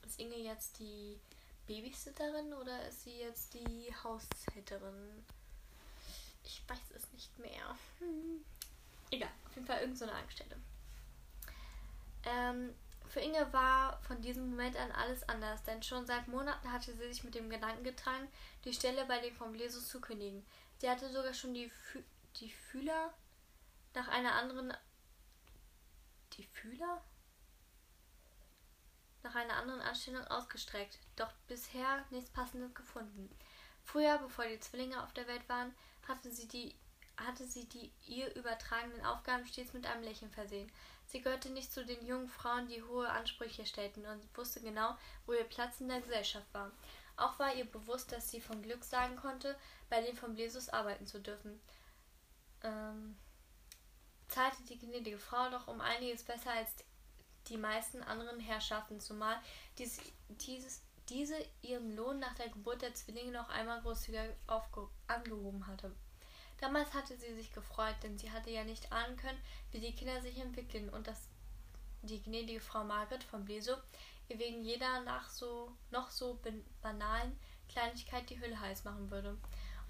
ist 0.06 0.20
Inge 0.20 0.36
jetzt 0.36 0.78
die 0.78 1.18
Babysitterin 1.66 2.52
oder 2.54 2.88
ist 2.88 3.02
sie 3.04 3.18
jetzt 3.18 3.54
die 3.54 3.92
Haushälterin? 4.02 5.24
Ich 6.44 6.62
weiß 6.68 6.78
es 6.94 7.12
nicht 7.12 7.38
mehr. 7.38 7.76
Hm. 7.98 8.44
Egal, 9.10 9.30
auf 9.46 9.54
jeden 9.54 9.66
Fall 9.66 9.80
irgendeine 9.80 10.12
so 10.12 10.16
Angestellte. 10.16 10.56
Ähm, 12.24 12.74
für 13.08 13.20
Inge 13.20 13.52
war 13.52 14.00
von 14.02 14.20
diesem 14.22 14.50
Moment 14.50 14.76
an 14.76 14.92
alles 14.92 15.28
anders, 15.28 15.62
denn 15.64 15.82
schon 15.82 16.06
seit 16.06 16.28
Monaten 16.28 16.70
hatte 16.72 16.92
sie 16.92 17.08
sich 17.08 17.24
mit 17.24 17.34
dem 17.34 17.50
Gedanken 17.50 17.84
getragen, 17.84 18.28
die 18.64 18.72
Stelle 18.72 19.04
bei 19.06 19.18
den 19.20 19.34
vom 19.34 19.54
Lesus 19.54 19.88
zu 19.88 20.00
kündigen. 20.00 20.44
Sie 20.78 20.88
hatte 20.88 21.10
sogar 21.10 21.34
schon 21.34 21.54
die, 21.54 21.68
Fü 21.68 22.02
die 22.36 22.50
Fühler 22.50 23.12
nach 23.96 24.08
einer 24.08 24.34
anderen. 24.34 24.72
Die 26.34 26.44
Fühler? 26.44 27.02
Nach 29.22 29.34
einer 29.34 29.56
anderen 29.56 29.80
Anstellung 29.80 30.24
ausgestreckt, 30.28 30.98
doch 31.16 31.32
bisher 31.48 32.04
nichts 32.10 32.30
Passendes 32.30 32.74
gefunden. 32.74 33.28
Früher, 33.82 34.18
bevor 34.18 34.44
die 34.44 34.60
Zwillinge 34.60 35.02
auf 35.02 35.12
der 35.14 35.26
Welt 35.26 35.48
waren, 35.48 35.74
hatte 36.06 36.30
sie 36.30 36.46
die 36.46 36.76
hatte 37.16 37.46
sie 37.46 37.66
die 37.66 37.90
ihr 38.06 38.34
übertragenen 38.36 39.02
Aufgaben 39.06 39.46
stets 39.46 39.72
mit 39.72 39.86
einem 39.86 40.02
Lächeln 40.02 40.30
versehen. 40.30 40.70
Sie 41.06 41.22
gehörte 41.22 41.48
nicht 41.48 41.72
zu 41.72 41.82
den 41.82 42.06
jungen 42.06 42.28
Frauen, 42.28 42.68
die 42.68 42.82
hohe 42.82 43.08
Ansprüche 43.08 43.64
stellten 43.64 44.04
und 44.04 44.36
wusste 44.36 44.60
genau, 44.60 44.94
wo 45.24 45.32
ihr 45.32 45.44
Platz 45.44 45.80
in 45.80 45.88
der 45.88 46.02
Gesellschaft 46.02 46.46
war. 46.52 46.70
Auch 47.16 47.38
war 47.38 47.54
ihr 47.54 47.64
bewusst, 47.64 48.12
dass 48.12 48.30
sie 48.30 48.42
von 48.42 48.60
Glück 48.60 48.84
sagen 48.84 49.16
konnte, 49.16 49.58
bei 49.88 50.02
den 50.02 50.14
von 50.14 50.34
Blesus 50.34 50.68
arbeiten 50.68 51.06
zu 51.06 51.18
dürfen. 51.18 51.58
Ähm, 52.62 53.16
zahlte 54.28 54.62
die 54.64 54.78
gnädige 54.78 55.18
Frau 55.18 55.50
doch 55.50 55.68
um 55.68 55.80
einiges 55.80 56.22
besser 56.22 56.52
als 56.52 56.70
die 57.48 57.56
meisten 57.56 58.02
anderen 58.02 58.40
Herrschaften, 58.40 59.00
zumal 59.00 59.36
dies, 59.78 60.00
dieses, 60.28 60.82
diese 61.08 61.36
ihren 61.62 61.94
Lohn 61.94 62.18
nach 62.18 62.34
der 62.34 62.48
Geburt 62.48 62.82
der 62.82 62.94
Zwillinge 62.94 63.32
noch 63.32 63.48
einmal 63.48 63.80
großzügig 63.82 64.20
angehoben 65.06 65.66
hatte. 65.66 65.94
Damals 66.58 66.92
hatte 66.94 67.16
sie 67.16 67.34
sich 67.34 67.52
gefreut, 67.52 67.96
denn 68.02 68.18
sie 68.18 68.30
hatte 68.30 68.50
ja 68.50 68.64
nicht 68.64 68.90
ahnen 68.90 69.16
können, 69.16 69.38
wie 69.70 69.80
die 69.80 69.94
Kinder 69.94 70.20
sich 70.22 70.38
entwickeln 70.38 70.88
und 70.88 71.06
dass 71.06 71.28
die 72.02 72.22
gnädige 72.22 72.60
Frau 72.60 72.84
Margret 72.84 73.24
von 73.24 73.44
Blesow 73.44 73.78
ihr 74.28 74.38
wegen 74.38 74.62
jeder 74.62 75.02
nach 75.02 75.28
so 75.28 75.70
noch 75.90 76.10
so 76.10 76.40
banalen 76.82 77.38
Kleinigkeit 77.68 78.28
die 78.30 78.40
Hülle 78.40 78.58
heiß 78.58 78.84
machen 78.84 79.10
würde. 79.10 79.36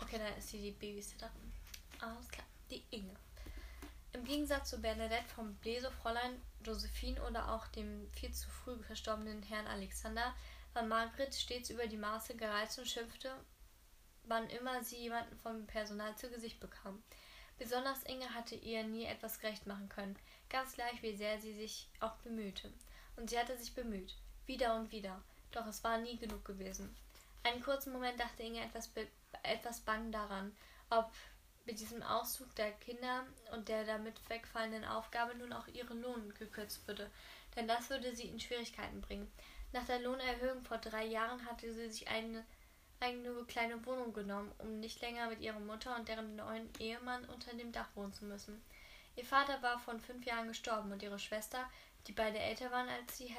Okay, 0.03 0.19
dann 0.19 0.37
ist 0.37 0.49
sie 0.49 0.61
die 0.61 0.73
Babysitterin. 0.73 1.53
Alles 2.01 2.29
klar. 2.29 2.47
Die 2.71 2.83
Inge. 2.91 3.15
Im 4.17 4.25
Gegensatz 4.25 4.71
zu 4.71 4.81
Bernadette 4.81 5.29
vom 5.35 5.57
Bleso 5.57 5.91
Fräulein 5.91 6.41
Josephine 6.65 7.23
oder 7.27 7.53
auch 7.53 7.67
dem 7.67 8.11
viel 8.13 8.33
zu 8.33 8.49
früh 8.49 8.83
verstorbenen 8.83 9.43
Herrn 9.43 9.67
Alexander 9.67 10.35
war 10.73 10.85
Margret 10.85 11.35
stets 11.35 11.69
über 11.69 11.87
die 11.87 11.99
Maße 11.99 12.35
gereizt 12.35 12.79
und 12.79 12.89
schimpfte, 12.89 13.31
wann 14.25 14.49
immer 14.49 14.83
sie 14.83 14.97
jemanden 14.97 15.37
vom 15.37 15.67
Personal 15.67 16.17
zu 16.17 16.31
Gesicht 16.31 16.61
bekam. 16.61 17.03
Besonders 17.59 18.05
Inge 18.05 18.33
hatte 18.33 18.55
ihr 18.55 18.85
nie 18.85 19.05
etwas 19.05 19.39
gerecht 19.39 19.67
machen 19.67 19.91
können, 19.91 20.19
ganz 20.49 20.73
gleich 20.73 21.03
wie 21.03 21.15
sehr 21.15 21.39
sie 21.39 21.53
sich 21.53 21.87
auch 22.01 22.17
bemühte. 22.25 22.73
Und 23.17 23.29
sie 23.29 23.39
hatte 23.39 23.59
sich 23.59 23.75
bemüht, 23.75 24.17
wieder 24.47 24.77
und 24.77 24.93
wieder, 24.93 25.23
doch 25.53 25.67
es 25.67 25.85
war 25.85 25.99
nie 25.99 26.17
genug 26.17 26.43
gewesen. 26.43 26.97
Einen 27.43 27.63
kurzen 27.63 27.93
Moment 27.93 28.19
dachte 28.19 28.45
Inge 28.45 28.65
etwas, 28.65 28.91
etwas 29.43 29.81
bang 29.81 30.11
daran, 30.11 30.57
ob 30.89 31.13
mit 31.67 31.81
diesem 31.81 32.03
Auszug 32.03 32.55
der 32.55 32.73
Kinder 32.73 33.27
und 33.53 33.69
der 33.69 33.85
damit 33.85 34.15
wegfallenden 34.31 34.85
Aufgabe 34.85 35.35
nun 35.37 35.53
auch 35.53 35.67
ihre 35.69 35.95
Lohn 35.95 36.33
gekürzt 36.39 36.87
würde, 36.87 37.11
denn 37.57 37.69
das 37.69 37.91
würde 37.91 38.15
sie 38.15 38.29
in 38.29 38.41
Schwierigkeiten 38.41 39.01
bringen. 39.01 39.31
Nach 39.73 39.85
der 39.85 40.01
Lohnerhöhung 40.01 40.65
vor 40.65 40.79
drei 40.79 41.05
Jahren 41.05 41.45
hatte 41.45 41.73
sie 41.73 41.91
sich 41.91 42.09
eine 42.09 42.45
eigene 43.01 43.45
kleine 43.45 43.85
Wohnung 43.85 44.13
genommen, 44.13 44.53
um 44.59 44.81
nicht 44.81 45.01
länger 45.03 45.29
mit 45.29 45.41
ihrer 45.41 45.61
Mutter 45.61 45.95
und 45.97 46.09
deren 46.09 46.37
neuen 46.37 46.71
Ehemann 46.79 47.25
unter 47.27 47.55
dem 47.55 47.73
Dach 47.73 47.89
wohnen 47.95 48.13
zu 48.13 48.25
müssen. 48.25 48.63
Ihr 49.17 49.25
Vater 49.25 49.61
war 49.63 49.79
vor 49.79 49.99
fünf 49.99 50.25
Jahren 50.25 50.49
gestorben 50.49 50.93
und 50.93 51.03
ihre 51.03 51.19
Schwester, 51.19 51.69
die 52.07 52.13
beide 52.13 52.39
älter 52.39 52.71
waren 52.71 52.89
als 52.89 53.19
sie 53.19 53.35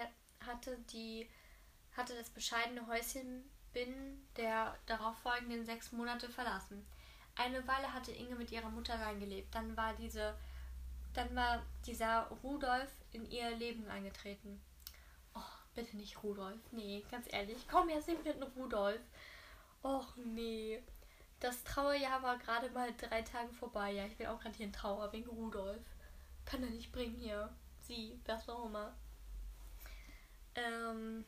hatte, 0.46 0.78
die 0.92 1.30
hatte 1.96 2.16
das 2.16 2.30
bescheidene 2.30 2.86
Häuschen 2.88 3.50
binnen 3.74 4.28
der 4.38 4.78
darauffolgenden 4.86 5.66
sechs 5.66 5.92
Monate 5.92 6.30
verlassen. 6.30 6.86
Eine 7.38 7.68
Weile 7.68 7.94
hatte 7.94 8.12
Inge 8.12 8.36
mit 8.36 8.52
ihrer 8.52 8.70
Mutter 8.70 9.00
reingelebt. 9.00 9.54
Dann 9.54 9.78
war 9.78 9.94
diese, 9.94 10.36
dann 11.14 11.36
war 11.36 11.62
dieser 11.86 12.28
Rudolf 12.44 12.92
in 13.12 13.30
ihr 13.30 13.52
Leben 13.52 13.88
eingetreten. 13.90 14.60
Oh, 15.36 15.40
bitte 15.76 15.96
nicht 15.98 16.24
Rudolf. 16.24 16.60
Nee, 16.72 17.06
ganz 17.12 17.28
ehrlich, 17.32 17.68
komm 17.70 17.90
jetzt 17.90 18.08
nicht 18.08 18.24
mit 18.24 18.36
einem 18.36 18.52
Rudolf. 18.54 19.02
Och 19.84 20.16
nee. 20.18 20.82
Das 21.40 21.64
Trauerjahr 21.64 22.24
war 22.24 22.40
gerade 22.40 22.70
mal 22.72 22.92
drei 22.98 23.22
Tage 23.22 23.54
vorbei. 23.54 23.92
Ja, 23.92 24.06
ich 24.06 24.18
bin 24.18 24.26
auch 24.26 24.40
gerade 24.40 24.56
hier 24.56 24.66
in 24.66 24.74
Trauer 24.74 25.12
wegen 25.14 25.30
Rudolf. 25.30 25.84
Kann 26.46 26.64
er 26.64 26.70
nicht 26.72 26.92
bringen 26.92 27.16
hier. 27.16 27.54
Sie, 27.82 28.20
was 28.26 28.50
auch 28.50 28.66
immer. 28.66 28.94
Ähm, 30.56 31.24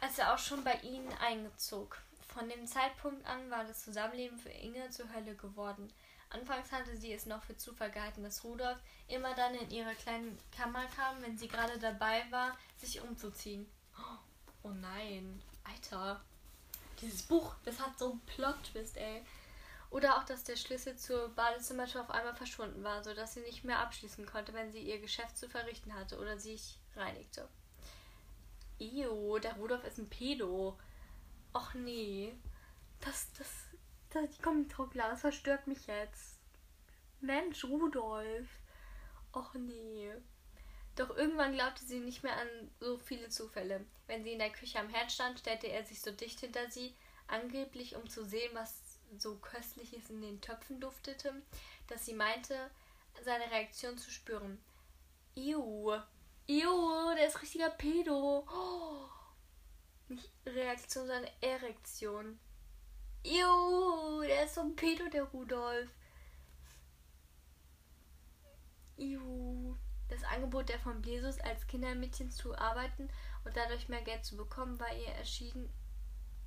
als 0.00 0.18
er 0.18 0.32
auch 0.32 0.38
schon 0.38 0.62
bei 0.62 0.74
ihnen 0.74 1.12
einzog. 1.14 2.00
Von 2.34 2.48
dem 2.48 2.66
Zeitpunkt 2.66 3.26
an 3.26 3.50
war 3.50 3.64
das 3.64 3.84
Zusammenleben 3.84 4.38
für 4.38 4.50
Inge 4.50 4.88
zur 4.90 5.12
Hölle 5.12 5.34
geworden. 5.34 5.92
Anfangs 6.30 6.70
hatte 6.70 6.96
sie 6.96 7.12
es 7.12 7.26
noch 7.26 7.42
für 7.42 7.56
Zufall 7.56 7.90
gehalten, 7.90 8.22
dass 8.22 8.44
Rudolf 8.44 8.78
immer 9.08 9.34
dann 9.34 9.54
in 9.56 9.70
ihre 9.70 9.94
kleine 9.96 10.36
Kammer 10.56 10.86
kam, 10.94 11.20
wenn 11.22 11.36
sie 11.36 11.48
gerade 11.48 11.76
dabei 11.78 12.24
war, 12.30 12.56
sich 12.76 13.00
umzuziehen. 13.00 13.68
Oh 14.62 14.70
nein, 14.70 15.42
Alter. 15.64 16.20
Dieses 17.00 17.22
Buch, 17.22 17.54
das 17.64 17.80
hat 17.80 17.98
so 17.98 18.12
einen 18.12 18.20
Plot-Twist, 18.26 18.96
ey. 18.96 19.24
Oder 19.90 20.18
auch, 20.18 20.24
dass 20.24 20.44
der 20.44 20.54
Schlüssel 20.54 20.96
zur 20.96 21.30
Badezimmertür 21.30 22.02
auf 22.02 22.10
einmal 22.10 22.36
verschwunden 22.36 22.84
war, 22.84 23.02
sodass 23.02 23.34
sie 23.34 23.40
nicht 23.40 23.64
mehr 23.64 23.80
abschließen 23.80 24.24
konnte, 24.24 24.54
wenn 24.54 24.70
sie 24.70 24.82
ihr 24.82 25.00
Geschäft 25.00 25.36
zu 25.36 25.48
verrichten 25.48 25.94
hatte 25.94 26.18
oder 26.18 26.38
sich 26.38 26.78
reinigte. 26.94 27.48
Eo, 28.78 29.38
der 29.40 29.54
Rudolf 29.54 29.82
ist 29.84 29.98
ein 29.98 30.08
Pedo. 30.08 30.78
Och 31.52 31.74
nee. 31.74 32.34
Das, 33.00 33.32
das, 33.32 33.48
das, 34.10 34.30
die 34.30 34.42
Kommentare, 34.42 34.88
das 34.94 35.20
verstört 35.20 35.66
mich 35.66 35.86
jetzt. 35.86 36.38
Mensch, 37.20 37.64
Rudolf. 37.64 38.48
Och 39.32 39.54
nee. 39.54 40.12
Doch 40.96 41.16
irgendwann 41.16 41.54
glaubte 41.54 41.84
sie 41.84 42.00
nicht 42.00 42.22
mehr 42.22 42.36
an 42.36 42.70
so 42.80 42.98
viele 42.98 43.28
Zufälle. 43.28 43.84
Wenn 44.06 44.24
sie 44.24 44.32
in 44.32 44.38
der 44.38 44.50
Küche 44.50 44.78
am 44.78 44.88
Herd 44.88 45.10
stand, 45.10 45.38
stellte 45.38 45.68
er 45.68 45.84
sich 45.84 46.00
so 46.00 46.10
dicht 46.10 46.40
hinter 46.40 46.68
sie, 46.70 46.94
angeblich 47.26 47.96
um 47.96 48.08
zu 48.08 48.24
sehen, 48.24 48.50
was 48.54 48.98
so 49.18 49.36
köstliches 49.36 50.10
in 50.10 50.20
den 50.20 50.40
Töpfen 50.40 50.80
duftete, 50.80 51.42
dass 51.88 52.04
sie 52.04 52.14
meinte, 52.14 52.70
seine 53.22 53.50
Reaktion 53.50 53.98
zu 53.98 54.10
spüren. 54.10 54.62
Iu, 55.36 55.92
iu, 56.46 57.14
der 57.14 57.26
ist 57.26 57.40
richtiger 57.40 57.70
Pedo. 57.70 58.46
Oh. 58.48 59.19
Nicht 60.10 60.28
Reaktion, 60.44 61.06
sondern 61.06 61.30
Erektion. 61.40 62.40
Iu, 63.24 64.22
der 64.22 64.44
ist 64.44 64.56
so 64.56 64.62
ein 64.62 64.74
Pedo, 64.74 65.08
der 65.08 65.22
Rudolf. 65.22 65.88
Iu. 68.98 69.76
Das 70.08 70.24
Angebot 70.24 70.68
der 70.68 70.80
von 70.80 71.00
Blesus 71.00 71.38
als 71.38 71.64
Kindermädchen 71.68 72.32
zu 72.32 72.58
arbeiten 72.58 73.08
und 73.44 73.56
dadurch 73.56 73.88
mehr 73.88 74.02
Geld 74.02 74.24
zu 74.24 74.36
bekommen, 74.36 74.80
war 74.80 74.92
ihr 74.96 75.12
erschienen, 75.14 75.72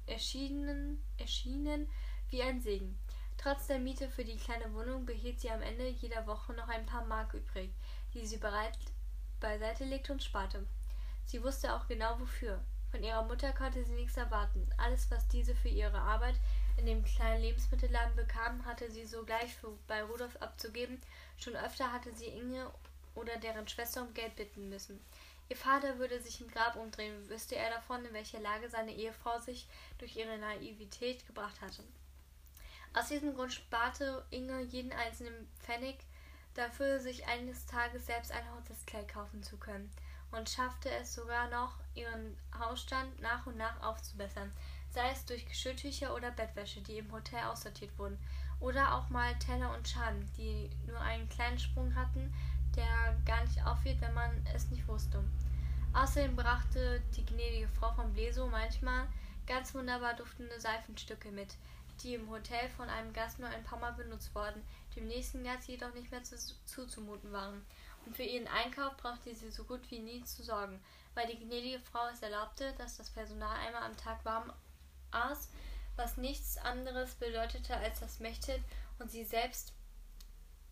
erschienen, 0.08 1.02
erschienen 1.18 1.90
wie 2.32 2.44
ein 2.44 2.60
Segen. 2.60 3.00
Trotz 3.38 3.68
der 3.68 3.80
Miete 3.80 4.10
für 4.10 4.26
die 4.26 4.36
kleine 4.36 4.74
Wohnung 4.74 5.06
behielt 5.06 5.40
sie 5.40 5.50
am 5.50 5.62
Ende 5.62 5.88
jeder 5.88 6.28
Woche 6.28 6.52
noch 6.52 6.68
ein 6.68 6.86
paar 6.86 7.06
Mark 7.06 7.34
übrig, 7.34 7.72
die 8.14 8.26
sie 8.26 8.38
bereit 8.38 8.78
beiseite 9.40 9.86
legte 9.86 10.12
und 10.12 10.22
sparte. 10.22 10.68
Sie 11.24 11.42
wusste 11.42 11.74
auch 11.74 11.88
genau 11.88 12.20
wofür. 12.20 12.62
Von 12.94 13.04
ihrer 13.04 13.24
Mutter 13.24 13.52
konnte 13.54 13.84
sie 13.84 13.96
nichts 13.96 14.18
erwarten. 14.18 14.70
Alles, 14.78 15.10
was 15.10 15.28
diese 15.28 15.56
für 15.56 15.68
ihre 15.68 15.98
Arbeit 15.98 16.36
in 16.78 16.86
dem 16.86 17.04
kleinen 17.04 17.42
Lebensmittelladen 17.42 18.16
bekam, 18.16 18.64
hatte 18.68 18.92
sie 18.92 19.08
sogleich 19.08 19.56
für, 19.56 19.76
bei 19.88 20.04
Rudolf 20.04 20.36
abzugeben. 20.36 21.02
Schon 21.40 21.56
öfter 21.56 21.92
hatte 21.92 22.14
sie 22.14 22.28
Inge 22.28 22.72
oder 23.16 23.36
deren 23.38 23.68
Schwester 23.68 24.04
um 24.04 24.14
Geld 24.14 24.36
bitten 24.36 24.70
müssen. 24.70 25.04
Ihr 25.50 25.58
Vater 25.58 25.98
würde 25.98 26.22
sich 26.22 26.40
im 26.40 26.52
Grab 26.52 26.76
umdrehen, 26.76 27.28
wüsste 27.30 27.56
er 27.56 27.72
davon, 27.72 28.06
in 28.06 28.14
welcher 28.14 28.40
Lage 28.40 28.70
seine 28.70 28.94
Ehefrau 28.94 29.40
sich 29.40 29.68
durch 29.98 30.16
ihre 30.16 30.38
Naivität 30.38 31.26
gebracht 31.26 31.62
hatte. 31.62 31.82
Aus 32.94 33.08
diesem 33.08 33.34
Grund 33.34 33.54
sparte 33.54 34.24
Inge 34.30 34.62
jeden 34.62 34.92
einzelnen 34.92 35.50
Pfennig 35.62 35.98
dafür, 36.54 37.00
sich 37.00 37.26
eines 37.26 37.66
Tages 37.66 38.06
selbst 38.06 38.32
ein 38.32 38.52
Hochzeitskleid 38.54 39.08
kaufen 39.08 39.42
zu 39.42 39.58
können 39.58 39.92
und 40.34 40.50
schaffte 40.50 40.90
es 40.90 41.14
sogar 41.14 41.50
noch, 41.50 41.76
ihren 41.96 42.36
Hausstand 42.58 43.22
nach 43.22 43.46
und 43.46 43.58
nach 43.58 43.82
aufzubessern, 43.82 44.52
sei 44.90 45.10
es 45.12 45.26
durch 45.26 45.46
Geschirrtücher 45.46 46.14
oder 46.16 46.32
Bettwäsche, 46.32 46.82
die 46.82 46.98
im 46.98 47.12
Hotel 47.12 47.44
aussortiert 47.44 47.98
wurden, 47.98 48.18
oder 48.60 48.96
auch 48.96 49.10
mal 49.10 49.38
Teller 49.40 49.74
und 49.76 49.88
Schalen, 49.88 50.30
die 50.38 50.70
nur 50.88 51.00
einen 51.00 51.30
kleinen 51.30 51.60
Sprung 51.60 51.94
hatten, 51.96 52.34
der 52.76 53.16
gar 53.26 53.44
nicht 53.44 53.64
auffiel, 53.66 53.96
wenn 54.00 54.14
man 54.14 54.32
es 54.56 54.70
nicht 54.70 54.88
wusste. 54.88 55.24
Außerdem 55.94 56.36
brachte 56.36 57.02
die 57.16 57.26
gnädige 57.26 57.68
Frau 57.68 57.92
von 57.94 58.14
Bleso 58.14 58.48
manchmal 58.48 59.08
ganz 59.46 59.76
wunderbar 59.76 60.16
duftende 60.16 60.60
Seifenstücke 60.60 61.30
mit, 61.30 61.56
die 62.02 62.16
im 62.16 62.30
Hotel 62.30 62.70
von 62.70 62.90
einem 62.90 63.14
Gast 63.14 63.38
nur 63.38 63.50
ein 63.50 63.64
paar 63.64 63.80
Mal 63.80 63.94
benutzt 63.94 64.34
wurden, 64.34 64.64
dem 64.96 65.08
nächsten 65.08 65.44
Gast 65.44 65.68
jedoch 65.68 65.94
nicht 65.94 66.10
mehr 66.10 66.24
zu, 66.24 66.36
zuzumuten 66.66 67.32
waren 67.32 67.64
und 68.06 68.16
für 68.16 68.24
ihren 68.24 68.48
Einkauf 68.48 68.96
brauchte 68.98 69.34
sie 69.34 69.52
so 69.52 69.64
gut 69.64 69.90
wie 69.90 70.00
nie 70.00 70.24
zu 70.24 70.44
sorgen, 70.44 70.80
weil 71.14 71.28
die 71.28 71.40
gnädige 71.40 71.80
Frau 71.80 72.08
es 72.12 72.22
erlaubte, 72.22 72.74
dass 72.78 72.98
das 72.98 73.10
Personal 73.10 73.56
einmal 73.58 73.84
am 73.84 73.98
Tag 73.98 74.24
warm 74.26 74.52
aß, 75.12 75.50
was 75.96 76.18
nichts 76.18 76.58
anderes 76.58 77.16
bedeutete, 77.16 77.76
als 77.78 78.00
dass 78.00 78.20
Mechtet 78.20 78.62
und 79.00 79.12
sie 79.12 79.24
selbst 79.24 79.74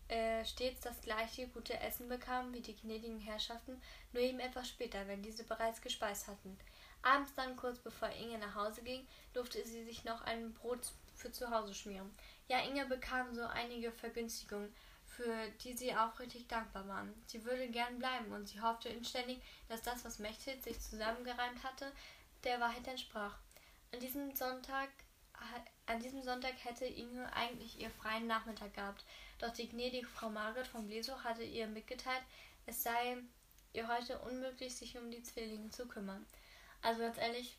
äh, 0.08 0.44
stets 0.44 0.80
das 0.80 1.00
gleiche 1.00 1.48
gute 1.48 1.78
Essen 1.80 2.08
bekamen 2.08 2.52
wie 2.52 2.60
die 2.60 2.76
gnädigen 2.76 3.20
Herrschaften, 3.20 3.80
nur 4.12 4.22
eben 4.22 4.40
etwas 4.40 4.68
später, 4.68 5.06
wenn 5.08 5.22
diese 5.22 5.44
bereits 5.44 5.80
gespeist 5.80 6.28
hatten. 6.28 6.58
Abends 7.02 7.34
dann, 7.34 7.56
kurz 7.56 7.78
bevor 7.78 8.10
Inge 8.10 8.38
nach 8.38 8.54
Hause 8.54 8.82
ging, 8.82 9.06
durfte 9.32 9.64
sie 9.64 9.84
sich 9.84 10.04
noch 10.04 10.20
ein 10.22 10.52
Brot 10.54 10.92
für 11.14 11.32
zu 11.32 11.50
Hause 11.50 11.74
schmieren. 11.74 12.10
Ja, 12.48 12.60
Inge 12.60 12.84
bekam 12.86 13.34
so 13.34 13.42
einige 13.46 13.90
Vergünstigungen, 13.90 14.72
für 15.16 15.48
die 15.62 15.74
sie 15.74 15.94
auch 15.94 16.18
richtig 16.18 16.48
dankbar 16.48 16.88
waren. 16.88 17.12
Sie 17.26 17.44
würde 17.44 17.68
gern 17.68 17.98
bleiben 17.98 18.32
und 18.32 18.48
sie 18.48 18.60
hoffte 18.60 18.88
inständig, 18.88 19.38
dass 19.68 19.82
das, 19.82 20.04
was 20.04 20.18
Mechthild 20.18 20.62
sich 20.62 20.80
zusammengereimt 20.80 21.62
hatte, 21.62 21.92
der 22.44 22.60
Wahrheit 22.60 22.86
entsprach. 22.86 23.36
An 23.92 24.00
diesem 24.00 24.34
Sonntag 24.34 24.88
an 25.86 26.00
diesem 26.00 26.22
Sonntag 26.22 26.54
hätte 26.64 26.84
Inge 26.84 27.30
eigentlich 27.34 27.80
ihr 27.80 27.90
freien 27.90 28.26
Nachmittag 28.26 28.74
gehabt, 28.74 29.04
doch 29.38 29.52
die 29.52 29.68
gnädige 29.68 30.06
Frau 30.06 30.30
Margret 30.30 30.66
von 30.66 30.86
Blesow 30.86 31.22
hatte 31.24 31.42
ihr 31.42 31.66
mitgeteilt, 31.66 32.22
es 32.66 32.82
sei 32.82 33.16
ihr 33.72 33.88
heute 33.88 34.18
unmöglich, 34.20 34.74
sich 34.74 34.96
um 34.96 35.10
die 35.10 35.22
Zwillinge 35.22 35.70
zu 35.70 35.86
kümmern. 35.86 36.24
Also 36.82 37.00
ganz 37.00 37.18
ehrlich, 37.18 37.56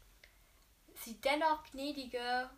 sie 0.96 1.20
dennoch 1.22 1.64
gnädige 1.72 2.50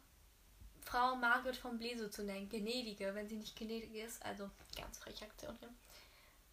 Frau 0.85 1.15
Margaret 1.15 1.57
von 1.57 1.77
Bleso 1.77 2.07
zu 2.09 2.23
nennen. 2.23 2.47
Gnädige, 2.47 3.13
wenn 3.15 3.27
sie 3.27 3.37
nicht 3.37 3.55
gnädig 3.55 3.93
ist. 3.95 4.23
Also 4.23 4.49
ganz 4.77 4.99
freche 4.99 5.25
Aktion 5.25 5.57
hier. 5.59 5.73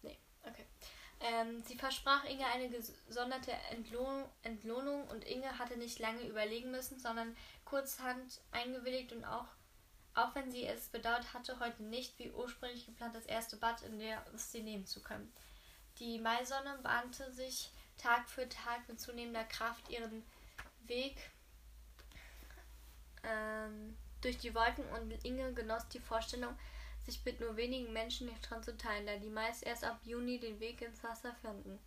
Nee, 0.01 0.17
okay. 0.43 0.65
Ähm, 1.21 1.63
sie 1.63 1.77
versprach 1.77 2.25
Inge 2.25 2.45
eine 2.47 2.69
gesonderte 2.69 3.53
Entlohn 3.71 4.25
Entlohnung 4.41 5.07
und 5.07 5.23
Inge 5.23 5.57
hatte 5.57 5.77
nicht 5.77 5.99
lange 5.99 6.23
überlegen 6.23 6.71
müssen, 6.71 6.99
sondern 6.99 7.37
kurzhand 7.63 8.41
eingewilligt 8.51 9.13
und 9.13 9.23
auch, 9.23 9.47
auch 10.15 10.35
wenn 10.35 10.51
sie 10.51 10.65
es 10.65 10.89
bedauert 10.89 11.33
hatte, 11.33 11.59
heute 11.59 11.83
nicht 11.83 12.19
wie 12.19 12.31
ursprünglich 12.31 12.85
geplant 12.85 13.15
das 13.15 13.25
erste 13.25 13.55
Bad 13.55 13.83
in 13.83 13.99
der 13.99 14.25
sie 14.35 14.63
nehmen 14.63 14.85
zu 14.85 15.01
können. 15.01 15.31
Die 15.99 16.19
Maisonne 16.19 16.79
bahnte 16.81 17.31
sich 17.31 17.71
Tag 17.97 18.27
für 18.29 18.49
Tag 18.49 18.89
mit 18.89 18.99
zunehmender 18.99 19.45
Kraft 19.45 19.87
ihren 19.89 20.25
Weg 20.87 21.15
ähm, 23.23 23.95
durch 24.23 24.37
die 24.37 24.55
Wolken 24.55 24.85
und 24.89 25.11
Inge 25.25 25.53
genoss 25.53 25.87
die 25.89 25.99
Vorstellung, 25.99 26.55
sich 27.05 27.23
mit 27.25 27.39
nur 27.39 27.57
wenigen 27.57 27.91
Menschen 27.91 28.33
Strand 28.37 28.65
zu 28.65 28.77
teilen, 28.77 29.05
da 29.05 29.17
die 29.17 29.29
meist 29.29 29.63
erst 29.63 29.83
ab 29.83 29.99
Juni 30.03 30.39
den 30.39 30.59
Weg 30.59 30.81
ins 30.81 31.03
Wasser 31.03 31.33
fanden. 31.41 31.79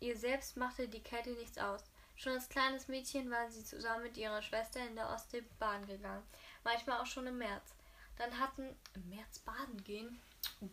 Ihr 0.00 0.16
selbst 0.16 0.56
machte 0.56 0.88
die 0.88 1.02
Kälte 1.02 1.30
nichts 1.30 1.58
aus. 1.58 1.84
Schon 2.16 2.32
als 2.32 2.48
kleines 2.48 2.88
Mädchen 2.88 3.30
war 3.30 3.50
sie 3.50 3.64
zusammen 3.64 4.02
mit 4.02 4.16
ihrer 4.16 4.42
Schwester 4.42 4.80
in 4.86 4.96
der 4.96 5.10
Ostsee 5.10 5.42
baden 5.58 5.86
gegangen, 5.86 6.22
manchmal 6.64 7.00
auch 7.00 7.06
schon 7.06 7.26
im 7.26 7.38
März. 7.38 7.74
Dann 8.18 8.38
hatten 8.38 8.76
im 8.94 9.08
März 9.08 9.38
baden 9.38 9.82
gehen, 9.84 10.20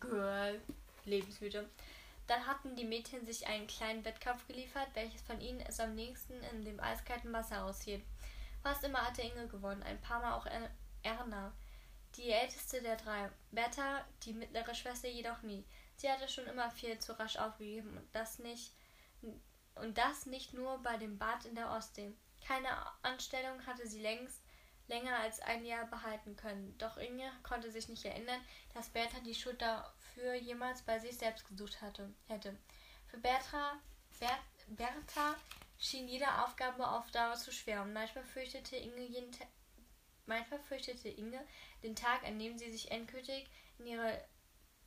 Girl, 0.00 0.60
lebensmüde. 1.04 1.68
Dann 2.26 2.46
hatten 2.46 2.76
die 2.76 2.84
Mädchen 2.84 3.24
sich 3.24 3.46
einen 3.46 3.66
kleinen 3.66 4.04
Wettkampf 4.04 4.46
geliefert, 4.46 4.88
welches 4.92 5.22
von 5.22 5.40
ihnen 5.40 5.60
es 5.60 5.80
am 5.80 5.94
nächsten 5.94 6.34
in 6.52 6.64
dem 6.64 6.80
eiskalten 6.80 7.32
Wasser 7.32 7.64
aushielt. 7.64 8.02
Fast 8.62 8.84
immer 8.84 9.06
hatte 9.06 9.22
Inge 9.22 9.48
gewonnen, 9.48 9.82
ein 9.82 10.00
paar 10.00 10.20
Mal 10.20 10.34
auch 10.34 10.46
Erna, 11.02 11.52
die 12.16 12.30
älteste 12.30 12.82
der 12.82 12.96
drei. 12.96 13.30
Bertha, 13.50 14.04
die 14.22 14.32
mittlere 14.32 14.74
Schwester, 14.74 15.08
jedoch 15.08 15.42
nie. 15.42 15.64
Sie 15.96 16.10
hatte 16.10 16.28
schon 16.28 16.46
immer 16.46 16.70
viel 16.70 16.98
zu 16.98 17.18
rasch 17.18 17.36
aufgegeben 17.36 17.96
und 17.96 18.14
das 18.14 18.38
nicht 18.38 18.72
und 19.74 19.96
das 19.96 20.26
nicht 20.26 20.54
nur 20.54 20.78
bei 20.82 20.96
dem 20.96 21.18
Bad 21.18 21.44
in 21.44 21.54
der 21.54 21.70
Ostsee. 21.70 22.12
Keine 22.46 22.68
Anstellung 23.02 23.64
hatte 23.66 23.86
sie 23.86 24.00
längst 24.00 24.42
länger 24.88 25.16
als 25.18 25.40
ein 25.40 25.64
Jahr 25.64 25.86
behalten 25.86 26.34
können. 26.36 26.76
Doch 26.78 26.96
Inge 26.96 27.30
konnte 27.42 27.70
sich 27.70 27.88
nicht 27.88 28.04
erinnern, 28.04 28.40
dass 28.74 28.88
Bertha 28.88 29.20
die 29.20 29.34
Schuld 29.34 29.60
dafür 29.60 30.34
jemals 30.34 30.82
bei 30.82 30.98
sich 30.98 31.16
selbst 31.16 31.46
gesucht 31.46 31.80
hatte, 31.80 32.12
hätte. 32.26 32.56
Für 33.06 33.18
Bertha, 33.18 33.78
Bert, 34.18 34.30
Bertha 34.68 35.36
schien 35.78 36.08
jede 36.08 36.42
Aufgabe 36.44 36.86
auf 36.86 37.10
Dauer 37.10 37.34
zu 37.34 37.52
schwer 37.52 37.82
und 37.82 37.92
manchmal 37.92 38.24
fürchtete 38.24 38.76
Inge 38.76 39.02
jeden 39.02 39.32
Ta 39.32 39.44
manchmal 40.26 40.60
fürchtete 40.60 41.08
Inge 41.08 41.40
den 41.82 41.96
Tag, 41.96 42.22
an 42.24 42.38
dem 42.38 42.58
sie 42.58 42.70
sich 42.70 42.90
endgültig 42.90 43.48
in 43.78 43.86
ihre 43.86 44.22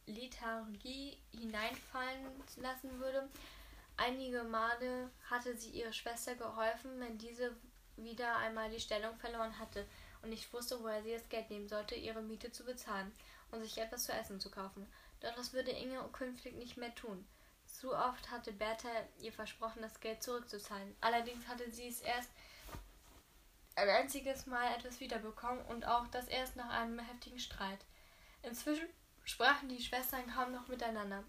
Lethargie 0.06 1.18
hineinfallen 1.32 2.28
lassen 2.58 3.00
würde 3.00 3.28
Einige 4.04 4.44
Male 4.44 5.12
hatte 5.30 5.56
sie 5.56 5.70
ihrer 5.70 5.94
Schwester 5.94 6.34
geholfen, 6.34 7.00
wenn 7.00 7.20
diese 7.20 7.56
wieder 7.98 8.36
einmal 8.38 8.72
die 8.72 8.80
Stellung 8.80 9.16
verloren 9.18 9.60
hatte 9.60 9.86
und 10.24 10.30
nicht 10.30 10.52
wusste, 10.54 10.82
woher 10.82 11.04
sie 11.04 11.12
das 11.12 11.30
Geld 11.30 11.52
nehmen 11.52 11.68
sollte, 11.68 11.94
ihre 11.94 12.24
Miete 12.24 12.52
zu 12.52 12.64
bezahlen 12.64 13.12
und 13.52 13.62
sich 13.62 13.78
etwas 13.78 14.06
zu 14.06 14.12
essen 14.12 14.40
zu 14.40 14.50
kaufen. 14.50 14.88
Doch 15.20 15.36
das 15.36 15.54
würde 15.54 15.70
Inge 15.70 16.00
künftig 16.14 16.56
nicht 16.56 16.78
mehr 16.78 16.96
tun. 16.96 17.28
Zu 17.72 17.96
oft 17.96 18.30
hatte 18.30 18.52
Bertha 18.52 18.90
ihr 19.20 19.32
versprochen, 19.32 19.82
das 19.82 20.00
Geld 20.00 20.22
zurückzuzahlen. 20.22 20.96
Allerdings 21.02 21.48
hatte 21.48 21.70
sie 21.72 21.88
es 21.88 22.02
erst 22.02 22.30
ein 23.76 23.90
einziges 23.90 24.46
Mal 24.46 24.76
etwas 24.76 25.00
wiederbekommen 25.00 25.66
und 25.66 25.88
auch 25.88 26.08
das 26.08 26.28
erst 26.28 26.56
nach 26.56 26.70
einem 26.70 27.00
heftigen 27.00 27.40
Streit. 27.40 27.80
Inzwischen 28.44 28.88
sprachen 29.24 29.70
die 29.70 29.82
Schwestern 29.82 30.28
kaum 30.28 30.52
noch 30.52 30.68
miteinander. 30.68 31.24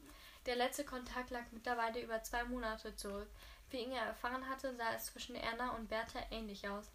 Der 0.47 0.57
letzte 0.57 0.85
Kontakt 0.85 1.31
lag 1.31 1.45
mittlerweile 1.53 2.03
über 2.03 2.23
zwei 2.23 2.45
Monate 2.45 2.97
zurück. 2.97 3.29
Wie 3.71 3.81
Inge 3.81 3.97
erfahren 3.97 4.49
hatte, 4.49 4.75
sah 4.75 4.93
es 4.95 5.07
zwischen 5.07 5.37
Erna 5.37 5.71
und 5.71 5.89
Bertha 5.89 6.19
ähnlich 6.31 6.69
aus. 6.69 6.91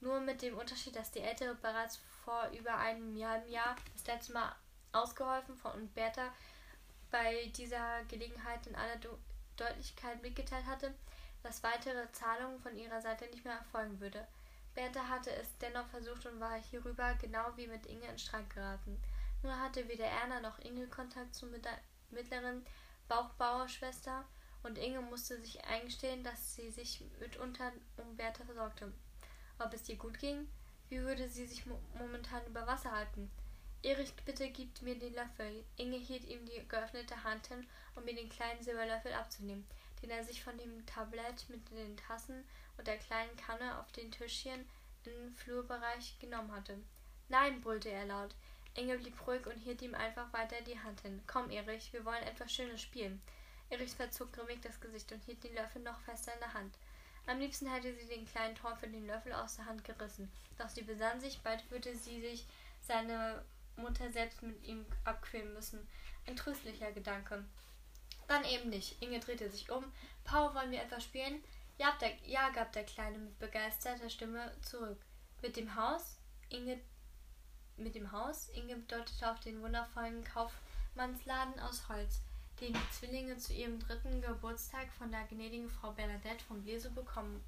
Nur 0.00 0.20
mit 0.20 0.42
dem 0.42 0.56
Unterschied, 0.56 0.96
dass 0.96 1.10
die 1.10 1.20
Ältere 1.20 1.54
bereits 1.54 2.00
vor 2.24 2.48
über 2.58 2.76
einem 2.78 3.22
halben 3.24 3.48
Jahr 3.48 3.76
das 3.92 4.06
letzte 4.06 4.32
Mal 4.32 4.54
ausgeholfen 4.92 5.56
von 5.56 5.72
und 5.72 5.94
Bertha 5.94 6.32
bei 7.14 7.46
dieser 7.56 8.02
Gelegenheit 8.08 8.66
in 8.66 8.74
aller 8.74 8.96
De 8.96 9.08
Deutlichkeit 9.56 10.20
mitgeteilt 10.20 10.66
hatte, 10.66 10.92
dass 11.44 11.62
weitere 11.62 12.10
Zahlungen 12.10 12.58
von 12.58 12.76
ihrer 12.76 13.00
Seite 13.00 13.26
nicht 13.26 13.44
mehr 13.44 13.54
erfolgen 13.54 14.00
würde. 14.00 14.26
Bertha 14.74 15.08
hatte 15.08 15.30
es 15.30 15.56
dennoch 15.58 15.86
versucht 15.86 16.26
und 16.26 16.40
war 16.40 16.60
hierüber 16.60 17.14
genau 17.20 17.52
wie 17.54 17.68
mit 17.68 17.86
Inge 17.86 18.08
in 18.08 18.18
Streit 18.18 18.50
geraten. 18.50 19.00
Nur 19.44 19.56
hatte 19.60 19.86
weder 19.86 20.06
Erna 20.06 20.40
noch 20.40 20.58
Inge 20.58 20.88
Kontakt 20.88 21.36
zu 21.36 21.46
mittleren 22.10 22.66
Bauchbauerschwester 23.06 24.24
und 24.64 24.76
Inge 24.76 25.00
musste 25.00 25.40
sich 25.40 25.64
eingestehen, 25.66 26.24
dass 26.24 26.56
sie 26.56 26.72
sich 26.72 27.04
mitunter 27.20 27.70
um 27.96 28.16
Bertha 28.16 28.44
versorgte. 28.44 28.92
Ob 29.60 29.72
es 29.72 29.88
ihr 29.88 29.98
gut 29.98 30.18
ging? 30.18 30.48
Wie 30.88 31.00
würde 31.00 31.28
sie 31.28 31.46
sich 31.46 31.64
mo 31.64 31.78
momentan 31.96 32.44
über 32.46 32.66
Wasser 32.66 32.90
halten? 32.90 33.30
Erich, 33.84 34.14
bitte 34.24 34.48
gib 34.48 34.80
mir 34.80 34.98
den 34.98 35.12
Löffel. 35.14 35.62
Inge 35.76 35.98
hielt 35.98 36.24
ihm 36.24 36.44
die 36.46 36.66
geöffnete 36.66 37.22
Hand 37.22 37.48
hin, 37.48 37.66
um 37.94 38.04
mir 38.04 38.14
den 38.14 38.30
kleinen 38.30 38.62
Silberlöffel 38.62 39.12
abzunehmen, 39.12 39.66
den 40.00 40.08
er 40.08 40.24
sich 40.24 40.42
von 40.42 40.56
dem 40.56 40.86
Tablett 40.86 41.48
mit 41.50 41.70
den 41.70 41.94
Tassen 41.98 42.44
und 42.78 42.86
der 42.86 42.96
kleinen 42.96 43.36
Kanne 43.36 43.78
auf 43.78 43.92
den 43.92 44.10
Tischchen 44.10 44.66
im 45.04 45.34
Flurbereich 45.34 46.18
genommen 46.18 46.50
hatte. 46.52 46.78
Nein, 47.28 47.60
brüllte 47.60 47.90
er 47.90 48.06
laut. 48.06 48.34
Inge 48.74 48.96
blieb 48.96 49.26
ruhig 49.26 49.46
und 49.46 49.58
hielt 49.58 49.82
ihm 49.82 49.94
einfach 49.94 50.32
weiter 50.32 50.62
die 50.62 50.78
Hand 50.78 51.02
hin. 51.02 51.22
Komm, 51.26 51.50
Erich, 51.50 51.92
wir 51.92 52.06
wollen 52.06 52.22
etwas 52.22 52.52
Schönes 52.52 52.80
spielen. 52.80 53.20
Erich 53.68 53.92
verzog 53.92 54.32
grimmig 54.32 54.62
das 54.62 54.80
Gesicht 54.80 55.12
und 55.12 55.22
hielt 55.24 55.44
den 55.44 55.54
Löffel 55.54 55.82
noch 55.82 56.00
fester 56.00 56.32
in 56.32 56.40
der 56.40 56.54
Hand. 56.54 56.74
Am 57.26 57.38
liebsten 57.38 57.70
hätte 57.70 57.94
sie 57.94 58.06
den 58.06 58.26
kleinen 58.26 58.54
Teufel 58.54 58.90
den 58.90 59.06
Löffel 59.06 59.34
aus 59.34 59.56
der 59.56 59.66
Hand 59.66 59.84
gerissen. 59.84 60.30
Doch 60.58 60.70
sie 60.70 60.82
besann 60.82 61.20
sich, 61.20 61.40
bald 61.40 61.70
würde 61.70 61.94
sie 61.94 62.20
sich 62.22 62.46
seine 62.80 63.42
Mutter 63.76 64.10
selbst 64.10 64.42
mit 64.42 64.62
ihm 64.64 64.84
abquälen 65.04 65.52
müssen. 65.54 65.86
Ein 66.26 66.36
tröstlicher 66.36 66.92
Gedanke. 66.92 67.44
Dann 68.28 68.44
eben 68.44 68.70
nicht. 68.70 69.00
Inge 69.02 69.20
drehte 69.20 69.50
sich 69.50 69.70
um. 69.70 69.84
Paul, 70.24 70.54
wollen 70.54 70.70
wir 70.70 70.82
etwas 70.82 71.04
spielen? 71.04 71.42
Ja, 71.78 71.92
der, 72.00 72.14
ja, 72.24 72.50
gab 72.50 72.72
der 72.72 72.84
Kleine 72.84 73.18
mit 73.18 73.38
begeisterter 73.38 74.08
Stimme 74.08 74.52
zurück. 74.62 74.98
Mit 75.42 75.56
dem 75.56 75.74
Haus? 75.74 76.16
Inge 76.48 76.80
mit 77.76 77.94
dem 77.94 78.12
Haus. 78.12 78.48
Inge 78.50 78.76
deutete 78.88 79.30
auf 79.30 79.40
den 79.40 79.60
wundervollen 79.62 80.24
Kaufmannsladen 80.24 81.58
aus 81.60 81.88
Holz, 81.88 82.20
den 82.60 82.72
die 82.72 82.90
Zwillinge 82.92 83.36
zu 83.36 83.52
ihrem 83.52 83.80
dritten 83.80 84.20
Geburtstag 84.20 84.92
von 84.92 85.10
der 85.10 85.24
gnädigen 85.24 85.68
Frau 85.68 85.90
Bernadette 85.92 86.44
von 86.44 86.62
Bleso 86.62 86.90
bekommen 86.90 87.44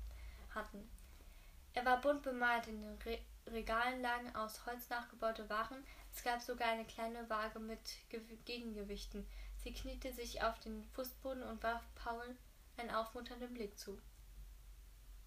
hatten. 0.55 0.89
Er 1.75 1.85
war 1.85 2.01
bunt 2.01 2.23
bemalt, 2.23 2.67
in 2.67 2.83
den 2.83 2.99
Re 3.03 3.19
Regalen 3.49 4.03
lagen 4.03 4.35
aus 4.35 4.67
Holz 4.67 4.89
nachgebaute 4.89 5.49
Waren, 5.49 5.85
es 6.17 6.25
gab 6.25 6.41
sogar 6.41 6.69
eine 6.69 6.87
kleine 6.87 7.29
Waage 7.29 7.59
mit 7.59 7.79
Ge 8.09 8.21
Gegengewichten. 8.47 9.27
Sie 9.63 9.75
kniete 9.75 10.13
sich 10.15 10.43
auf 10.43 10.59
den 10.61 10.83
Fußboden 10.95 11.43
und 11.43 11.63
warf 11.63 11.83
Paul 11.95 12.37
einen 12.79 12.91
aufmunternden 12.91 13.53
Blick 13.53 13.79
zu. 13.79 14.01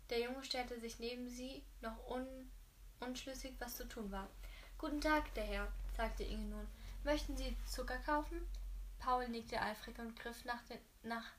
Der 0.09 0.19
Junge 0.19 0.43
stellte 0.43 0.79
sich 0.79 0.97
neben 0.97 1.29
sie, 1.29 1.63
noch 1.81 2.09
un 2.09 2.25
unschlüssig, 3.01 3.53
was 3.59 3.77
zu 3.77 3.87
tun 3.87 4.11
war. 4.11 4.27
Guten 4.79 4.99
Tag, 4.99 5.31
der 5.35 5.43
Herr, 5.43 5.71
sagte 5.95 6.23
Inge 6.23 6.47
nun. 6.47 6.67
Möchten 7.03 7.37
Sie 7.37 7.55
Zucker 7.67 7.99
kaufen? 7.99 8.41
Paul 8.97 9.27
nickte 9.29 9.61
eifrig 9.61 9.97
und 9.99 10.19
griff 10.19 10.43
nach 10.43 10.61
den, 10.63 10.79
nach 11.03 11.31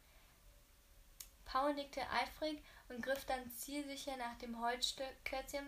Paul 1.44 1.74
nickte 1.74 2.09
eifrig 2.11 2.62
und 2.88 3.03
griff 3.03 3.24
dann 3.24 3.51
zielsicher 3.51 4.16
nach 4.16 4.38
dem 4.38 4.61
Holzklötzchen, 4.61 5.66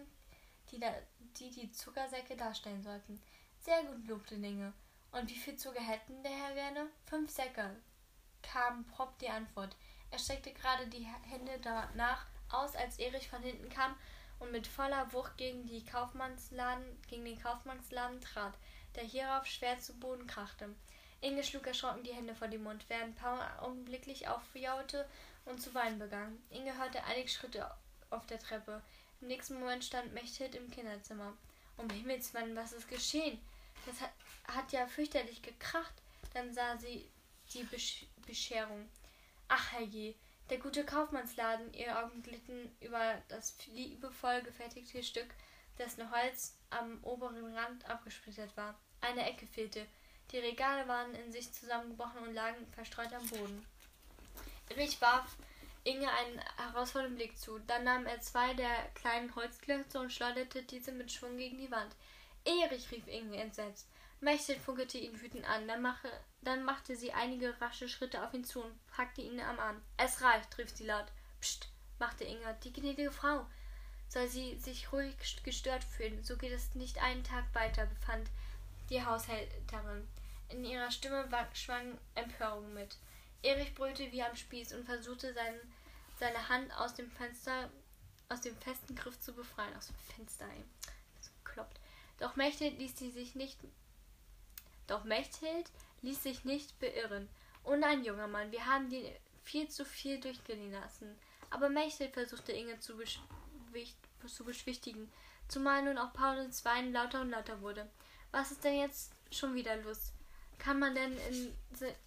die, 0.70 0.78
da, 0.78 0.94
die 1.36 1.50
die 1.50 1.72
Zuckersäcke 1.72 2.36
darstellen 2.36 2.82
sollten. 2.82 3.20
Sehr 3.64 3.84
gut, 3.84 4.08
lobte 4.08 4.34
Inge. 4.34 4.72
Und 5.12 5.30
wie 5.30 5.38
viel 5.38 5.54
Zucker 5.54 5.80
hätten 5.80 6.20
der 6.24 6.32
Herr 6.32 6.52
gerne? 6.52 6.88
Fünf 7.06 7.30
Säcke, 7.30 7.76
kam 8.42 8.84
prompt 8.86 9.22
die 9.22 9.28
Antwort. 9.28 9.76
Er 10.10 10.18
streckte 10.18 10.52
gerade 10.52 10.88
die 10.88 11.06
Hände 11.30 11.60
danach 11.62 12.26
aus, 12.50 12.74
als 12.74 12.98
Erich 12.98 13.28
von 13.28 13.40
hinten 13.40 13.68
kam 13.68 13.94
und 14.40 14.50
mit 14.50 14.66
voller 14.66 15.12
Wucht 15.12 15.36
gegen, 15.36 15.64
die 15.64 15.84
Kaufmannsladen, 15.84 16.84
gegen 17.06 17.24
den 17.24 17.40
Kaufmannsladen 17.40 18.20
trat, 18.20 18.52
der 18.96 19.04
hierauf 19.04 19.46
schwer 19.46 19.78
zu 19.78 19.94
Boden 19.94 20.26
krachte. 20.26 20.74
Inge 21.20 21.44
schlug 21.44 21.64
erschrocken 21.68 22.02
die 22.02 22.14
Hände 22.14 22.34
vor 22.34 22.48
den 22.48 22.64
Mund, 22.64 22.84
während 22.88 23.14
Paul 23.14 23.38
augenblicklich 23.60 24.26
aufjaute 24.26 25.08
und 25.44 25.62
zu 25.62 25.72
weinen 25.72 26.00
begann. 26.00 26.42
Inge 26.50 26.76
hörte 26.76 27.04
einige 27.04 27.28
Schritte 27.28 27.70
auf 28.10 28.26
der 28.26 28.40
Treppe. 28.40 28.82
Im 29.20 29.28
nächsten 29.28 29.60
Moment 29.60 29.84
stand 29.84 30.12
Mechthild 30.12 30.56
im 30.56 30.68
Kinderzimmer. 30.68 31.32
Um 31.76 31.88
Himmels 31.88 32.34
Willen, 32.34 32.56
was 32.56 32.72
ist 32.72 32.88
geschehen? 32.88 33.40
Das 33.86 34.00
hat, 34.00 34.12
hat 34.44 34.72
ja 34.72 34.86
fürchterlich 34.86 35.42
gekracht. 35.42 35.94
Dann 36.34 36.52
sah 36.54 36.76
sie 36.76 37.10
die 37.52 37.64
Besch 37.64 38.06
Bescherung. 38.26 38.88
Ach 39.48 39.72
herrje, 39.72 40.14
der 40.48 40.58
gute 40.58 40.84
Kaufmannsladen, 40.84 41.72
ihre 41.74 42.02
Augen 42.02 42.22
glitten 42.22 42.74
über 42.80 43.20
das 43.28 43.56
liebevoll 43.66 44.42
gefertigte 44.42 45.02
Stück, 45.02 45.34
dessen 45.78 46.10
Holz 46.10 46.56
am 46.70 47.02
oberen 47.02 47.56
Rand 47.56 47.84
abgesplittert 47.88 48.56
war. 48.56 48.78
Eine 49.00 49.24
Ecke 49.28 49.46
fehlte. 49.46 49.86
Die 50.30 50.38
Regale 50.38 50.86
waren 50.88 51.14
in 51.14 51.32
sich 51.32 51.52
zusammengebrochen 51.52 52.22
und 52.22 52.34
lagen 52.34 52.66
verstreut 52.72 53.12
am 53.12 53.26
Boden. 53.26 53.66
Erich 54.70 55.00
warf 55.00 55.36
Inge 55.84 56.08
einen 56.10 56.40
herausfordernden 56.56 57.16
Blick 57.16 57.36
zu. 57.38 57.58
Dann 57.66 57.84
nahm 57.84 58.06
er 58.06 58.20
zwei 58.20 58.54
der 58.54 58.88
kleinen 58.94 59.34
Holzklötze 59.34 60.00
und 60.00 60.12
schleuderte 60.12 60.62
diese 60.62 60.92
mit 60.92 61.10
Schwung 61.10 61.36
gegen 61.36 61.58
die 61.58 61.70
Wand. 61.70 61.94
Erich, 62.44 62.90
rief 62.90 63.06
Inge 63.06 63.36
entsetzt. 63.36 63.88
Mechthild 64.20 64.60
funkelte 64.60 64.98
ihn 64.98 65.20
wütend 65.20 65.44
an. 65.48 65.66
Dann, 65.66 65.82
mache, 65.82 66.08
dann 66.42 66.64
machte 66.64 66.96
sie 66.96 67.12
einige 67.12 67.60
rasche 67.60 67.88
Schritte 67.88 68.24
auf 68.24 68.32
ihn 68.34 68.44
zu 68.44 68.62
und 68.62 68.86
packte 68.88 69.20
ihn 69.20 69.40
am 69.40 69.58
Arm. 69.58 69.82
Es 69.96 70.22
reicht, 70.22 70.56
rief 70.58 70.70
sie 70.70 70.86
laut. 70.86 71.06
Psst, 71.40 71.68
machte 71.98 72.24
Inga. 72.24 72.52
Die 72.64 72.72
gnädige 72.72 73.10
Frau. 73.10 73.46
Soll 74.08 74.28
sie 74.28 74.58
sich 74.58 74.92
ruhig 74.92 75.16
gestört 75.42 75.82
fühlen, 75.82 76.22
so 76.22 76.36
geht 76.36 76.52
es 76.52 76.74
nicht 76.74 77.02
einen 77.02 77.24
Tag 77.24 77.44
weiter, 77.54 77.86
befand 77.86 78.28
die 78.90 79.02
Haushälterin. 79.02 80.06
In 80.50 80.64
ihrer 80.64 80.90
Stimme 80.90 81.26
schwang 81.54 81.98
Empörung 82.14 82.74
mit. 82.74 82.98
Erich 83.42 83.74
brüllte 83.74 84.12
wie 84.12 84.22
am 84.22 84.36
Spieß 84.36 84.74
und 84.74 84.84
versuchte 84.84 85.32
seinen, 85.32 85.60
seine 86.20 86.48
Hand 86.48 86.70
aus 86.74 86.94
dem 86.94 87.10
Fenster, 87.10 87.70
aus 88.28 88.42
dem 88.42 88.54
festen 88.58 88.94
Griff 88.94 89.18
zu 89.18 89.32
befreien. 89.32 89.74
Aus 89.76 89.86
dem 89.86 89.96
Fenster, 90.14 90.44
ey. 90.44 90.64
Doch 92.18 92.36
Mechthild 92.36 92.78
ließ 92.78 92.96
sie 92.96 93.10
sich 93.10 93.34
nicht. 93.34 93.58
Doch 94.86 95.04
Mechthild 95.04 95.70
ließ 96.02 96.22
sich 96.22 96.44
nicht 96.44 96.78
beirren. 96.78 97.28
Oh 97.64 97.76
nein, 97.76 98.04
junger 98.04 98.26
Mann, 98.26 98.52
wir 98.52 98.66
haben 98.66 98.88
dir 98.90 99.16
viel 99.42 99.68
zu 99.68 99.84
viel 99.84 100.20
durchgehen 100.20 100.72
lassen. 100.72 101.16
Aber 101.50 101.68
Mechthild 101.68 102.14
versuchte 102.14 102.52
Inge 102.52 102.78
zu, 102.80 102.94
zu 104.26 104.44
beschwichtigen, 104.44 105.12
zumal 105.48 105.82
nun 105.82 105.98
auch 105.98 106.12
Paulus 106.12 106.64
Wein 106.64 106.92
lauter 106.92 107.20
und 107.20 107.30
lauter 107.30 107.60
wurde. 107.60 107.88
Was 108.30 108.50
ist 108.50 108.64
denn 108.64 108.78
jetzt 108.78 109.12
schon 109.30 109.54
wieder 109.54 109.76
los? 109.76 110.12
Kann 110.58 110.78
man 110.78 110.94
denn 110.94 111.12
in, 111.30 111.56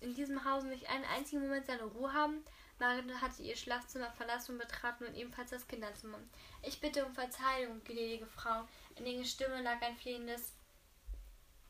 in 0.01 0.16
diesem 0.16 0.43
Haus 0.45 0.64
nicht 0.64 0.89
einen 0.89 1.06
einzigen 1.06 1.41
Moment 1.41 1.66
seine 1.66 1.84
Ruhe 1.84 2.14
haben? 2.14 2.43
Margaret 2.80 3.21
hatte 3.21 3.41
ihr 3.41 3.55
Schlafzimmer 3.55 4.11
verlassen 4.11 4.53
und 4.53 4.57
betrat 4.57 4.99
nun 4.99 5.15
ebenfalls 5.15 5.51
das 5.51 5.67
Kinderzimmer. 5.67 6.19
Ich 6.61 6.82
bitte 6.82 7.05
um 7.05 7.13
Verzeihung, 7.13 7.84
gnädige 7.84 8.26
Frau. 8.26 8.67
In 8.95 9.05
ihrer 9.05 9.23
Stimme 9.23 9.61
lag 9.61 9.82
ein 9.82 9.95
flehendes, 9.95 10.53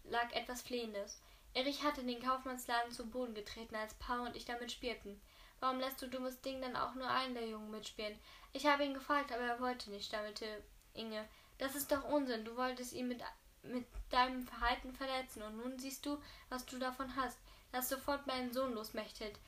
lag 0.04 0.32
etwas 0.32 0.62
Flehendes. 0.64 1.22
Erich 1.54 1.84
hatte 1.84 2.04
den 2.04 2.22
Kaufmannsladen 2.22 2.92
zu 2.92 3.06
Boden 3.10 3.36
getreten, 3.36 3.76
als 3.76 3.94
Paul 3.94 4.22
und 4.22 4.36
ich 4.36 4.46
damit 4.46 4.72
spielten. 4.72 5.22
Warum 5.60 5.80
lässt 5.80 6.02
du 6.02 6.08
dummes 6.08 6.42
Ding 6.42 6.62
dann 6.62 6.76
auch 6.76 6.96
nur 6.96 7.10
einen 7.10 7.34
der 7.34 7.48
Jungen 7.48 7.72
mitspielen? 7.72 8.20
Ich 8.52 8.66
habe 8.66 8.84
ihn 8.84 8.94
gefragt, 8.94 9.32
aber 9.32 9.44
er 9.44 9.60
wollte 9.60 9.90
nicht, 9.90 10.06
stammelte 10.06 10.64
Inge. 10.94 11.28
Das 11.58 11.76
ist 11.76 11.92
doch 11.92 12.04
Unsinn. 12.04 12.44
Du 12.44 12.58
wolltest 12.58 12.94
ihn 12.94 13.08
mit, 13.08 13.22
mit 13.64 13.86
deinem 14.10 14.46
Verhalten 14.46 14.94
verletzen 14.94 15.44
und 15.44 15.58
nun 15.58 15.80
siehst 15.80 16.06
du, 16.06 16.22
was 16.50 16.66
du 16.66 16.78
davon 16.78 17.16
hast. 17.16 17.38
Lass 17.72 17.90
sofort 17.90 18.28
meinen 18.28 18.52
Sohn 18.54 18.74
los, 18.74 18.94
Mechthild. 18.94 19.40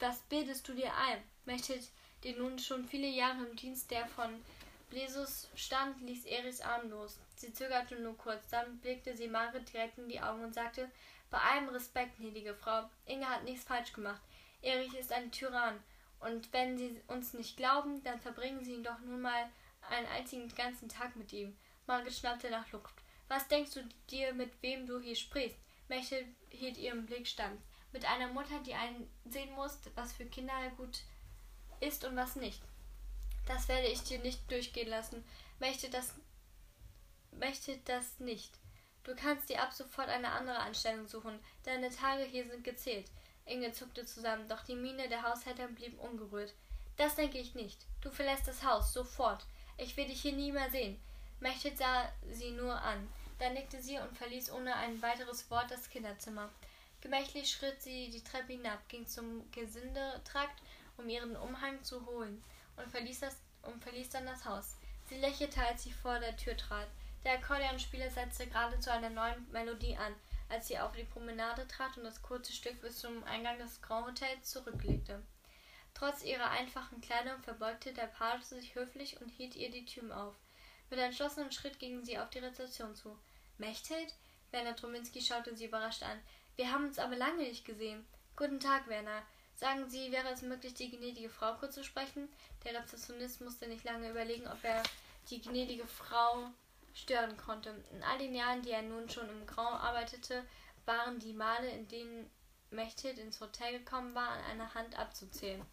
Was 0.00 0.18
bildest 0.30 0.66
du 0.66 0.72
dir 0.72 0.92
ein? 0.96 1.22
Mechthild, 1.44 1.88
der 2.24 2.34
nun 2.36 2.58
schon 2.58 2.86
viele 2.86 3.06
Jahre 3.06 3.44
im 3.44 3.54
Dienst 3.54 3.90
der 3.90 4.06
von 4.06 4.42
Blesus 4.88 5.48
stand, 5.54 6.00
ließ 6.00 6.24
Erichs 6.24 6.62
Arm 6.62 6.90
los. 6.90 7.18
Sie 7.36 7.52
zögerte 7.52 7.96
nur 7.96 8.16
kurz, 8.16 8.40
dann 8.50 8.78
blickte 8.78 9.16
sie 9.16 9.28
Marit 9.28 9.72
direkt 9.72 9.98
in 9.98 10.08
die 10.08 10.20
Augen 10.20 10.42
und 10.42 10.54
sagte, 10.54 10.90
bei 11.30 11.38
allem 11.38 11.68
Respekt, 11.68 12.16
gnädige 12.18 12.54
Frau, 12.54 12.88
Inge 13.06 13.28
hat 13.28 13.44
nichts 13.44 13.64
falsch 13.64 13.92
gemacht. 13.92 14.20
Erich 14.62 14.94
ist 14.94 15.12
ein 15.12 15.30
Tyrann. 15.30 15.78
Und 16.18 16.52
wenn 16.52 16.76
Sie 16.76 17.00
uns 17.06 17.34
nicht 17.34 17.56
glauben, 17.56 18.02
dann 18.02 18.20
verbringen 18.20 18.64
Sie 18.64 18.82
doch 18.82 18.98
nun 19.00 19.20
mal 19.20 19.48
einen 19.88 20.06
einzigen 20.08 20.48
ganzen 20.54 20.88
Tag 20.88 21.14
mit 21.16 21.32
ihm. 21.32 21.56
Margit 21.86 22.14
schnappte 22.14 22.50
nach 22.50 22.70
Luft. 22.72 22.94
Was 23.28 23.48
denkst 23.48 23.74
du 23.74 23.88
dir, 24.10 24.34
mit 24.34 24.50
wem 24.60 24.86
du 24.86 24.98
hier 24.98 25.16
sprichst? 25.16 25.56
Mechel 25.88 26.24
hielt 26.50 26.76
ihren 26.76 27.06
Blick 27.06 27.26
stand. 27.26 27.60
Mit 27.92 28.04
einer 28.04 28.28
Mutter, 28.28 28.60
die 28.64 28.74
einsehen 28.74 29.52
muss, 29.54 29.78
was 29.94 30.12
für 30.12 30.26
Kinder 30.26 30.52
gut 30.76 31.00
ist 31.80 32.04
und 32.04 32.16
was 32.16 32.36
nicht. 32.36 32.60
Das 33.46 33.68
werde 33.68 33.88
ich 33.88 34.02
dir 34.02 34.18
nicht 34.20 34.50
durchgehen 34.50 34.88
lassen. 34.88 35.24
Möchte 35.58 35.90
das, 35.90 36.14
möchte 37.32 37.78
das 37.78 38.20
nicht. 38.20 38.52
Du 39.02 39.16
kannst 39.16 39.48
dir 39.48 39.62
ab 39.62 39.72
sofort 39.72 40.08
eine 40.08 40.30
andere 40.30 40.58
Anstellung 40.58 41.08
suchen. 41.08 41.38
Deine 41.64 41.90
Tage 41.90 42.24
hier 42.24 42.48
sind 42.48 42.62
gezählt. 42.62 43.10
Inge 43.46 43.72
zuckte 43.72 44.04
zusammen, 44.04 44.46
doch 44.48 44.62
die 44.62 44.76
Miene 44.76 45.08
der 45.08 45.22
Haushälterin 45.22 45.74
blieb 45.74 45.98
ungerührt. 45.98 46.54
Das 46.96 47.16
denke 47.16 47.38
ich 47.38 47.54
nicht. 47.54 47.86
Du 48.02 48.10
verlässt 48.10 48.46
das 48.46 48.62
Haus, 48.62 48.92
sofort. 48.92 49.46
Ich 49.78 49.96
will 49.96 50.06
dich 50.06 50.20
hier 50.20 50.34
nie 50.34 50.52
mehr 50.52 50.70
sehen. 50.70 51.00
Mechthild 51.40 51.78
sah 51.78 52.12
sie 52.30 52.50
nur 52.50 52.80
an. 52.80 53.08
Dann 53.38 53.54
nickte 53.54 53.82
sie 53.82 53.98
und 53.98 54.16
verließ 54.16 54.52
ohne 54.52 54.76
ein 54.76 55.00
weiteres 55.00 55.50
Wort 55.50 55.70
das 55.70 55.88
Kinderzimmer. 55.88 56.50
Gemächlich 57.00 57.50
schritt 57.50 57.80
sie 57.80 58.10
die 58.10 58.22
Treppe 58.22 58.52
hinab, 58.52 58.86
ging 58.88 59.06
zum 59.06 59.50
Gesindetrakt, 59.50 60.62
um 60.96 61.08
ihren 61.08 61.36
Umhang 61.36 61.82
zu 61.82 62.04
holen, 62.06 62.42
und 62.76 62.90
verließ, 62.90 63.20
das, 63.20 63.36
und 63.62 63.82
verließ 63.82 64.10
dann 64.10 64.26
das 64.26 64.44
Haus. 64.44 64.76
Sie 65.08 65.16
lächelte, 65.16 65.60
als 65.60 65.82
sie 65.82 65.92
vor 65.92 66.18
der 66.18 66.36
Tür 66.36 66.56
trat. 66.56 66.88
Der 67.24 67.34
Akkordeonspieler 67.34 68.10
setzte 68.10 68.46
gerade 68.46 68.78
zu 68.80 68.92
einer 68.92 69.10
neuen 69.10 69.50
Melodie 69.50 69.96
an 69.96 70.14
als 70.50 70.66
sie 70.66 70.78
auf 70.78 70.92
die 70.92 71.04
Promenade 71.04 71.66
trat 71.68 71.96
und 71.96 72.04
das 72.04 72.22
kurze 72.22 72.52
Stück 72.52 72.80
bis 72.82 72.98
zum 72.98 73.24
Eingang 73.24 73.58
des 73.58 73.80
Grand 73.80 74.06
Hotels 74.06 74.50
zurücklegte. 74.50 75.22
Trotz 75.94 76.24
ihrer 76.24 76.50
einfachen 76.50 77.00
Kleidung 77.00 77.40
verbeugte 77.42 77.92
der 77.92 78.06
Page 78.06 78.42
sich 78.42 78.74
höflich 78.74 79.20
und 79.20 79.28
hielt 79.28 79.56
ihr 79.56 79.70
die 79.70 79.84
Tür 79.84 80.16
auf. 80.16 80.34
Mit 80.90 80.98
entschlossenem 80.98 81.52
Schritt 81.52 81.78
gingen 81.78 82.04
sie 82.04 82.18
auf 82.18 82.30
die 82.30 82.40
Rezeption 82.40 82.94
zu. 82.94 83.16
Mechthild? 83.58 84.14
Werner 84.50 84.74
Truminski 84.74 85.20
schaute 85.20 85.54
sie 85.56 85.66
überrascht 85.66 86.02
an. 86.02 86.20
Wir 86.60 86.70
haben 86.70 86.84
uns 86.84 86.98
aber 86.98 87.16
lange 87.16 87.38
nicht 87.44 87.64
gesehen. 87.64 88.04
Guten 88.36 88.60
Tag, 88.60 88.86
Werner. 88.86 89.22
Sagen 89.54 89.88
Sie, 89.88 90.12
wäre 90.12 90.28
es 90.28 90.42
möglich, 90.42 90.74
die 90.74 90.90
gnädige 90.90 91.30
Frau 91.30 91.54
kurz 91.54 91.74
zu 91.74 91.82
sprechen? 91.82 92.28
Der 92.64 92.74
Rezeptionist 92.74 93.40
musste 93.40 93.66
nicht 93.66 93.82
lange 93.84 94.10
überlegen, 94.10 94.46
ob 94.46 94.62
er 94.62 94.82
die 95.30 95.40
gnädige 95.40 95.86
Frau 95.86 96.50
stören 96.92 97.34
konnte. 97.38 97.70
In 97.94 98.02
all 98.02 98.18
den 98.18 98.34
Jahren, 98.34 98.60
die 98.60 98.72
er 98.72 98.82
nun 98.82 99.08
schon 99.08 99.26
im 99.30 99.46
Grau 99.46 99.70
arbeitete, 99.70 100.44
waren 100.84 101.18
die 101.18 101.32
Male, 101.32 101.70
in 101.70 101.88
denen 101.88 102.30
Mechthild 102.68 103.16
ins 103.16 103.40
Hotel 103.40 103.78
gekommen 103.78 104.14
war, 104.14 104.28
an 104.28 104.44
einer 104.44 104.74
Hand 104.74 104.98
abzuzählen. 104.98 105.64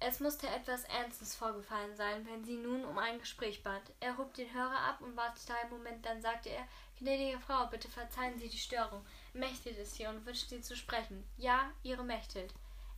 Es 0.00 0.20
musste 0.20 0.48
etwas 0.48 0.84
Ernstes 0.84 1.34
vorgefallen 1.34 1.96
sein, 1.96 2.24
wenn 2.26 2.44
sie 2.44 2.56
nun 2.56 2.84
um 2.84 2.98
ein 2.98 3.18
Gespräch 3.18 3.64
bat. 3.64 3.82
Er 3.98 4.16
hob 4.16 4.32
den 4.34 4.52
Hörer 4.54 4.78
ab 4.78 5.00
und 5.00 5.16
wartete 5.16 5.54
einen 5.54 5.70
Moment, 5.70 6.06
dann 6.06 6.22
sagte 6.22 6.50
er, 6.50 6.66
gnädige 6.98 7.40
Frau, 7.40 7.66
bitte 7.66 7.88
verzeihen 7.88 8.38
Sie 8.38 8.48
die 8.48 8.58
Störung. 8.58 9.04
Mechthild 9.32 9.76
ist 9.76 9.96
hier 9.96 10.08
und 10.10 10.24
wünscht 10.24 10.50
Sie 10.50 10.60
zu 10.60 10.76
sprechen. 10.76 11.28
Ja, 11.36 11.72
Ihre 11.82 12.04
Mechthild. 12.04 12.54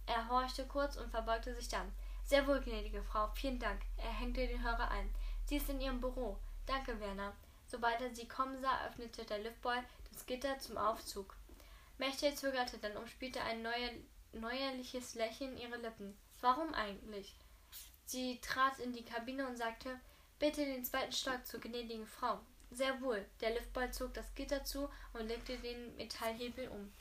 Er 0.06 0.28
horchte 0.28 0.66
kurz 0.66 0.96
und 0.96 1.10
verbeugte 1.10 1.54
sich 1.54 1.68
dann. 1.68 1.90
Sehr 2.24 2.46
wohl, 2.46 2.60
gnädige 2.60 3.02
Frau, 3.02 3.28
vielen 3.34 3.58
Dank. 3.58 3.80
Er 3.96 4.12
hängte 4.12 4.46
den 4.46 4.62
Hörer 4.62 4.90
ein. 4.90 5.12
Sie 5.46 5.56
ist 5.56 5.70
in 5.70 5.80
ihrem 5.80 6.00
Büro. 6.00 6.36
Danke, 6.66 7.00
Werner. 7.00 7.32
Sobald 7.66 8.00
er 8.00 8.14
sie 8.14 8.28
kommen 8.28 8.60
sah, 8.60 8.86
öffnete 8.86 9.24
der 9.24 9.38
Liftboy 9.38 9.78
das 10.12 10.26
Gitter 10.26 10.58
zum 10.58 10.76
Aufzug. 10.76 11.34
Mechthild 11.98 12.38
zögerte, 12.38 12.78
dann 12.78 12.96
umspielte 12.96 13.40
ein 13.42 13.62
neuer, 13.62 13.90
neuerliches 14.32 15.14
Lächeln 15.14 15.56
ihre 15.56 15.76
Lippen. 15.78 16.16
Warum 16.40 16.72
eigentlich? 16.74 17.34
Sie 18.06 18.40
trat 18.40 18.78
in 18.78 18.92
die 18.92 19.04
Kabine 19.04 19.46
und 19.46 19.56
sagte, 19.56 20.00
bitte 20.38 20.64
den 20.64 20.84
zweiten 20.84 21.12
Stock 21.12 21.46
zur 21.46 21.60
gnädigen 21.60 22.06
Frau. 22.06 22.40
Sehr 22.70 23.00
wohl. 23.00 23.24
Der 23.40 23.50
Liftboy 23.50 23.90
zog 23.90 24.14
das 24.14 24.34
Gitter 24.34 24.64
zu 24.64 24.88
und 25.12 25.26
legte 25.28 25.56
den 25.58 25.96
Metallhebel 25.96 26.68
um. 26.68 26.92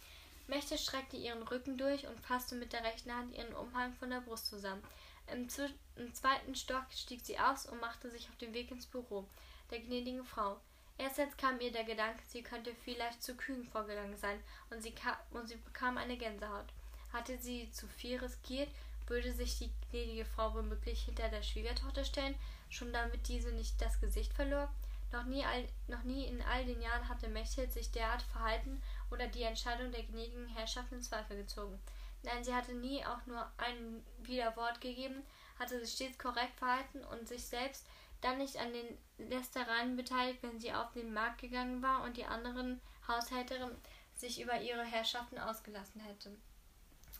Mechthild 0.48 0.80
streckte 0.80 1.16
ihren 1.16 1.44
Rücken 1.44 1.78
durch 1.78 2.08
und 2.08 2.20
fasste 2.20 2.56
mit 2.56 2.74
der 2.74 2.84
rechten 2.84 3.14
Hand 3.14 3.36
ihren 3.38 3.54
Umhang 3.54 3.94
von 3.94 4.10
der 4.10 4.22
Brust 4.22 4.48
zusammen. 4.48 4.84
Im, 5.32 5.48
Im, 5.96 6.14
zweiten 6.14 6.56
Stock 6.56 6.86
stieg 6.92 7.22
sie 7.24 7.38
aus 7.38 7.68
und 7.68 7.80
machte 7.80 8.10
sich 8.10 8.28
auf 8.30 8.38
den 8.38 8.54
Weg 8.54 8.72
ins 8.72 8.88
Büro 8.88 9.26
der 9.70 9.80
gnädigen 9.80 10.26
Frau. 10.26 10.60
Erst 10.98 11.20
jetzt 11.20 11.38
kam 11.38 11.62
ihr 11.62 11.72
der 11.72 11.84
Gedanke, 11.84 12.22
sie 12.28 12.42
könnte 12.42 12.74
vielleicht 12.84 13.24
zu 13.24 13.36
kühn 13.36 13.64
vorgegangen 13.64 14.18
sein, 14.18 14.44
und 14.70 14.82
sie, 14.82 14.94
und 15.32 15.48
sie 15.48 15.56
bekam 15.56 15.98
eine 15.98 16.18
Gänsehaut. 16.18 16.66
Hatte 17.14 17.38
sie 17.38 17.72
zu 17.72 17.88
viel 17.88 18.18
riskiert, 18.18 18.70
würde 19.10 19.34
sich 19.34 19.57
die 19.57 19.72
gnädige 19.89 20.26
Frau 20.26 20.53
womöglich 20.53 21.03
hinter 21.03 21.30
der 21.30 21.41
Schwiegertochter 21.41 22.05
stellen, 22.05 22.36
schon 22.70 22.93
damit 22.93 23.28
diese 23.28 23.51
nicht 23.51 23.82
das 23.82 23.99
Gesicht 23.99 24.34
verlor? 24.34 24.70
Noch 25.12 25.26
nie, 25.26 25.43
all, 25.43 25.68
noch 25.88 26.03
nie 26.03 26.26
in 26.26 26.41
all 26.43 26.66
den 26.66 26.82
Jahren 26.82 27.10
hatte 27.10 27.30
Mechthild 27.30 27.72
sich 27.72 27.91
derart 27.91 28.22
verhalten 28.22 28.82
oder 29.10 29.28
die 29.28 29.43
Entscheidung 29.43 29.91
der 29.91 30.03
gnädigen 30.03 30.47
Herrschaft 30.47 30.91
in 30.91 31.01
Zweifel 31.01 31.38
gezogen. 31.38 31.80
Nein, 32.24 32.43
sie 32.43 32.53
hatte 32.53 32.74
nie 32.74 33.03
auch 33.05 33.26
nur 33.26 33.49
ein 33.57 34.03
Widerwort 34.22 34.82
gegeben, 34.82 35.24
hatte 35.57 35.80
sich 35.80 35.93
stets 35.93 36.20
korrekt 36.20 36.57
verhalten 36.57 37.03
und 37.05 37.28
sich 37.28 37.45
selbst 37.45 37.86
dann 38.22 38.38
nicht 38.38 38.57
an 38.57 38.74
den 38.74 39.30
Lästereien 39.30 39.95
beteiligt, 39.95 40.43
wenn 40.43 40.60
sie 40.60 40.74
auf 40.74 40.91
den 40.91 41.14
Markt 41.14 41.41
gegangen 41.41 41.82
war 41.82 42.03
und 42.03 42.18
die 42.18 42.26
anderen 42.26 42.82
Haushälterinnen 43.07 43.78
sich 44.16 44.41
über 44.41 44.62
ihre 44.62 44.84
Herrschaften 44.84 45.39
ausgelassen 45.39 46.01
hätte, 46.01 46.36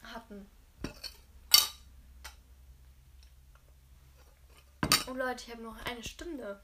hatten. 0.04 0.50
Oh 5.10 5.14
Leute, 5.16 5.46
ich 5.48 5.52
habe 5.52 5.64
noch 5.64 5.86
eine 5.86 6.04
Stunde. 6.04 6.62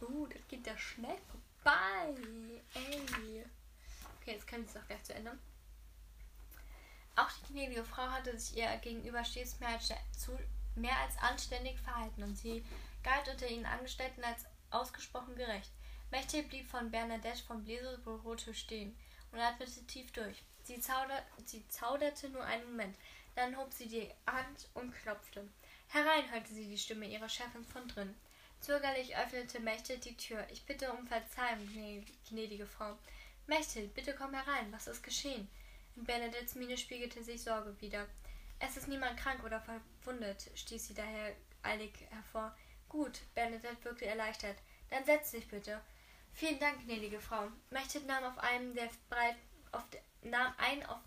Uh, 0.00 0.26
das 0.28 0.46
geht 0.46 0.64
ja 0.64 0.78
schnell 0.78 1.16
vorbei. 1.26 2.14
Ey. 2.74 3.44
Okay, 4.20 4.32
jetzt 4.32 4.46
kann 4.46 4.62
ich 4.62 4.68
es 4.68 4.76
auch 4.76 4.86
gleich 4.86 5.02
zu 5.02 5.12
Ende. 5.12 5.36
Auch 7.16 7.28
die 7.32 7.52
gnädige 7.52 7.82
Frau 7.82 8.04
hatte 8.04 8.38
sich 8.38 8.58
ihr 8.58 8.76
gegenüber 8.76 9.24
stets 9.24 9.58
mehr 9.58 9.70
als, 9.70 9.88
zu, 10.16 10.38
mehr 10.76 10.96
als 11.00 11.18
anständig 11.18 11.80
verhalten 11.80 12.22
und 12.22 12.36
sie 12.36 12.64
galt 13.02 13.28
unter 13.28 13.48
ihren 13.48 13.66
Angestellten 13.66 14.22
als 14.22 14.44
ausgesprochen 14.70 15.34
gerecht. 15.34 15.72
Mächtig 16.12 16.48
blieb 16.48 16.70
von 16.70 16.92
Bernadette 16.92 17.42
vom 17.42 17.64
Bläserbürotisch 17.64 18.60
stehen 18.60 18.96
und 19.32 19.40
atmete 19.40 19.84
tief 19.88 20.12
durch. 20.12 20.44
Sie, 20.62 20.78
zauder, 20.80 21.24
sie 21.44 21.66
zauderte 21.66 22.28
nur 22.28 22.44
einen 22.44 22.70
Moment, 22.70 22.96
dann 23.34 23.56
hob 23.56 23.72
sie 23.72 23.88
die 23.88 24.08
Hand 24.28 24.68
und 24.74 24.94
klopfte. 24.94 25.48
Herein 25.92 26.30
hörte 26.30 26.54
sie 26.54 26.68
die 26.68 26.78
Stimme 26.78 27.06
ihrer 27.06 27.28
Chefin 27.28 27.64
von 27.64 27.88
drin. 27.88 28.14
Zögerlich 28.60 29.16
öffnete 29.16 29.58
Mechthild 29.58 30.04
die 30.04 30.16
Tür. 30.16 30.46
Ich 30.52 30.64
bitte 30.64 30.92
um 30.92 31.04
Verzeihung, 31.06 31.68
gnädige 32.28 32.66
Frau. 32.66 32.96
Mechthild, 33.48 33.92
bitte 33.92 34.14
komm 34.14 34.32
herein. 34.32 34.70
Was 34.70 34.86
ist 34.86 35.02
geschehen? 35.02 35.48
In 35.96 36.04
Bernadettes 36.04 36.54
Miene 36.54 36.76
spiegelte 36.76 37.24
sich 37.24 37.42
Sorge 37.42 37.74
wieder. 37.80 38.06
Es 38.60 38.76
ist 38.76 38.86
niemand 38.86 39.18
krank 39.18 39.42
oder 39.42 39.60
verwundet, 39.60 40.48
stieß 40.54 40.88
sie 40.88 40.94
daher 40.94 41.34
eilig 41.62 41.92
hervor. 42.10 42.56
Gut, 42.88 43.20
Bernadette 43.34 43.82
wirkte 43.82 44.06
erleichtert. 44.06 44.58
Dann 44.90 45.04
setz 45.04 45.32
dich 45.32 45.48
bitte. 45.48 45.80
Vielen 46.32 46.60
Dank, 46.60 46.84
gnädige 46.84 47.20
Frau. 47.20 47.48
Mechtet 47.70 48.06
nahm 48.06 48.22
auf 48.22 48.38
einem 48.38 48.74
der 48.74 48.90
breit 49.08 49.36
auf 49.72 49.88
de, 49.90 50.00
nahm 50.22 50.54
ein 50.58 50.86
auf 50.86 51.00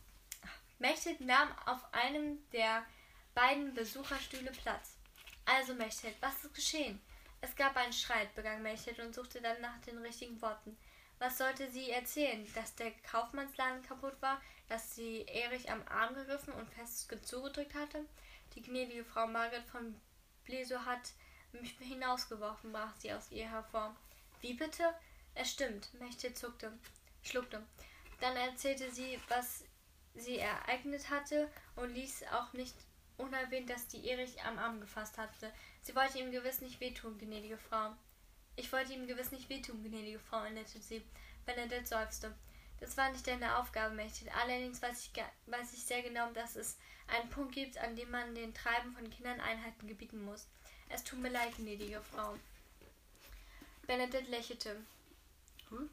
Mechtet 0.79 1.21
nahm 1.21 1.49
auf 1.65 1.93
einem 1.93 2.39
der 2.51 2.85
beiden 3.33 3.73
Besucherstühle 3.73 4.51
Platz. 4.51 4.97
Also, 5.45 5.73
Mechtet, 5.73 6.15
was 6.21 6.43
ist 6.43 6.53
geschehen? 6.53 7.01
Es 7.41 7.55
gab 7.55 7.75
einen 7.75 7.93
Streit, 7.93 8.33
begann 8.35 8.63
Mechtet 8.63 8.99
und 8.99 9.13
suchte 9.13 9.41
dann 9.41 9.59
nach 9.61 9.77
den 9.81 9.97
richtigen 9.97 10.41
Worten. 10.41 10.77
Was 11.19 11.37
sollte 11.37 11.69
sie 11.69 11.91
erzählen? 11.91 12.45
Dass 12.55 12.75
der 12.75 12.91
Kaufmannsladen 12.91 13.83
kaputt 13.83 14.15
war, 14.21 14.41
dass 14.69 14.95
sie 14.95 15.25
Erich 15.27 15.71
am 15.71 15.85
Arm 15.87 16.15
gegriffen 16.15 16.53
und 16.53 16.69
fest 16.69 17.13
zugedrückt 17.23 17.73
hatte? 17.75 18.05
Die 18.55 18.61
gnädige 18.61 19.03
Frau 19.03 19.27
Margaret 19.27 19.65
von 19.65 19.99
Bleso 20.45 20.85
hat 20.85 21.11
mich 21.53 21.77
hinausgeworfen, 21.79 22.71
brach 22.71 22.95
sie 22.97 23.13
aus 23.13 23.31
ihr 23.31 23.49
hervor. 23.49 23.95
Wie 24.41 24.53
bitte? 24.53 24.93
Es 25.35 25.51
stimmt, 25.51 25.93
Mächte 25.95 26.33
zuckte, 26.33 26.77
schluckte. 27.23 27.65
Dann 28.19 28.35
erzählte 28.35 28.91
sie, 28.91 29.19
was 29.27 29.63
sie 30.13 30.37
ereignet 30.37 31.09
hatte 31.09 31.49
und 31.75 31.93
ließ 31.93 32.23
auch 32.31 32.53
nicht 32.53 32.75
unerwähnt, 33.17 33.69
dass 33.69 33.87
die 33.87 34.07
Erich 34.07 34.41
am 34.43 34.57
Arm 34.57 34.79
gefasst 34.81 35.17
hatte. 35.17 35.51
Sie 35.81 35.95
wollte 35.95 36.19
ihm 36.19 36.31
gewiss 36.31 36.61
nicht 36.61 36.79
wehtun, 36.79 37.17
gnädige 37.17 37.57
Frau. 37.57 37.93
Ich 38.55 38.71
wollte 38.71 38.93
ihm 38.93 39.07
gewiss 39.07 39.31
nicht 39.31 39.49
wehtun, 39.49 39.83
gnädige 39.83 40.19
Frau, 40.19 40.41
erinnerte 40.41 40.79
sie. 40.79 41.03
Bernadette 41.45 41.85
seufzte. 41.85 42.33
Das 42.79 42.97
war 42.97 43.09
nicht 43.11 43.25
deine 43.27 43.57
Aufgabe, 43.57 43.95
Mädchen. 43.95 44.29
Allerdings 44.29 44.81
weiß 44.81 45.05
ich, 45.05 45.23
weiß 45.45 45.73
ich 45.73 45.83
sehr 45.83 46.01
genau, 46.01 46.31
dass 46.31 46.55
es 46.55 46.77
einen 47.07 47.29
Punkt 47.29 47.53
gibt, 47.53 47.77
an 47.77 47.95
dem 47.95 48.11
man 48.11 48.35
den 48.35 48.53
Treiben 48.53 48.93
von 48.93 49.09
Kindern 49.09 49.39
Einheiten 49.39 49.87
gebieten 49.87 50.23
muss. 50.23 50.47
Es 50.89 51.03
tut 51.03 51.19
mir 51.19 51.29
leid, 51.29 51.55
gnädige 51.55 52.01
Frau. 52.01 52.35
Bernadette 53.87 54.29
lächelte. 54.29 54.81
Hm? 55.69 55.89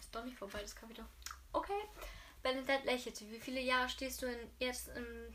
Ist 0.00 0.14
doch 0.14 0.24
nicht 0.24 0.36
vorbei, 0.36 0.60
das 0.62 0.74
Kapitel. 0.74 1.04
Okay. 1.52 1.82
Bernadette 2.42 2.86
lächelte. 2.86 3.30
Wie 3.30 3.40
viele 3.40 3.60
Jahre 3.60 3.88
stehst 3.88 4.22
du 4.22 4.26
in, 4.26 4.50
jetzt 4.58 4.88
in 4.88 5.34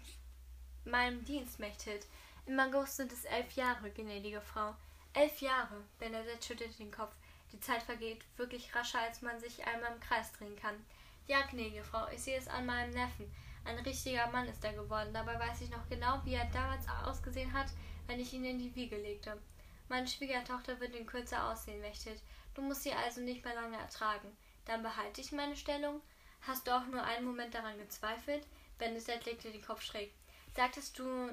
meinem 0.87 1.23
Dienst, 1.25 1.59
Mechthild? 1.59 2.05
Im 2.45 2.59
August 2.59 2.95
sind 2.95 3.11
es 3.11 3.25
elf 3.25 3.51
Jahre, 3.53 3.91
gnädige 3.91 4.41
Frau. 4.41 4.75
Elf 5.13 5.41
Jahre. 5.41 5.83
Bernadette 5.99 6.45
schüttelte 6.45 6.77
den 6.77 6.91
Kopf. 6.91 7.13
Die 7.51 7.59
Zeit 7.59 7.83
vergeht 7.83 8.23
wirklich 8.37 8.73
rascher, 8.75 8.99
als 8.99 9.21
man 9.21 9.39
sich 9.39 9.65
einmal 9.65 9.93
im 9.93 9.99
Kreis 9.99 10.31
drehen 10.33 10.55
kann. 10.55 10.85
Ja, 11.27 11.41
gnädige 11.41 11.83
Frau, 11.83 12.07
ich 12.09 12.21
sehe 12.21 12.37
es 12.37 12.47
an 12.47 12.65
meinem 12.65 12.91
Neffen. 12.91 13.31
Ein 13.65 13.79
richtiger 13.79 14.27
Mann 14.27 14.47
ist 14.47 14.63
er 14.63 14.73
geworden. 14.73 15.13
Dabei 15.13 15.37
weiß 15.37 15.61
ich 15.61 15.69
noch 15.69 15.87
genau, 15.89 16.21
wie 16.23 16.35
er 16.35 16.49
damals 16.51 16.87
ausgesehen 17.05 17.51
hat, 17.51 17.67
wenn 18.07 18.19
ich 18.19 18.31
ihn 18.33 18.45
in 18.45 18.59
die 18.59 18.73
Wiege 18.75 18.97
legte. 18.97 19.37
Meine 19.89 20.07
Schwiegertochter 20.07 20.79
wird 20.79 20.95
in 20.95 21.05
Kürze 21.05 21.41
aussehen, 21.41 21.81
Mechthild. 21.81 22.21
Du 22.53 22.61
musst 22.61 22.83
sie 22.83 22.93
also 22.93 23.21
nicht 23.21 23.43
mehr 23.43 23.55
lange 23.55 23.77
ertragen. 23.77 24.35
Dann 24.65 24.83
behalte 24.83 25.21
ich 25.21 25.31
meine 25.31 25.55
Stellung. 25.55 26.01
Hast 26.41 26.65
du 26.65 26.71
auch 26.71 26.85
nur 26.85 27.03
einen 27.03 27.25
Moment 27.25 27.53
daran 27.53 27.77
gezweifelt? 27.77 28.47
Benedette 28.77 29.29
legte 29.29 29.51
den 29.51 29.65
Kopf 29.65 29.81
schräg. 29.81 30.13
Sagtest 30.57 30.97
du, 30.97 31.29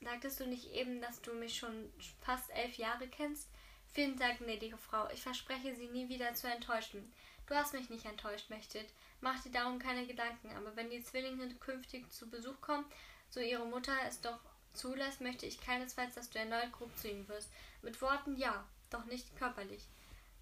sagtest 0.00 0.40
du 0.40 0.46
nicht 0.46 0.72
eben, 0.72 1.02
dass 1.02 1.20
du 1.20 1.34
mich 1.34 1.54
schon 1.54 1.92
fast 2.22 2.48
elf 2.48 2.78
Jahre 2.78 3.06
kennst? 3.08 3.50
Vielen 3.92 4.18
Dank, 4.18 4.38
gnädige 4.38 4.78
Frau. 4.78 5.06
Ich 5.10 5.20
verspreche, 5.20 5.76
Sie 5.76 5.88
nie 5.88 6.08
wieder 6.08 6.32
zu 6.32 6.48
enttäuschen. 6.50 7.12
Du 7.46 7.54
hast 7.54 7.74
mich 7.74 7.90
nicht 7.90 8.06
enttäuscht, 8.06 8.48
Mechtet. 8.48 8.88
Mach 9.20 9.38
dir 9.42 9.52
darum 9.52 9.78
keine 9.78 10.06
Gedanken. 10.06 10.50
Aber 10.56 10.74
wenn 10.76 10.88
die 10.88 11.02
Zwillinge 11.02 11.54
künftig 11.56 12.10
zu 12.10 12.30
Besuch 12.30 12.58
kommen, 12.62 12.86
so 13.28 13.38
ihre 13.38 13.66
Mutter 13.66 13.92
es 14.08 14.22
doch 14.22 14.40
zulässt, 14.72 15.20
möchte 15.20 15.44
ich 15.44 15.60
keinesfalls, 15.60 16.14
dass 16.14 16.30
du 16.30 16.38
erneut 16.38 16.72
grob 16.72 16.96
zu 16.96 17.10
ihnen 17.10 17.28
wirst. 17.28 17.50
Mit 17.82 18.00
Worten 18.00 18.34
ja, 18.38 18.66
doch 18.88 19.04
nicht 19.04 19.36
körperlich. 19.36 19.86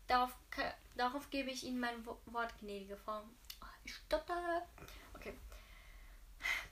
Darauf, 0.06 0.30
darauf 0.94 1.28
gebe 1.30 1.50
ich 1.50 1.64
Ihnen 1.64 1.80
mein 1.80 2.06
Wort, 2.06 2.56
gnädige 2.60 2.96
Frau. 2.98 3.24
Ich 3.82 3.96
stottere. 3.96 4.62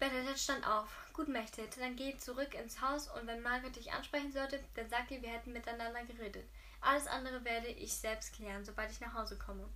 Bernadette 0.01 0.39
stand 0.39 0.67
auf. 0.67 0.89
Gut, 1.13 1.29
Mechthild, 1.29 1.77
dann 1.79 1.95
geh 1.95 2.17
zurück 2.17 2.55
ins 2.55 2.81
Haus 2.81 3.09
und 3.09 3.27
wenn 3.27 3.43
Margaret 3.43 3.77
dich 3.77 3.93
ansprechen 3.93 4.33
sollte, 4.33 4.59
dann 4.75 4.89
sag 4.89 5.11
ihr, 5.11 5.21
wir 5.21 5.29
hätten 5.29 5.53
miteinander 5.53 6.03
geredet. 6.05 6.49
Alles 6.81 7.07
andere 7.07 7.45
werde 7.45 7.69
ich 7.69 7.93
selbst 7.93 8.33
klären, 8.33 8.65
sobald 8.65 8.91
ich 8.91 9.01
nach 9.01 9.13
Hause 9.13 9.37
komme. 9.37 9.69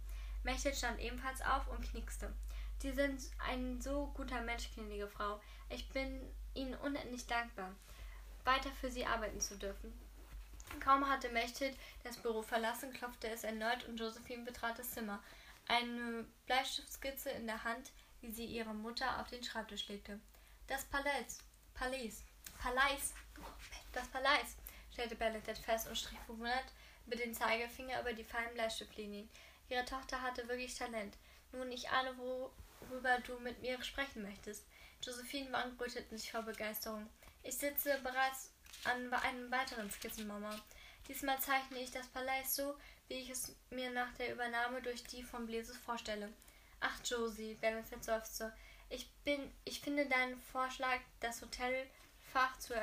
Mechthild 0.42 0.76
stand 0.76 0.98
ebenfalls 0.98 1.42
auf 1.42 1.68
und 1.68 1.82
knickste. 1.90 2.32
Sie 2.78 2.92
sind 2.92 3.20
ein 3.38 3.82
so 3.82 4.10
guter 4.14 4.40
Mensch, 4.40 4.70
gnädige 4.74 5.08
Frau. 5.08 5.42
Ich 5.68 5.90
bin 5.90 6.22
Ihnen 6.54 6.74
unendlich 6.76 7.26
dankbar, 7.26 7.74
weiter 8.44 8.70
für 8.80 8.90
Sie 8.90 9.04
arbeiten 9.04 9.40
zu 9.42 9.58
dürfen. 9.58 9.92
Kaum 10.80 11.06
hatte 11.06 11.28
Mechthild 11.28 11.76
das 12.02 12.16
Büro 12.16 12.40
verlassen, 12.40 12.94
klopfte 12.94 13.28
es 13.28 13.44
erneut 13.44 13.86
und 13.86 14.00
Josephine 14.00 14.44
betrat 14.44 14.78
das 14.78 14.90
Zimmer 14.90 15.22
eine 15.68 16.24
Bleistiftskizze 16.46 17.30
in 17.30 17.46
der 17.46 17.64
Hand, 17.64 17.90
wie 18.24 18.32
sie 18.32 18.46
ihre 18.46 18.72
Mutter 18.72 19.20
auf 19.20 19.28
den 19.28 19.44
Schreibtisch 19.44 19.86
legte. 19.88 20.18
Das 20.66 20.84
Palais, 20.84 21.38
Palais, 21.74 22.22
Palais, 22.58 23.12
das 23.92 24.08
Palais, 24.08 24.56
stellte 24.90 25.14
Bernadette 25.14 25.60
fest 25.60 25.86
und 25.88 25.98
strich 25.98 26.18
verwundert 26.20 26.64
mit 27.04 27.20
dem 27.20 27.34
Zeigefinger 27.34 28.00
über 28.00 28.14
die 28.14 28.24
feinen 28.24 28.54
Bleistiftlinien. 28.54 29.28
Ihre 29.68 29.84
Tochter 29.84 30.22
hatte 30.22 30.48
wirklich 30.48 30.74
Talent. 30.74 31.16
Nun, 31.52 31.70
ich 31.70 31.90
ahne, 31.90 32.16
worüber 32.16 33.18
du 33.20 33.38
mit 33.40 33.60
mir 33.60 33.82
sprechen 33.82 34.22
möchtest. 34.22 34.64
Josephine 35.02 35.52
Wangen 35.52 35.78
röteten 35.78 36.16
sich 36.16 36.32
vor 36.32 36.42
Begeisterung. 36.42 37.06
Ich 37.42 37.58
sitze 37.58 37.98
bereits 38.02 38.52
an 38.84 39.12
einem 39.12 39.50
weiteren 39.50 39.90
Skizzen, 39.90 40.26
Mama. 40.26 40.58
Diesmal 41.08 41.38
zeichne 41.40 41.78
ich 41.78 41.90
das 41.90 42.06
Palais 42.06 42.44
so, 42.46 42.74
wie 43.08 43.14
ich 43.14 43.28
es 43.28 43.54
mir 43.68 43.90
nach 43.90 44.14
der 44.14 44.32
Übernahme 44.32 44.80
durch 44.80 45.04
die 45.04 45.22
von 45.22 45.44
Blesus 45.44 45.76
vorstelle. 45.76 46.32
Ach, 46.86 47.00
Josie, 47.02 47.54
Benefit 47.54 48.04
seufzte. 48.04 48.52
Ich 48.90 49.10
bin, 49.24 49.50
ich 49.64 49.80
finde 49.80 50.06
deinen 50.06 50.38
Vorschlag, 50.38 51.00
das 51.18 51.40
Hotelfach 51.40 52.58
zu, 52.58 52.74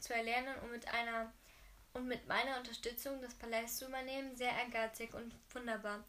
zu 0.00 0.14
erlernen 0.14 0.58
und 0.62 0.72
mit 0.72 0.88
einer 0.88 1.32
und 1.92 2.08
mit 2.08 2.26
meiner 2.26 2.58
Unterstützung 2.58 3.20
das 3.22 3.34
Palais 3.34 3.68
zu 3.68 3.86
übernehmen, 3.86 4.36
sehr 4.36 4.50
ehrgeizig 4.50 5.14
und 5.14 5.32
wunderbar. 5.54 6.04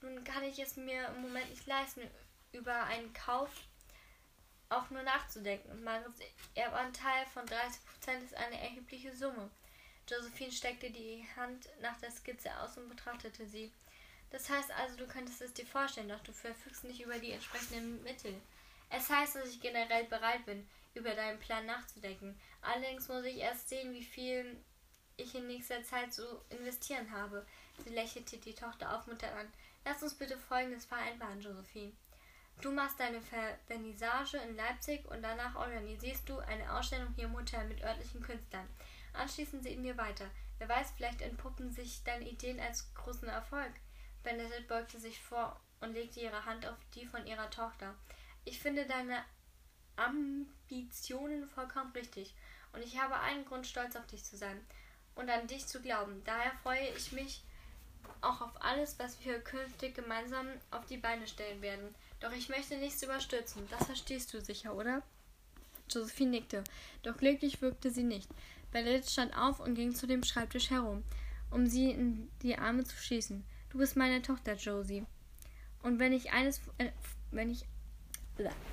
Nun 0.00 0.24
kann 0.24 0.42
ich 0.42 0.58
es 0.58 0.76
mir 0.76 1.08
im 1.08 1.20
Moment 1.20 1.50
nicht 1.50 1.66
leisten, 1.66 2.00
über 2.52 2.84
einen 2.84 3.12
Kauf 3.12 3.50
auch 4.70 4.88
nur 4.88 5.02
nachzudenken. 5.02 5.84
Margarets 5.84 6.20
Erbanteil 6.54 7.26
von 7.26 7.44
30% 7.44 8.24
ist 8.24 8.34
eine 8.34 8.58
erhebliche 8.58 9.14
Summe. 9.14 9.50
Josephine 10.08 10.52
steckte 10.52 10.90
die 10.90 11.26
Hand 11.36 11.68
nach 11.82 11.98
der 12.00 12.10
Skizze 12.10 12.50
aus 12.60 12.78
und 12.78 12.88
betrachtete 12.88 13.46
sie. 13.46 13.70
Das 14.30 14.48
heißt 14.48 14.70
also, 14.72 14.96
du 14.96 15.06
könntest 15.06 15.42
es 15.42 15.52
dir 15.52 15.66
vorstellen, 15.66 16.08
doch 16.08 16.20
du 16.20 16.32
verfügst 16.32 16.84
nicht 16.84 17.00
über 17.00 17.18
die 17.18 17.32
entsprechenden 17.32 18.02
Mittel. 18.02 18.40
Es 18.88 19.08
heißt, 19.08 19.36
dass 19.36 19.48
ich 19.48 19.60
generell 19.60 20.04
bereit 20.04 20.44
bin, 20.46 20.68
über 20.94 21.14
deinen 21.14 21.38
Plan 21.38 21.66
nachzudenken. 21.66 22.38
Allerdings 22.62 23.08
muss 23.08 23.24
ich 23.24 23.36
erst 23.36 23.68
sehen, 23.68 23.92
wie 23.92 24.04
viel 24.04 24.56
ich 25.16 25.34
in 25.34 25.46
nächster 25.46 25.82
Zeit 25.84 26.12
so 26.12 26.42
investieren 26.48 27.10
habe. 27.10 27.46
Sie 27.84 27.90
lächelte 27.90 28.38
die 28.38 28.54
Tochter 28.54 28.96
aufmunternd 28.96 29.36
an. 29.36 29.52
Lass 29.84 30.02
uns 30.02 30.14
bitte 30.14 30.38
Folgendes 30.38 30.84
vereinbaren, 30.84 31.40
Josephine. 31.40 31.92
Du 32.60 32.70
machst 32.72 33.00
deine 33.00 33.22
Vernissage 33.66 34.36
in 34.36 34.56
Leipzig 34.56 35.06
und 35.06 35.22
danach 35.22 35.56
organisierst 35.56 36.28
du 36.28 36.38
eine 36.40 36.70
Ausstellung 36.74 37.12
hier 37.14 37.24
im 37.24 37.36
Hotel 37.36 37.66
mit 37.66 37.82
örtlichen 37.82 38.20
Künstlern. 38.20 38.68
Anschließend 39.14 39.62
sehen 39.62 39.82
wir 39.82 39.96
weiter. 39.96 40.30
Wer 40.58 40.68
weiß, 40.68 40.92
vielleicht 40.94 41.22
entpuppen 41.22 41.72
sich 41.72 42.04
deine 42.04 42.28
Ideen 42.28 42.60
als 42.60 42.92
großen 42.94 43.28
Erfolg. 43.28 43.72
Benedict 44.22 44.68
beugte 44.68 44.98
sich 44.98 45.20
vor 45.20 45.60
und 45.80 45.94
legte 45.94 46.20
ihre 46.20 46.44
Hand 46.44 46.66
auf 46.66 46.76
die 46.94 47.06
von 47.06 47.26
ihrer 47.26 47.50
Tochter. 47.50 47.94
Ich 48.44 48.58
finde 48.58 48.86
deine 48.86 49.22
Ambitionen 49.96 51.48
vollkommen 51.48 51.92
richtig 51.92 52.34
und 52.72 52.82
ich 52.82 52.98
habe 53.00 53.18
einen 53.20 53.44
Grund, 53.44 53.66
stolz 53.66 53.96
auf 53.96 54.06
dich 54.06 54.24
zu 54.24 54.36
sein 54.36 54.60
und 55.14 55.28
an 55.28 55.46
dich 55.46 55.66
zu 55.66 55.80
glauben. 55.80 56.22
Daher 56.24 56.52
freue 56.62 56.88
ich 56.96 57.12
mich 57.12 57.42
auch 58.22 58.40
auf 58.40 58.62
alles, 58.62 58.98
was 58.98 59.22
wir 59.24 59.40
künftig 59.40 59.94
gemeinsam 59.94 60.46
auf 60.70 60.86
die 60.86 60.96
Beine 60.96 61.26
stellen 61.26 61.62
werden. 61.62 61.94
Doch 62.20 62.32
ich 62.32 62.48
möchte 62.48 62.76
nichts 62.76 63.02
überstürzen. 63.02 63.66
Das 63.70 63.86
verstehst 63.86 64.32
du 64.32 64.40
sicher, 64.40 64.74
oder? 64.74 65.02
Josephine 65.90 66.30
nickte, 66.30 66.62
doch 67.02 67.16
glücklich 67.16 67.60
wirkte 67.60 67.90
sie 67.90 68.04
nicht. 68.04 68.28
Bernadette 68.70 69.10
stand 69.10 69.36
auf 69.36 69.58
und 69.58 69.74
ging 69.74 69.94
zu 69.94 70.06
dem 70.06 70.22
Schreibtisch 70.22 70.70
herum, 70.70 71.02
um 71.50 71.66
sie 71.66 71.90
in 71.90 72.30
die 72.42 72.56
Arme 72.56 72.84
zu 72.84 72.96
schießen. 72.96 73.44
Du 73.70 73.78
bist 73.78 73.96
meine 73.96 74.20
Tochter, 74.20 74.54
Josie. 74.54 75.04
Und 75.82 75.98
wenn 75.98 76.12
ich 76.12 76.32
eines, 76.32 76.60
äh, 76.78 76.90
wenn 77.30 77.50
ich, 77.50 77.64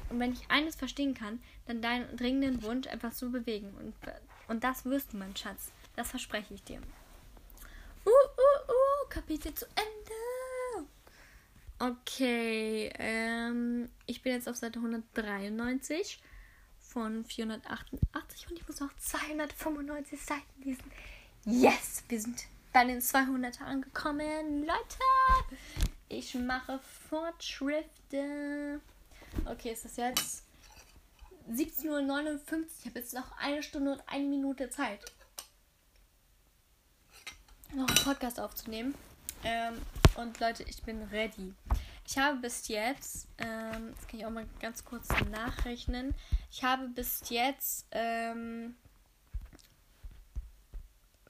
und 0.09 0.19
wenn 0.19 0.33
ich 0.33 0.49
eines 0.49 0.75
verstehen 0.75 1.13
kann, 1.13 1.41
dann 1.65 1.81
deinen 1.81 2.17
dringenden 2.17 2.63
Wunsch, 2.63 2.87
etwas 2.87 3.17
zu 3.17 3.31
bewegen. 3.31 3.73
Und, 3.77 3.93
und 4.47 4.63
das 4.63 4.85
wirst 4.85 5.13
du, 5.13 5.17
mein 5.17 5.35
Schatz. 5.35 5.71
Das 5.95 6.09
verspreche 6.09 6.53
ich 6.53 6.63
dir. 6.63 6.79
Uh, 8.05 8.09
uh, 8.09 8.71
uh, 8.71 9.09
Kapitel 9.09 9.53
zu 9.53 9.65
Ende. 9.75 10.87
Okay, 11.79 12.91
ähm, 12.97 13.87
ich 14.07 14.23
bin 14.23 14.33
jetzt 14.33 14.49
auf 14.49 14.55
Seite 14.55 14.79
193 14.79 16.19
von 16.79 17.23
488 17.23 18.49
und 18.49 18.57
ich 18.57 18.67
muss 18.67 18.79
noch 18.79 18.95
295 18.97 20.19
Seiten 20.19 20.63
lesen. 20.63 20.91
Yes, 21.45 22.03
wir 22.09 22.19
sind 22.19 22.47
bei 22.73 22.85
den 22.85 23.01
200 23.01 23.61
angekommen. 23.61 24.61
Leute, 24.61 25.57
ich 26.09 26.35
mache 26.35 26.79
Fortschritte. 27.09 28.81
Okay, 29.45 29.71
ist 29.71 29.85
das 29.85 29.97
jetzt 29.97 30.43
17.59 31.49 31.85
Uhr? 31.89 32.65
Ich 32.79 32.85
habe 32.85 32.99
jetzt 32.99 33.13
noch 33.13 33.37
eine 33.37 33.63
Stunde 33.63 33.93
und 33.93 34.03
eine 34.07 34.25
Minute 34.25 34.69
Zeit, 34.69 34.99
noch 37.73 37.87
einen 37.87 38.03
Podcast 38.03 38.39
aufzunehmen. 38.39 38.95
Ähm, 39.43 39.73
und 40.15 40.39
Leute, 40.39 40.63
ich 40.63 40.81
bin 40.83 41.03
ready. 41.03 41.53
Ich 42.07 42.17
habe 42.17 42.37
bis 42.37 42.67
jetzt, 42.69 43.27
ähm, 43.37 43.93
das 43.95 44.07
kann 44.07 44.19
ich 44.19 44.25
auch 44.25 44.31
mal 44.31 44.47
ganz 44.61 44.83
kurz 44.85 45.09
nachrechnen. 45.29 46.15
Ich 46.49 46.63
habe 46.63 46.87
bis 46.87 47.29
jetzt 47.29 47.85
ähm, 47.91 48.75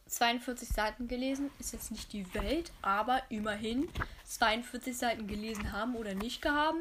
42 0.08 0.70
Seiten 0.70 1.08
gelesen. 1.08 1.50
Ist 1.60 1.74
jetzt 1.74 1.92
nicht 1.92 2.14
die 2.14 2.34
Welt, 2.34 2.72
aber 2.82 3.22
immerhin 3.30 3.88
42 4.26 4.98
Seiten 4.98 5.28
gelesen 5.28 5.72
haben 5.72 5.96
oder 5.96 6.14
nicht 6.16 6.42
gehabt. 6.42 6.78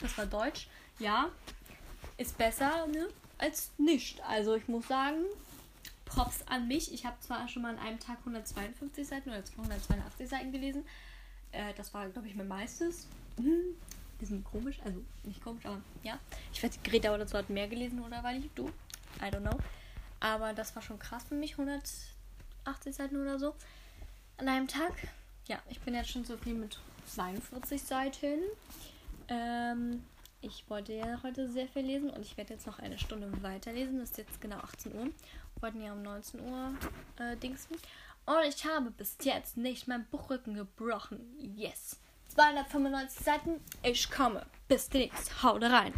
Das 0.00 0.16
war 0.16 0.26
Deutsch. 0.26 0.68
Ja, 0.98 1.30
ist 2.16 2.36
besser 2.38 2.86
ne, 2.88 3.08
als 3.38 3.70
nicht. 3.78 4.20
Also 4.24 4.54
ich 4.54 4.68
muss 4.68 4.86
sagen, 4.88 5.24
Props 6.04 6.42
an 6.46 6.68
mich. 6.68 6.92
Ich 6.92 7.04
habe 7.04 7.18
zwar 7.20 7.48
schon 7.48 7.62
mal 7.62 7.76
an 7.76 7.78
einem 7.78 8.00
Tag 8.00 8.18
152 8.20 9.06
Seiten 9.06 9.30
oder 9.30 9.44
282 9.44 10.28
Seiten 10.28 10.52
gelesen. 10.52 10.84
Äh, 11.52 11.74
das 11.76 11.92
war, 11.94 12.08
glaube 12.08 12.28
ich, 12.28 12.34
mein 12.34 12.48
meistes. 12.48 13.06
Hm, 13.36 13.76
bisschen 14.18 14.42
komisch, 14.42 14.80
also 14.84 15.00
nicht 15.24 15.42
komisch, 15.42 15.64
aber 15.64 15.80
ja. 16.02 16.18
Ich 16.52 16.62
weiß, 16.62 16.78
Greta 16.82 17.14
oder 17.14 17.26
so 17.26 17.38
hat 17.38 17.50
mehr 17.50 17.68
gelesen 17.68 18.00
oder 18.00 18.22
war 18.22 18.32
nicht 18.32 18.50
du? 18.56 18.68
I 19.20 19.26
don't 19.30 19.40
know. 19.40 19.58
Aber 20.20 20.52
das 20.52 20.74
war 20.74 20.82
schon 20.82 20.98
krass 20.98 21.24
für 21.28 21.34
mich, 21.34 21.56
180 22.68 22.94
Seiten 22.94 23.20
oder 23.20 23.38
so. 23.38 23.54
An 24.36 24.48
einem 24.48 24.68
Tag. 24.68 24.92
Ja, 25.46 25.58
ich 25.68 25.80
bin 25.80 25.94
jetzt 25.94 26.10
schon 26.10 26.24
so 26.24 26.36
viel 26.36 26.54
mit 26.54 26.78
42 27.06 27.82
Seiten. 27.82 28.40
Ähm, 29.28 30.04
ich 30.40 30.64
wollte 30.68 30.92
ja 30.92 31.20
heute 31.22 31.48
sehr 31.48 31.66
viel 31.68 31.82
lesen 31.82 32.10
und 32.10 32.22
ich 32.22 32.36
werde 32.36 32.54
jetzt 32.54 32.66
noch 32.66 32.78
eine 32.78 32.98
Stunde 32.98 33.30
weiterlesen. 33.42 33.98
Das 33.98 34.10
ist 34.10 34.18
jetzt 34.18 34.40
genau 34.40 34.58
18 34.58 34.94
Uhr. 34.94 35.04
Wir 35.04 35.62
wollten 35.62 35.82
ja 35.82 35.92
um 35.92 36.02
19 36.02 36.40
Uhr 36.40 36.74
äh, 37.18 37.36
dingsen. 37.36 37.76
Und 38.26 38.44
ich 38.46 38.64
habe 38.66 38.90
bis 38.90 39.16
jetzt 39.22 39.56
nicht 39.56 39.88
mein 39.88 40.04
Buchrücken 40.06 40.54
gebrochen. 40.54 41.20
Yes. 41.56 41.96
295 42.34 43.24
Seiten. 43.24 43.60
Ich 43.82 44.10
komme. 44.10 44.44
Bis 44.68 44.88
demnächst. 44.88 45.42
Haut 45.42 45.62
rein. 45.62 45.94